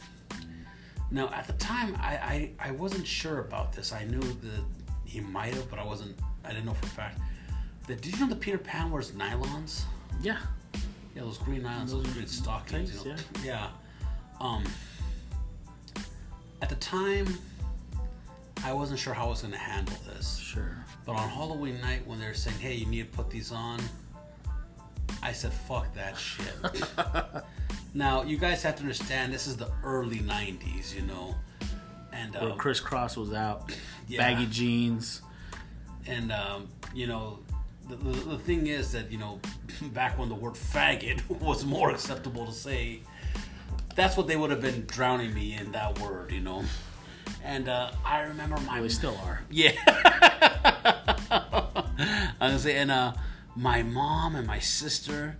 Now 1.11 1.29
at 1.29 1.45
the 1.45 1.53
time, 1.53 1.95
I, 1.99 2.51
I 2.59 2.69
I 2.69 2.71
wasn't 2.71 3.05
sure 3.05 3.39
about 3.41 3.73
this. 3.73 3.91
I 3.93 4.05
knew 4.05 4.21
that 4.21 4.63
he 5.05 5.19
might 5.19 5.53
have, 5.53 5.69
but 5.69 5.77
I 5.77 5.83
wasn't. 5.85 6.17
I 6.43 6.49
didn't 6.49 6.65
know 6.65 6.73
for 6.73 6.85
a 6.87 6.89
fact. 6.89 7.19
That 7.87 8.01
did 8.01 8.13
you 8.13 8.19
know 8.21 8.27
that 8.29 8.39
Peter 8.39 8.57
Pan 8.57 8.89
wears 8.89 9.11
nylons? 9.11 9.83
Yeah. 10.21 10.37
Yeah, 11.15 11.23
those 11.23 11.37
green 11.37 11.61
nylons, 11.63 11.89
those 11.91 12.07
green 12.07 12.25
stockings. 12.27 12.91
You 13.03 13.11
know? 13.11 13.15
tights, 13.17 13.45
yeah. 13.45 13.67
Um. 14.39 14.63
At 16.61 16.69
the 16.69 16.75
time, 16.75 17.37
I 18.63 18.73
wasn't 18.73 18.99
sure 18.99 19.13
how 19.13 19.25
I 19.25 19.29
was 19.29 19.41
gonna 19.41 19.57
handle 19.57 19.95
this. 20.07 20.37
Sure. 20.37 20.85
But 21.05 21.13
on 21.13 21.29
Halloween 21.29 21.81
night, 21.81 22.05
when 22.05 22.19
they're 22.19 22.33
saying, 22.33 22.59
"Hey, 22.59 22.75
you 22.75 22.85
need 22.85 23.11
to 23.11 23.17
put 23.17 23.29
these 23.29 23.51
on," 23.51 23.79
I 25.23 25.31
said, 25.31 25.51
"Fuck 25.51 25.93
that 25.95 26.17
shit." 26.17 26.53
now, 27.93 28.21
you 28.23 28.37
guys 28.37 28.61
have 28.63 28.75
to 28.75 28.81
understand, 28.81 29.33
this 29.33 29.47
is 29.47 29.57
the 29.57 29.71
early 29.83 30.19
'90s, 30.19 30.93
you 30.95 31.01
know, 31.01 31.35
and 32.13 32.33
Where 32.35 32.51
um, 32.51 32.57
crisscross 32.57 33.17
was 33.17 33.33
out, 33.33 33.71
Yeah. 34.07 34.19
baggy 34.19 34.45
jeans. 34.45 35.21
and 36.05 36.31
um, 36.31 36.67
you 36.93 37.07
know, 37.07 37.39
the, 37.89 37.95
the, 37.95 38.11
the 38.31 38.37
thing 38.39 38.67
is 38.67 38.91
that 38.91 39.11
you 39.11 39.17
know, 39.17 39.39
back 39.93 40.19
when 40.19 40.29
the 40.29 40.35
word 40.35 40.53
"faggot" 40.53 41.27
was 41.41 41.65
more 41.65 41.89
acceptable 41.89 42.45
to 42.45 42.51
say, 42.53 42.99
that's 43.95 44.17
what 44.17 44.27
they 44.27 44.35
would 44.35 44.51
have 44.51 44.61
been 44.61 44.85
drowning 44.85 45.33
me 45.33 45.57
in 45.57 45.71
that 45.71 45.99
word, 45.99 46.31
you 46.31 46.41
know. 46.41 46.63
And 47.43 47.67
uh, 47.67 47.91
I 48.05 48.21
remember 48.21 48.57
my 48.61 48.81
They 48.81 48.89
still 48.89 49.17
are. 49.23 49.41
Yeah. 49.49 49.71
I 52.39 52.53
was 52.53 52.65
gonna 52.65 52.75
and 52.75 52.91
uh, 52.91 53.13
my 53.55 53.83
mom 53.83 54.35
and 54.35 54.45
my 54.47 54.59
sister 54.59 55.37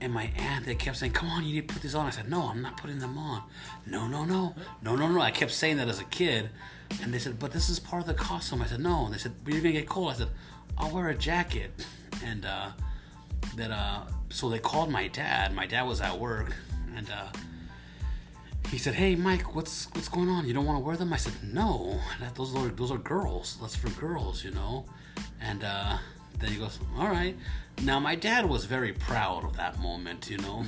and 0.00 0.12
my 0.12 0.30
aunt, 0.36 0.64
they 0.64 0.74
kept 0.74 0.96
saying, 0.96 1.12
"Come 1.12 1.28
on, 1.28 1.44
you 1.44 1.54
need 1.54 1.68
to 1.68 1.74
put 1.74 1.82
these 1.82 1.94
on." 1.94 2.06
I 2.06 2.10
said, 2.10 2.30
"No, 2.30 2.48
I'm 2.48 2.62
not 2.62 2.76
putting 2.76 2.98
them 2.98 3.18
on." 3.18 3.42
No, 3.86 4.06
no, 4.06 4.24
no, 4.24 4.54
no, 4.82 4.96
no, 4.96 5.08
no. 5.08 5.20
I 5.20 5.30
kept 5.30 5.50
saying 5.50 5.76
that 5.76 5.88
as 5.88 6.00
a 6.00 6.04
kid, 6.04 6.50
and 7.02 7.12
they 7.12 7.18
said, 7.18 7.38
"But 7.38 7.52
this 7.52 7.68
is 7.68 7.78
part 7.78 8.00
of 8.02 8.08
the 8.08 8.14
costume." 8.14 8.62
I 8.62 8.66
said, 8.66 8.80
"No," 8.80 9.04
and 9.04 9.14
they 9.14 9.18
said, 9.18 9.32
"But 9.44 9.52
you're 9.52 9.62
gonna 9.62 9.72
get 9.72 9.88
cold." 9.88 10.12
I 10.12 10.16
said, 10.16 10.28
"I'll 10.78 10.90
wear 10.90 11.08
a 11.08 11.14
jacket," 11.14 11.72
and 12.24 12.46
uh, 12.46 12.70
that 13.56 13.70
uh, 13.70 14.04
so 14.30 14.48
they 14.48 14.58
called 14.58 14.90
my 14.90 15.08
dad. 15.08 15.54
My 15.54 15.66
dad 15.66 15.82
was 15.82 16.00
at 16.00 16.18
work, 16.18 16.54
and 16.96 17.10
uh, 17.10 17.26
he 18.68 18.78
said, 18.78 18.94
"Hey, 18.94 19.16
Mike, 19.16 19.54
what's 19.54 19.86
what's 19.92 20.08
going 20.08 20.28
on? 20.28 20.46
You 20.46 20.54
don't 20.54 20.64
want 20.66 20.78
to 20.78 20.84
wear 20.84 20.96
them?" 20.96 21.12
I 21.12 21.16
said, 21.16 21.32
"No, 21.42 21.98
that, 22.20 22.34
those 22.34 22.54
are 22.54 22.68
those 22.68 22.90
are 22.90 22.98
girls. 22.98 23.56
That's 23.60 23.76
for 23.76 23.90
girls, 24.00 24.44
you 24.44 24.50
know." 24.52 24.84
And 25.40 25.64
uh, 25.64 25.98
then 26.38 26.50
he 26.52 26.58
goes, 26.58 26.78
"All 26.98 27.08
right." 27.08 27.36
Now 27.82 27.98
my 27.98 28.14
dad 28.14 28.46
was 28.46 28.66
very 28.66 28.92
proud 28.92 29.44
of 29.44 29.56
that 29.56 29.78
moment, 29.80 30.28
you 30.30 30.36
know, 30.38 30.64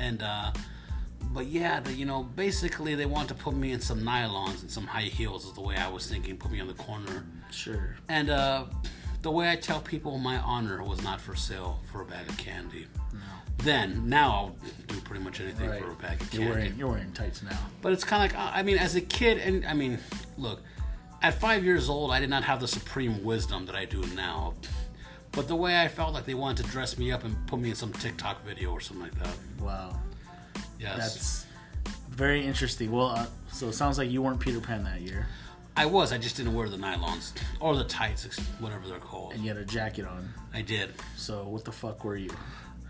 and 0.00 0.20
uh, 0.22 0.52
but 1.32 1.46
yeah, 1.46 1.78
the, 1.80 1.92
you 1.92 2.04
know, 2.04 2.24
basically 2.24 2.94
they 2.96 3.06
wanted 3.06 3.28
to 3.28 3.34
put 3.34 3.54
me 3.54 3.70
in 3.72 3.80
some 3.80 4.00
nylons 4.00 4.62
and 4.62 4.70
some 4.70 4.86
high 4.86 5.02
heels 5.02 5.44
is 5.46 5.52
the 5.52 5.60
way 5.60 5.76
I 5.76 5.88
was 5.88 6.06
thinking. 6.10 6.36
Put 6.36 6.50
me 6.50 6.58
on 6.60 6.66
the 6.66 6.74
corner, 6.74 7.24
Sure. 7.52 7.94
and 8.08 8.30
uh, 8.30 8.64
the 9.22 9.30
way 9.30 9.48
I 9.50 9.54
tell 9.56 9.80
people, 9.80 10.18
my 10.18 10.38
honor 10.38 10.82
was 10.82 11.02
not 11.04 11.20
for 11.20 11.36
sale 11.36 11.80
for 11.90 12.02
a 12.02 12.04
bag 12.04 12.28
of 12.28 12.36
candy. 12.36 12.86
Then, 13.58 14.08
now 14.08 14.30
I'll 14.30 14.56
do 14.86 15.00
pretty 15.00 15.24
much 15.24 15.40
anything 15.40 15.68
Right. 15.70 15.82
for 15.82 15.90
a 15.90 15.94
bag 15.94 16.20
of 16.20 16.32
You're 16.34 16.48
wearing 16.50 16.76
you're 16.78 16.88
wearing 16.88 17.12
tights 17.12 17.42
now. 17.42 17.58
But 17.82 17.92
it's 17.92 18.04
kind 18.04 18.30
of 18.30 18.36
like, 18.38 18.54
I 18.54 18.62
mean, 18.62 18.78
as 18.78 18.94
a 18.94 19.00
kid, 19.00 19.38
and 19.38 19.64
I 19.66 19.72
mean, 19.72 19.98
look, 20.38 20.60
at 21.22 21.34
five 21.34 21.64
years 21.64 21.88
old, 21.88 22.12
I 22.12 22.20
did 22.20 22.30
not 22.30 22.44
have 22.44 22.60
the 22.60 22.68
supreme 22.68 23.24
wisdom 23.24 23.66
that 23.66 23.74
I 23.74 23.84
do 23.86 24.04
now. 24.14 24.54
But 25.32 25.48
the 25.48 25.56
way 25.56 25.80
I 25.80 25.88
felt 25.88 26.14
like 26.14 26.24
they 26.24 26.34
wanted 26.34 26.64
to 26.64 26.70
dress 26.70 26.96
me 26.96 27.10
up 27.12 27.24
and 27.24 27.34
put 27.46 27.58
me 27.58 27.70
in 27.70 27.74
some 27.76 27.92
TikTok 27.92 28.44
video 28.44 28.70
or 28.70 28.80
something 28.80 29.04
like 29.04 29.18
that. 29.18 29.36
Wow. 29.60 29.98
Yes. 30.78 30.96
That's 30.96 31.46
very 32.10 32.44
interesting. 32.46 32.90
Well, 32.92 33.08
uh, 33.08 33.26
so 33.52 33.68
it 33.68 33.72
sounds 33.74 33.98
like 33.98 34.10
you 34.10 34.22
weren't 34.22 34.40
Peter 34.40 34.60
Pan 34.60 34.84
that 34.84 35.00
year, 35.00 35.26
I 35.78 35.84
was, 35.84 36.10
I 36.12 36.16
just 36.18 36.36
didn't 36.36 36.54
wear 36.54 36.68
the 36.70 36.78
nylons 36.78 37.32
or 37.60 37.76
the 37.76 37.84
tights, 37.84 38.24
whatever 38.60 38.88
they're 38.88 38.98
called. 38.98 39.32
and 39.34 39.42
you 39.42 39.48
had 39.48 39.58
a 39.58 39.64
jacket 39.64 40.06
on. 40.06 40.32
I 40.54 40.62
did. 40.62 40.94
So 41.16 41.44
what 41.44 41.64
the 41.66 41.72
fuck 41.72 42.02
were 42.04 42.16
you? 42.16 42.30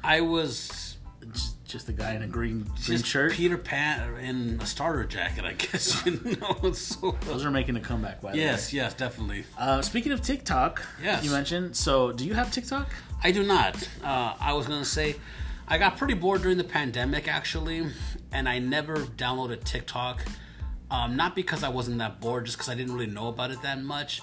I 0.06 0.20
was 0.20 0.96
Just, 1.32 1.64
just 1.64 1.88
a 1.88 1.92
guy 1.92 2.14
in 2.14 2.22
a 2.22 2.26
green 2.28 2.60
green 2.62 2.76
just 2.80 3.06
shirt. 3.06 3.32
Peter 3.32 3.58
Pan 3.58 4.16
in 4.18 4.60
a 4.60 4.66
starter 4.66 5.04
jacket, 5.04 5.44
I 5.44 5.52
guess. 5.64 6.06
You 6.06 6.36
know, 6.40 6.72
so. 6.72 7.16
Those 7.22 7.44
are 7.44 7.50
making 7.50 7.74
a 7.76 7.80
comeback, 7.80 8.20
by 8.20 8.30
the 8.32 8.38
way. 8.38 8.44
Yes, 8.44 8.72
yes, 8.72 8.94
definitely. 8.94 9.44
Uh, 9.58 9.82
speaking 9.82 10.12
of 10.12 10.22
TikTok, 10.22 10.84
Yes. 11.02 11.24
you 11.24 11.30
mentioned. 11.32 11.74
So, 11.76 12.12
do 12.12 12.24
you 12.24 12.34
have 12.34 12.52
TikTok? 12.52 12.88
I 13.24 13.32
do 13.32 13.42
not. 13.42 13.76
Uh, 14.04 14.34
I 14.38 14.52
was 14.52 14.66
gonna 14.68 14.84
say, 14.84 15.16
I 15.66 15.78
got 15.78 15.96
pretty 15.96 16.14
bored 16.14 16.42
during 16.42 16.58
the 16.58 16.64
pandemic 16.64 17.26
actually, 17.26 17.84
and 18.30 18.48
I 18.48 18.60
never 18.60 18.98
downloaded 18.98 19.64
TikTok. 19.64 20.24
Um, 20.88 21.16
not 21.16 21.34
because 21.34 21.64
I 21.64 21.68
wasn't 21.68 21.98
that 21.98 22.20
bored, 22.20 22.44
just 22.44 22.56
because 22.58 22.68
I 22.68 22.76
didn't 22.76 22.94
really 22.94 23.08
know 23.10 23.26
about 23.26 23.50
it 23.50 23.60
that 23.62 23.82
much. 23.82 24.20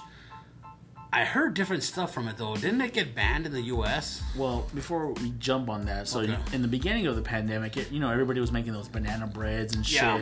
I 1.16 1.26
heard 1.26 1.54
different 1.54 1.84
stuff 1.84 2.12
from 2.14 2.28
it 2.28 2.38
though. 2.38 2.56
Didn't 2.56 2.82
it 2.82 2.92
get 2.94 3.14
banned 3.14 3.46
in 3.46 3.52
the 3.54 3.62
U.S.? 3.62 4.24
Well, 4.36 4.66
before 4.74 5.14
we 5.14 5.32
jump 5.38 5.70
on 5.70 5.86
that, 5.86 6.08
so 6.08 6.22
Okay. 6.22 6.36
in 6.54 6.64
the 6.64 6.68
beginning 6.68 7.06
of 7.06 7.16
the 7.16 7.22
pandemic, 7.22 7.78
it, 7.78 7.92
you 7.92 8.00
know, 8.00 8.10
everybody 8.10 8.40
was 8.40 8.52
making 8.52 8.74
those 8.74 8.88
banana 8.88 9.28
breads 9.28 9.76
and 9.76 9.86
shit. 9.86 10.02
Yeah. 10.02 10.22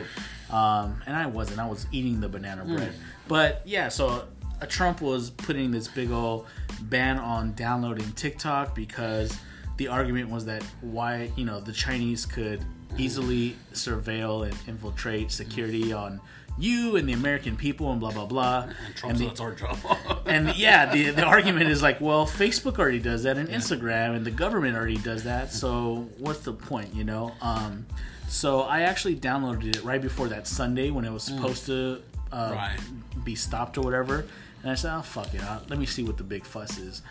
Um, 0.50 1.00
and 1.06 1.16
I 1.16 1.26
wasn't. 1.26 1.60
I 1.60 1.66
was 1.66 1.86
eating 1.92 2.20
the 2.20 2.28
banana 2.28 2.64
bread. 2.66 2.92
But 3.26 3.62
yeah, 3.64 3.88
so 3.88 4.26
uh, 4.60 4.66
Trump 4.68 5.00
was 5.00 5.30
putting 5.30 5.70
this 5.70 5.88
big 5.88 6.10
old 6.10 6.46
ban 6.82 7.18
on 7.18 7.54
downloading 7.54 8.12
TikTok 8.12 8.74
because 8.74 9.34
the 9.78 9.88
argument 9.88 10.28
was 10.28 10.44
that 10.44 10.62
why, 10.82 11.30
you 11.36 11.46
know, 11.46 11.58
the 11.60 11.72
Chinese 11.72 12.26
could 12.26 12.62
easily 12.98 13.56
surveil 13.72 14.44
and 14.46 14.54
infiltrate 14.68 15.32
security 15.32 15.94
on 15.94 16.20
you 16.58 16.96
and 16.96 17.08
the 17.08 17.12
American 17.12 17.56
people 17.56 17.90
and 17.90 18.00
blah 18.00 18.10
blah 18.12 18.26
blah. 18.26 18.62
And 18.86 18.94
Trump 18.94 19.16
the- 19.18 19.24
said 19.24 19.30
it's 19.32 19.40
our 19.40 19.54
job. 19.54 19.78
and 20.26 20.54
yeah, 20.56 20.92
the 20.92 21.10
the 21.10 21.24
argument 21.24 21.68
is 21.70 21.82
like, 21.82 22.00
well, 22.00 22.26
Facebook 22.26 22.78
already 22.78 22.98
does 23.00 23.22
that, 23.24 23.36
and 23.38 23.48
Instagram, 23.48 24.14
and 24.16 24.24
the 24.24 24.30
government 24.30 24.76
already 24.76 24.98
does 24.98 25.24
that. 25.24 25.52
So 25.52 26.08
what's 26.18 26.40
the 26.40 26.52
point, 26.52 26.94
you 26.94 27.04
know? 27.04 27.32
Um, 27.40 27.86
so 28.28 28.62
I 28.62 28.82
actually 28.82 29.16
downloaded 29.16 29.76
it 29.76 29.84
right 29.84 30.00
before 30.00 30.28
that 30.28 30.46
Sunday 30.46 30.90
when 30.90 31.04
it 31.04 31.12
was 31.12 31.22
supposed 31.22 31.66
to 31.66 32.00
uh, 32.32 32.52
Right. 32.54 32.78
be 33.24 33.34
stopped 33.34 33.76
or 33.76 33.82
whatever, 33.82 34.24
and 34.62 34.70
I 34.70 34.74
said, 34.74 34.96
oh 34.96 35.02
fuck 35.02 35.34
it, 35.34 35.42
I'll, 35.42 35.62
let 35.68 35.78
me 35.78 35.84
see 35.86 36.02
what 36.02 36.16
the 36.16 36.24
big 36.24 36.44
fuss 36.46 36.78
is. 36.78 37.02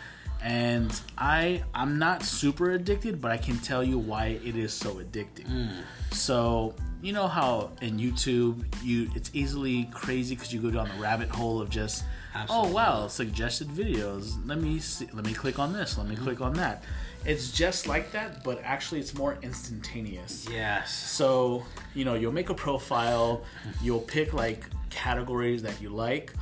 And 0.42 1.00
I 1.16 1.62
I'm 1.74 1.98
not 1.98 2.22
super 2.22 2.72
addicted, 2.72 3.20
but 3.20 3.30
I 3.30 3.36
can 3.36 3.58
tell 3.58 3.82
you 3.84 3.98
why 3.98 4.40
it 4.44 4.56
is 4.56 4.72
so 4.72 4.94
addicting. 4.94 5.46
Hmm. 5.46 5.80
So 6.12 6.74
you 7.00 7.12
know 7.12 7.28
how 7.28 7.70
in 7.80 7.98
YouTube 7.98 8.64
you 8.82 9.10
it's 9.14 9.30
easily 9.32 9.88
crazy 9.92 10.34
because 10.34 10.52
you 10.52 10.60
go 10.60 10.70
down 10.70 10.88
the 10.88 11.00
rabbit 11.00 11.28
hole 11.28 11.60
of 11.60 11.70
just 11.70 12.04
oh, 12.34 12.38
Absolutely. 12.38 12.70
oh 12.70 12.74
wow 12.74 13.08
suggested 13.08 13.68
videos. 13.68 14.36
Let 14.46 14.58
me 14.58 14.78
see. 14.78 15.08
Let 15.12 15.24
me 15.24 15.32
click 15.32 15.58
on 15.58 15.72
this. 15.72 15.96
Let 15.96 16.08
me 16.08 16.16
hmm. 16.16 16.24
click 16.24 16.40
on 16.40 16.54
that. 16.54 16.82
It's 17.24 17.52
just 17.52 17.86
like 17.86 18.10
that, 18.12 18.42
but 18.42 18.60
actually 18.64 19.00
it's 19.00 19.14
more 19.14 19.38
instantaneous. 19.42 20.46
yes. 20.50 20.92
So, 20.92 21.64
you 21.94 22.04
know, 22.04 22.14
you'll 22.14 22.32
make 22.32 22.50
a 22.50 22.54
profile, 22.54 23.44
you'll 23.80 24.00
pick 24.00 24.32
like 24.32 24.64
categories 24.90 25.62
that 25.62 25.80
you 25.80 25.90
like, 25.90 26.32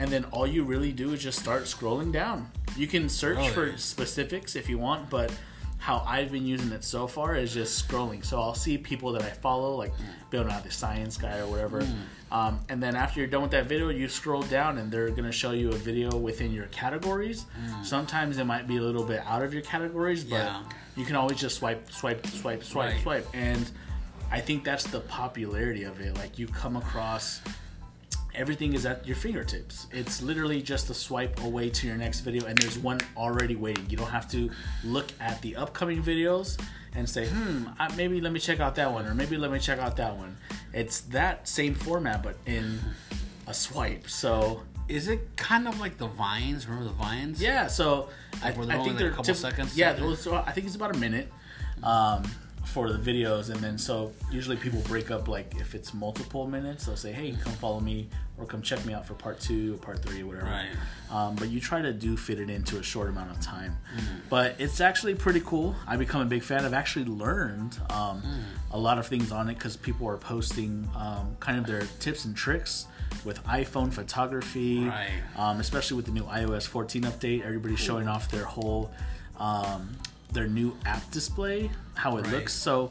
and 0.00 0.10
then 0.10 0.24
all 0.32 0.46
you 0.46 0.64
really 0.64 0.90
do 0.92 1.12
is 1.12 1.22
just 1.22 1.38
start 1.38 1.62
scrolling 1.64 2.10
down. 2.12 2.50
You 2.76 2.86
can 2.88 3.08
search 3.08 3.38
Oh, 3.38 3.48
for 3.50 3.66
yeah. 3.68 3.76
specifics 3.76 4.56
if 4.56 4.68
you 4.68 4.78
want, 4.78 5.08
but 5.10 5.32
how 5.78 6.04
I've 6.06 6.30
been 6.32 6.44
using 6.46 6.72
it 6.72 6.84
so 6.84 7.06
far 7.06 7.34
is 7.36 7.54
just 7.54 7.88
scrolling. 7.88 8.22
So 8.24 8.38
I'll 8.40 8.54
see 8.54 8.76
people 8.76 9.12
that 9.12 9.22
I 9.22 9.30
follow, 9.30 9.76
like 9.76 9.92
Bill 10.30 10.44
Nye 10.44 10.60
the 10.60 10.70
Science 10.70 11.16
Guy 11.16 11.38
or 11.38 11.46
whatever. 11.46 11.82
Hmm. 11.84 12.32
Um, 12.32 12.60
and 12.68 12.82
then 12.82 12.94
after 12.96 13.18
you're 13.20 13.28
done 13.30 13.42
with 13.42 13.50
that 13.52 13.66
video, 13.66 13.88
you 13.88 14.06
scroll 14.08 14.42
down 14.42 14.78
and 14.78 14.90
they're 14.92 15.08
going 15.08 15.24
to 15.24 15.32
show 15.32 15.52
you 15.52 15.68
a 15.70 15.76
video 15.76 16.14
within 16.16 16.52
your 16.52 16.66
categories. 16.66 17.46
Sometimes 17.82 18.38
it 18.38 18.44
might 18.44 18.66
be 18.68 18.76
a 18.76 18.82
little 18.82 19.04
bit 19.04 19.20
out 19.26 19.42
of 19.42 19.52
your 19.54 19.62
categories, 19.62 20.24
but. 20.24 20.36
Yeah. 20.36 20.62
you 20.96 21.04
can 21.06 21.16
always 21.16 21.38
just 21.38 21.56
swipe, 21.56 21.90
swipe, 21.90 22.26
swipe, 22.26 22.62
swipe, 22.64 22.92
Right. 22.92 23.02
swipe. 23.02 23.26
And 23.32 23.70
I 24.30 24.40
think 24.40 24.64
that's 24.64 24.84
the 24.84 25.00
popularity 25.00 25.84
of 25.84 25.98
it. 26.00 26.14
Like 26.16 26.38
you 26.38 26.46
come 26.46 26.76
across 26.76 27.40
everything 28.34 28.74
is 28.74 28.86
at 28.86 29.06
your 29.06 29.16
fingertips. 29.16 29.86
It's 29.92 30.22
literally 30.22 30.62
just 30.62 30.90
a 30.90 30.94
swipe 30.94 31.42
away 31.42 31.70
to 31.70 31.86
your 31.86 31.96
next 31.96 32.20
video, 32.20 32.46
and 32.46 32.56
there's 32.58 32.78
one 32.78 33.00
already 33.16 33.56
waiting. 33.56 33.88
You 33.90 33.96
don't 33.96 34.10
have 34.10 34.30
to 34.32 34.50
look 34.84 35.08
at 35.20 35.40
the 35.42 35.56
upcoming 35.56 36.02
videos 36.02 36.60
and 36.94 37.08
say, 37.08 37.26
hmm, 37.28 37.68
I, 37.78 37.94
maybe 37.96 38.20
let 38.20 38.32
me 38.32 38.40
check 38.40 38.60
out 38.60 38.74
that 38.76 38.92
one, 38.92 39.06
or 39.06 39.14
maybe 39.14 39.36
let 39.36 39.50
me 39.50 39.58
check 39.58 39.78
out 39.78 39.96
that 39.96 40.16
one. 40.16 40.36
It's 40.72 41.00
that 41.02 41.48
same 41.48 41.74
format, 41.74 42.22
but 42.22 42.36
in 42.46 42.78
a 43.46 43.54
swipe. 43.54 44.08
So 44.08 44.62
Is 44.88 45.08
it 45.08 45.36
kind 45.36 45.68
of 45.68 45.78
like 45.80 45.98
the 45.98 46.08
vines? 46.08 46.66
Remember 46.66 46.88
the 46.90 46.96
vines? 46.96 47.40
yeah, 47.40 47.66
so 47.68 48.08
I, 48.42 48.52
where 48.52 48.68
I 48.70 48.74
only 48.74 48.76
think 48.76 48.86
like 48.86 48.98
they're 48.98 49.08
a 49.08 49.10
couple 49.10 49.34
typ- 49.34 49.36
seconds? 49.36 49.76
Yeah, 49.76 50.00
well, 50.00 50.16
so 50.16 50.34
I 50.34 50.52
think 50.52 50.66
it's 50.66 50.76
about 50.76 50.94
a 50.94 50.98
minute 50.98 51.30
um, 51.82 52.22
for 52.64 52.92
the 52.92 52.98
videos, 52.98 53.50
and 53.50 53.56
then 53.60 53.76
so 53.78 54.12
usually 54.30 54.56
people 54.56 54.80
break 54.82 55.10
up 55.10 55.26
like 55.28 55.54
if 55.58 55.74
it's 55.74 55.92
multiple 55.94 56.46
minutes, 56.46 56.86
they'll 56.86 56.96
say, 56.96 57.10
"Hey, 57.12 57.32
come 57.42 57.52
follow 57.54 57.80
me," 57.80 58.08
or 58.38 58.46
"Come 58.46 58.62
check 58.62 58.84
me 58.86 58.92
out 58.94 59.04
for 59.06 59.14
part 59.14 59.40
two 59.40 59.74
or 59.74 59.78
part 59.78 60.00
three 60.02 60.22
or 60.22 60.26
whatever." 60.26 60.46
Right. 60.46 60.68
Um, 61.10 61.34
but 61.36 61.48
you 61.48 61.58
try 61.60 61.82
to 61.82 61.92
do 61.92 62.16
fit 62.16 62.38
it 62.38 62.48
into 62.50 62.78
a 62.78 62.82
short 62.82 63.08
amount 63.08 63.30
of 63.32 63.40
time. 63.40 63.76
Mm-hmm. 63.96 64.16
But 64.28 64.54
it's 64.58 64.80
actually 64.80 65.14
pretty 65.16 65.40
cool. 65.40 65.74
I 65.86 65.96
become 65.96 66.20
a 66.20 66.26
big 66.26 66.42
fan. 66.44 66.64
I've 66.64 66.74
actually 66.74 67.06
learned 67.06 67.78
um, 67.90 68.22
Mm. 68.22 68.42
a 68.72 68.78
lot 68.78 68.98
of 68.98 69.06
things 69.08 69.32
on 69.32 69.48
it 69.48 69.54
because 69.54 69.76
people 69.76 70.06
are 70.08 70.16
posting 70.18 70.88
um, 70.96 71.36
kind 71.40 71.58
of 71.58 71.66
their 71.66 71.82
tips 71.98 72.24
and 72.24 72.36
tricks 72.36 72.86
with 73.24 73.42
iPhone 73.44 73.92
photography, 73.92 74.86
Right. 74.86 75.10
um, 75.36 75.58
especially 75.58 75.96
with 75.96 76.06
the 76.06 76.12
new 76.12 76.24
iOS 76.24 76.66
14 76.66 77.02
update. 77.02 77.42
Everybody's 77.44 77.80
showing 77.80 78.06
off 78.06 78.30
their 78.30 78.44
whole 78.44 78.92
um, 79.38 79.96
their 80.32 80.46
new 80.48 80.76
app 80.86 81.10
display, 81.10 81.70
how 81.94 82.16
it 82.16 82.22
Right. 82.26 82.32
looks. 82.34 82.52
So. 82.52 82.90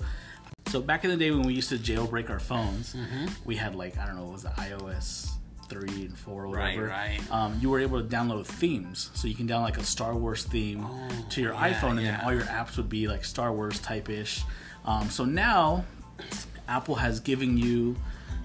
So 0.67 0.79
back 0.79 1.03
in 1.03 1.09
the 1.09 1.17
day 1.17 1.31
when 1.31 1.41
we 1.47 1.53
used 1.55 1.69
to 1.69 1.77
jailbreak 1.79 2.29
our 2.29 2.39
phones, 2.39 2.93
Mm-hmm. 2.93 3.25
we 3.43 3.55
had 3.55 3.73
like 3.75 3.97
I 3.97 4.05
don't 4.05 4.15
know, 4.17 4.25
it 4.27 4.31
was 4.33 4.43
the 4.43 4.49
iOS 4.49 5.27
three 5.67 6.05
and 6.05 6.15
four 6.17 6.43
or 6.45 6.47
whatever. 6.49 6.85
right. 6.87 7.19
Um, 7.31 7.57
you 7.59 7.69
were 7.71 7.79
able 7.79 7.99
to 8.01 8.07
download 8.07 8.45
themes, 8.45 9.09
so 9.15 9.27
you 9.27 9.33
can 9.35 9.47
download 9.47 9.63
like 9.63 9.77
a 9.79 9.83
Star 9.83 10.13
Wars 10.15 10.43
theme 10.43 10.85
to 11.29 11.41
your 11.41 11.53
Oh, 11.55 11.57
yeah, 11.65 11.73
iPhone, 11.73 11.89
and 11.97 11.99
then 12.05 12.21
all 12.23 12.33
your 12.33 12.43
apps 12.43 12.77
would 12.77 12.89
be 12.89 13.07
like 13.07 13.25
Star 13.25 13.51
Wars 13.51 13.79
type 13.79 14.09
ish. 14.09 14.43
Um, 14.85 15.09
so 15.09 15.25
now 15.25 15.85
Apple 16.67 16.95
has 16.95 17.19
given 17.19 17.57
you 17.57 17.95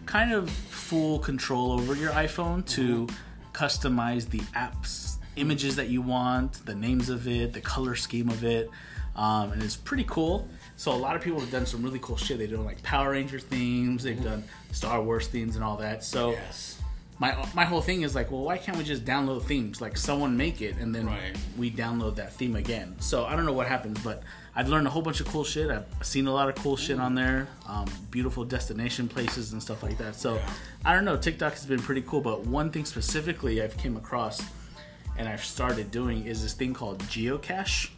kind 0.06 0.32
of 0.32 0.48
full 0.50 1.18
control 1.18 1.72
over 1.72 1.94
your 1.94 2.12
iPhone 2.12 2.64
to 2.68 3.06
customize 3.52 4.28
the 4.30 4.40
apps, 4.54 5.13
images 5.36 5.76
that 5.76 5.88
you 5.88 6.02
want, 6.02 6.64
the 6.66 6.74
names 6.74 7.08
of 7.10 7.26
it, 7.28 7.52
the 7.52 7.60
color 7.60 7.94
scheme 7.94 8.28
of 8.28 8.44
it, 8.44 8.70
um, 9.16 9.52
and 9.52 9.62
it's 9.62 9.76
pretty 9.76 10.04
cool. 10.06 10.48
So 10.76 10.92
a 10.92 10.96
lot 10.96 11.14
of 11.16 11.22
people 11.22 11.40
have 11.40 11.50
done 11.50 11.66
some 11.66 11.82
really 11.82 12.00
cool 12.00 12.16
shit. 12.16 12.38
They've 12.38 12.50
done 12.50 12.64
like 12.64 12.82
Power 12.82 13.12
Ranger 13.12 13.38
themes, 13.38 14.02
they've 14.02 14.22
done 14.22 14.44
Star 14.72 15.00
Wars 15.02 15.26
themes, 15.28 15.54
and 15.56 15.64
all 15.64 15.76
that. 15.78 16.02
So 16.04 16.30
Yes. 16.32 16.80
my 17.20 17.46
my 17.54 17.64
whole 17.64 17.80
thing 17.80 18.02
is 18.02 18.14
like, 18.14 18.32
well, 18.32 18.42
why 18.42 18.58
can't 18.58 18.76
we 18.76 18.82
just 18.84 19.04
download 19.04 19.44
themes? 19.44 19.80
Like 19.80 19.96
someone 19.96 20.36
make 20.36 20.60
it, 20.60 20.76
and 20.78 20.92
then 20.94 21.06
Right. 21.06 21.36
we 21.56 21.70
download 21.70 22.16
that 22.16 22.32
theme 22.32 22.56
again. 22.56 22.96
So 22.98 23.24
I 23.24 23.36
don't 23.36 23.46
know 23.46 23.52
what 23.52 23.68
happens, 23.68 24.00
but 24.02 24.24
I've 24.56 24.68
learned 24.68 24.86
a 24.88 24.90
whole 24.90 25.02
bunch 25.02 25.20
of 25.20 25.28
cool 25.28 25.44
shit. 25.44 25.70
I've 25.70 25.86
seen 26.02 26.26
a 26.26 26.32
lot 26.32 26.48
of 26.48 26.56
cool 26.56 26.76
shit 26.76 26.98
on 26.98 27.14
there, 27.14 27.46
um, 27.68 27.86
beautiful 28.10 28.44
destination 28.44 29.06
places 29.08 29.52
and 29.52 29.62
stuff 29.62 29.82
like 29.82 29.98
that. 29.98 30.16
So 30.16 30.34
Yeah. 30.36 30.50
I 30.84 30.94
don't 30.94 31.04
know. 31.04 31.16
TikTok 31.16 31.52
has 31.54 31.66
been 31.66 31.80
pretty 31.80 32.02
cool, 32.02 32.20
but 32.20 32.46
one 32.46 32.70
thing 32.70 32.84
specifically 32.84 33.62
I've 33.62 33.76
came 33.76 33.96
across 33.96 34.42
and 35.16 35.28
I've 35.28 35.44
started 35.44 35.90
doing 35.90 36.26
is 36.26 36.42
this 36.42 36.54
thing 36.54 36.74
called 36.74 36.98
geocache. 37.04 37.90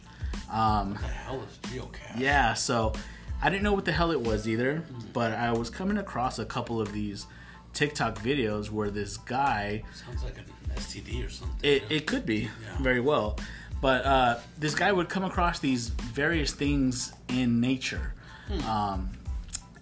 Um, 0.51 0.91
What 0.93 1.01
the 1.01 1.07
hell 1.07 1.41
is 1.43 1.57
geocache? 1.71 2.19
yeah, 2.19 2.53
so 2.53 2.93
I 3.41 3.49
didn't 3.49 3.63
know 3.63 3.73
what 3.73 3.85
the 3.85 3.91
hell 3.91 4.11
it 4.11 4.21
was 4.21 4.47
either, 4.47 4.83
but 5.13 5.33
I 5.33 5.51
was 5.51 5.69
coming 5.69 5.97
across 5.97 6.39
a 6.39 6.45
couple 6.45 6.79
of 6.81 6.91
these 6.93 7.25
TikTok 7.73 8.17
videos 8.19 8.69
where 8.71 8.89
this 8.89 9.17
guy, 9.17 9.83
Sounds 9.93 10.23
like 10.23 10.37
an 10.37 10.45
STD 10.75 11.25
or 11.25 11.29
something. 11.29 11.57
it, 11.61 11.83
it 11.89 12.07
could 12.07 12.25
be 12.25 12.49
Yeah. 12.63 12.77
very 12.81 13.01
well, 13.01 13.37
but 13.81 14.05
uh, 14.05 14.39
this 14.57 14.73
guy 14.73 14.91
would 14.91 15.09
come 15.09 15.23
across 15.23 15.59
these 15.59 15.89
various 15.89 16.51
things 16.51 17.13
in 17.29 17.59
nature. 17.61 18.13
Um, 18.67 19.09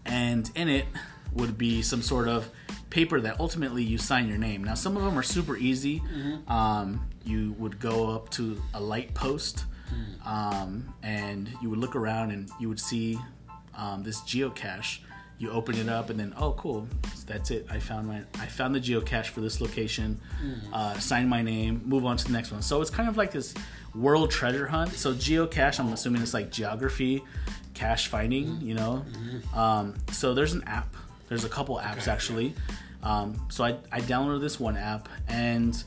and 0.06 0.50
in 0.56 0.68
it 0.70 0.86
would 1.34 1.58
be 1.58 1.82
some 1.82 2.02
sort 2.02 2.28
of 2.28 2.50
paper 2.96 3.20
that 3.20 3.38
ultimately 3.42 3.84
you 3.84 3.98
sign 3.98 4.26
your 4.30 4.38
name. 4.38 4.64
Now, 4.64 4.74
some 4.74 4.96
of 4.96 5.04
them 5.04 5.20
are 5.20 5.24
super 5.38 5.58
easy. 5.58 6.02
Um, 6.48 7.06
you 7.26 7.54
would 7.60 7.78
go 7.80 8.10
up 8.16 8.30
to 8.38 8.44
a 8.74 8.80
light 8.80 9.14
post 9.14 9.66
um, 10.26 10.94
and 11.04 11.50
you 11.62 11.70
would 11.70 11.80
look 11.80 11.96
around 11.96 12.32
and 12.32 12.50
you 12.60 12.70
would 12.70 12.80
see 12.80 13.20
um, 13.76 14.02
this 14.04 14.22
geocache. 14.22 15.00
You 15.38 15.52
open 15.52 15.76
it 15.78 15.90
up 15.90 16.10
and 16.10 16.18
then 16.18 16.34
oh 16.38 16.54
cool, 16.54 16.88
that's 17.28 17.52
it. 17.52 17.68
I 17.70 17.80
found 17.80 18.08
my 18.08 18.22
I 18.40 18.46
found 18.46 18.74
the 18.74 18.80
geocache 18.80 19.26
for 19.28 19.42
this 19.42 19.60
location. 19.60 20.18
Uh, 20.72 20.94
sign 21.00 21.28
my 21.28 21.42
name. 21.42 21.82
Move 21.86 22.06
on 22.06 22.16
to 22.16 22.24
the 22.24 22.32
next 22.32 22.54
one. 22.54 22.62
So 22.62 22.82
it's 22.82 22.90
kind 22.90 23.10
of 23.10 23.18
like 23.18 23.32
this 23.32 23.54
world 23.94 24.32
treasure 24.32 24.68
hunt. 24.68 24.94
So 24.94 25.14
geocache, 25.14 25.78
I'm 25.82 25.92
assuming 25.92 26.22
it's 26.22 26.34
like 26.34 26.50
geography, 26.52 27.22
cache 27.74 28.08
finding. 28.08 28.62
You 28.62 28.76
know. 28.76 29.06
Um, 29.54 29.96
so 30.12 30.34
there's 30.34 30.54
an 30.54 30.64
app. 30.68 30.96
There's 31.28 31.44
a 31.44 31.50
couple 31.50 31.76
apps 31.80 32.04
Okay. 32.04 32.12
actually. 32.12 32.54
Um, 33.06 33.40
so 33.50 33.64
I, 33.64 33.78
I 33.92 34.02
downloaded 34.02 34.42
this 34.42 34.60
one 34.60 34.76
app 34.76 35.08
and 35.28 35.82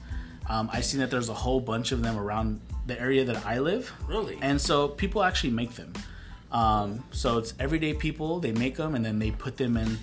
um, 0.48 0.70
I 0.72 0.81
seen 0.81 1.00
that 1.00 1.11
there's 1.11 1.28
a 1.28 1.35
whole 1.35 1.61
bunch 1.61 1.92
of 1.92 2.00
them 2.02 2.16
around 2.16 2.61
the 2.87 2.98
area 2.98 3.24
that 3.24 3.44
I 3.44 3.59
live. 3.59 3.92
Really? 4.07 4.38
And 4.40 4.59
so 4.61 4.88
people 4.88 5.22
actually 5.22 5.50
make 5.50 5.72
them. 5.74 5.92
Um, 6.52 7.04
so 7.11 7.37
it's 7.38 7.52
everyday 7.59 7.92
people. 7.92 8.40
They 8.40 8.52
make 8.52 8.76
them 8.76 8.94
and 8.94 9.04
then 9.04 9.18
they 9.18 9.33
put 9.33 9.57
them 9.59 9.76
in. 9.76 9.98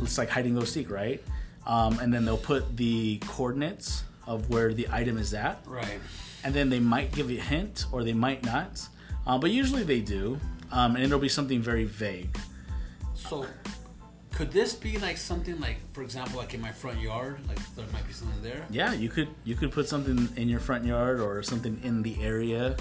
It's 0.00 0.16
like 0.16 0.30
hide 0.30 0.46
and 0.46 0.56
go 0.58 0.64
seek, 0.64 0.88
right? 0.90 1.22
Um, 1.66 1.98
and 1.98 2.14
then 2.14 2.24
they'll 2.24 2.38
put 2.38 2.76
the 2.76 3.18
coordinates 3.26 4.04
of 4.26 4.48
where 4.48 4.72
the 4.72 4.88
item 4.90 5.18
is 5.18 5.34
at, 5.34 5.60
Right. 5.66 6.00
and 6.44 6.54
then 6.54 6.70
they 6.70 6.80
might 6.80 7.12
give 7.12 7.30
you 7.30 7.38
a 7.38 7.42
hint 7.42 7.86
or 7.92 8.02
they 8.04 8.12
might 8.12 8.44
not, 8.44 8.88
uh, 9.26 9.36
but 9.36 9.50
usually 9.50 9.82
they 9.82 10.00
do. 10.00 10.38
Um, 10.70 10.94
and 10.96 11.04
it'll 11.04 11.18
be 11.18 11.28
something 11.28 11.60
very 11.60 11.84
vague. 11.84 12.36
So, 13.14 13.46
could 14.42 14.52
this 14.52 14.74
be 14.74 14.98
like 14.98 15.16
something 15.16 15.60
like, 15.60 15.76
for 15.92 16.02
example, 16.02 16.38
like 16.38 16.52
in 16.52 16.60
my 16.60 16.72
front 16.72 17.00
yard? 17.00 17.38
Like 17.46 17.58
there 17.76 17.86
might 17.92 18.04
be 18.08 18.12
something 18.12 18.42
there. 18.42 18.66
Yeah, 18.70 18.92
you 18.92 19.08
could 19.08 19.28
you 19.44 19.54
could 19.54 19.70
put 19.70 19.88
something 19.88 20.28
in 20.36 20.48
your 20.48 20.58
front 20.58 20.84
yard 20.84 21.20
or 21.20 21.42
something 21.44 21.80
in 21.84 22.02
the 22.02 22.20
area. 22.20 22.76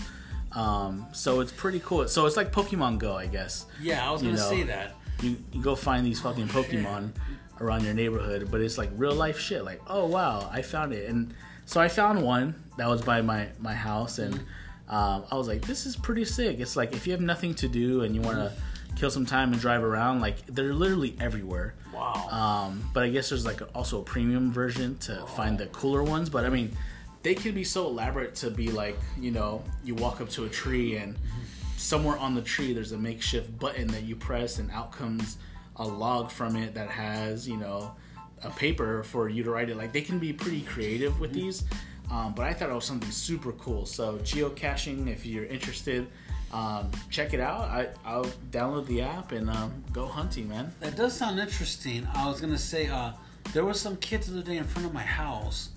Um, 0.53 1.05
so 1.11 1.39
it's 1.39 1.51
pretty 1.51 1.79
cool. 1.81 2.07
So 2.07 2.25
it's 2.25 2.35
like 2.35 2.51
Pokemon 2.51 2.97
Go, 2.97 3.15
I 3.15 3.27
guess. 3.27 3.67
Yeah, 3.79 4.07
I 4.07 4.11
was 4.11 4.23
You 4.23 4.29
gonna 4.31 4.41
know. 4.41 4.49
say 4.49 4.63
that. 4.63 4.95
You, 5.21 5.37
you 5.51 5.61
go 5.61 5.75
find 5.75 6.03
these 6.03 6.19
fucking 6.19 6.47
Pokemon 6.47 7.11
around 7.61 7.83
your 7.83 7.93
neighborhood, 7.93 8.49
but 8.49 8.59
it's 8.59 8.79
like 8.79 8.89
real 8.95 9.13
life 9.13 9.37
shit. 9.37 9.63
Like, 9.63 9.81
oh 9.85 10.07
wow, 10.07 10.49
I 10.51 10.63
found 10.63 10.93
it, 10.93 11.07
and 11.09 11.31
so 11.65 11.79
I 11.79 11.89
found 11.89 12.23
one 12.23 12.55
that 12.77 12.87
was 12.89 13.03
by 13.03 13.21
my 13.21 13.49
my 13.59 13.75
house, 13.75 14.17
and 14.17 14.33
um, 14.89 15.25
I 15.31 15.35
was 15.35 15.47
like, 15.47 15.61
this 15.61 15.85
is 15.85 15.95
pretty 15.95 16.25
sick. 16.25 16.59
It's 16.59 16.75
like 16.75 16.91
if 16.93 17.05
you 17.05 17.11
have 17.13 17.21
nothing 17.21 17.53
to 17.55 17.67
do 17.67 18.01
and 18.01 18.15
you 18.15 18.21
want 18.21 18.37
to 18.37 18.51
kill 18.95 19.09
some 19.09 19.25
time 19.25 19.51
and 19.51 19.61
drive 19.61 19.83
around, 19.83 20.21
like 20.21 20.45
they're 20.47 20.73
literally 20.73 21.15
everywhere. 21.19 21.75
Wow. 21.93 22.27
Um, 22.29 22.89
but 22.93 23.03
I 23.03 23.09
guess 23.09 23.29
there's 23.29 23.45
like 23.45 23.61
also 23.75 24.01
a 24.01 24.03
premium 24.03 24.51
version 24.51 24.97
to 24.99 25.25
find 25.27 25.57
the 25.57 25.67
cooler 25.67 26.03
ones. 26.03 26.29
But 26.29 26.45
I 26.45 26.49
mean, 26.49 26.75
they 27.23 27.35
can 27.35 27.53
be 27.53 27.63
so 27.63 27.87
elaborate 27.87 28.35
to 28.35 28.49
be 28.49 28.71
like, 28.71 28.97
you 29.19 29.31
know, 29.31 29.63
you 29.83 29.95
walk 29.95 30.21
up 30.21 30.29
to 30.31 30.45
a 30.45 30.49
tree 30.49 30.97
and 30.97 31.15
somewhere 31.77 32.17
on 32.17 32.35
the 32.35 32.41
tree 32.41 32.73
there's 32.73 32.91
a 32.91 32.97
makeshift 32.97 33.57
button 33.57 33.87
that 33.87 34.03
you 34.03 34.15
press 34.15 34.59
and 34.59 34.69
out 34.71 34.91
comes 34.91 35.37
a 35.77 35.87
log 35.87 36.29
from 36.29 36.55
it 36.55 36.73
that 36.75 36.89
has, 36.89 37.47
you 37.47 37.57
know, 37.57 37.95
a 38.43 38.49
paper 38.51 39.03
for 39.03 39.29
you 39.29 39.43
to 39.43 39.49
write 39.49 39.69
it. 39.69 39.77
Like 39.77 39.93
they 39.93 40.01
can 40.01 40.19
be 40.19 40.33
pretty 40.33 40.61
creative 40.61 41.19
with 41.19 41.33
these. 41.33 41.63
Um, 42.11 42.33
but 42.35 42.45
I 42.45 42.53
thought 42.53 42.69
it 42.69 42.75
was 42.75 42.85
something 42.85 43.09
super 43.09 43.53
cool. 43.53 43.85
So 43.85 44.17
geocaching, 44.17 45.07
if 45.07 45.25
you're 45.25 45.45
interested, 45.45 46.07
um, 46.53 46.91
check 47.09 47.33
it 47.33 47.39
out. 47.39 47.61
I, 47.61 47.87
I'll 48.05 48.25
download 48.51 48.85
the 48.87 49.01
app 49.01 49.31
and 49.31 49.49
um, 49.49 49.83
go 49.93 50.05
hunting, 50.05 50.49
man. 50.49 50.71
That 50.79 50.95
does 50.95 51.13
sound 51.15 51.39
interesting. 51.39 52.07
I 52.13 52.27
was 52.27 52.41
gonna 52.41 52.57
say, 52.57 52.87
uh, 52.87 53.11
there 53.53 53.63
were 53.65 53.73
some 53.73 53.97
kids 53.97 54.27
the 54.27 54.39
other 54.39 54.45
day 54.45 54.57
in 54.57 54.63
front 54.65 54.85
of 54.87 54.93
my 54.93 55.03
house, 55.03 55.69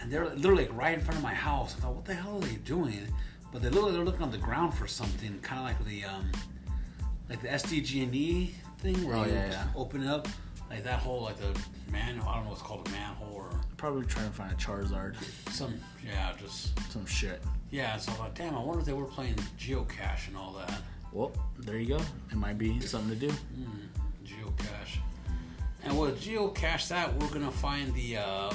and 0.00 0.10
they're 0.10 0.26
literally 0.34 0.66
like 0.66 0.76
right 0.76 0.94
in 0.98 1.04
front 1.04 1.16
of 1.18 1.22
my 1.22 1.34
house. 1.34 1.74
I 1.76 1.80
thought, 1.80 1.94
what 1.94 2.04
the 2.04 2.14
hell 2.14 2.36
are 2.36 2.40
they 2.40 2.56
doing? 2.56 3.06
But 3.52 3.62
they 3.62 3.68
look 3.70 3.84
like 3.84 3.92
they're 3.94 4.04
looking 4.04 4.22
on 4.22 4.30
the 4.32 4.38
ground 4.38 4.74
for 4.74 4.86
something, 4.86 5.38
kind 5.40 5.60
of 5.60 5.66
like 5.66 5.84
the 5.86 6.04
um, 6.04 6.30
like 7.28 7.40
the 7.40 7.48
SDG&E 7.48 8.54
thing, 8.78 9.06
where 9.06 9.16
Oh, 9.16 9.24
you 9.24 9.32
yeah, 9.32 9.50
yeah. 9.50 9.64
open 9.74 10.02
it 10.02 10.08
up, 10.08 10.28
like 10.70 10.84
that 10.84 10.98
whole 11.00 11.22
like 11.22 11.36
the 11.38 11.58
manhole. 11.90 12.28
I 12.28 12.34
don't 12.36 12.44
know 12.44 12.50
what's 12.50 12.62
called 12.62 12.86
a 12.88 12.90
manhole 12.90 13.32
or 13.34 13.50
Probably 13.76 14.06
trying 14.06 14.28
to 14.28 14.32
find 14.32 14.50
a 14.50 14.54
Charizard, 14.54 15.16
some. 15.50 15.74
Yeah, 16.04 16.32
just 16.40 16.78
some 16.90 17.04
shit. 17.04 17.42
yeah. 17.70 17.98
So 17.98 18.10
I 18.12 18.14
thought, 18.14 18.34
damn, 18.34 18.54
I 18.56 18.60
wonder 18.60 18.80
if 18.80 18.86
they 18.86 18.94
were 18.94 19.04
playing 19.04 19.34
geocache 19.58 20.28
and 20.28 20.36
all 20.36 20.52
that. 20.54 20.80
Well, 21.12 21.32
there 21.58 21.76
you 21.76 21.86
go. 21.86 22.00
It 22.30 22.36
might 22.36 22.56
be 22.58 22.80
something 22.80 23.18
to 23.18 23.26
do. 23.28 23.34
geocache. 24.24 24.98
And 25.84 25.98
with 25.98 26.22
geocache 26.22 26.88
that, 26.88 27.14
we're 27.16 27.28
gonna 27.28 27.50
find 27.50 27.94
the 27.94 28.16
uh, 28.16 28.52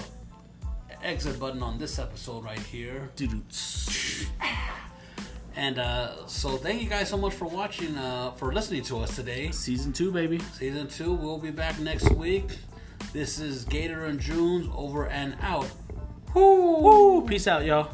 exit 1.04 1.40
button 1.40 1.62
on 1.62 1.78
this 1.78 2.00
episode 2.00 2.44
right 2.44 2.60
here. 2.60 3.12
And 5.56 5.80
uh, 5.80 6.28
so, 6.28 6.58
thank 6.58 6.82
you 6.82 6.90
guys 6.90 7.10
so 7.10 7.18
much 7.18 7.34
for 7.34 7.46
watching, 7.46 7.98
uh, 7.98 8.32
for 8.32 8.54
listening 8.54 8.84
to 8.84 9.00
us 9.00 9.16
today. 9.16 9.52
Season 9.52 9.92
two, 9.92 10.12
baby. 10.12 10.40
Season 10.54 10.88
two, 10.88 11.14
we'll 11.14 11.38
be 11.38 11.52
back 11.52 11.78
next 11.80 12.10
week. 12.12 12.58
This 13.12 13.40
is 13.40 13.66
Gator 13.66 14.06
and 14.06 14.20
Junes 14.20 14.70
over 14.74 15.08
and 15.08 15.36
out. 15.42 15.68
Woo! 16.34 17.26
Peace 17.28 17.48
out, 17.48 17.66
y'all. 17.66 17.94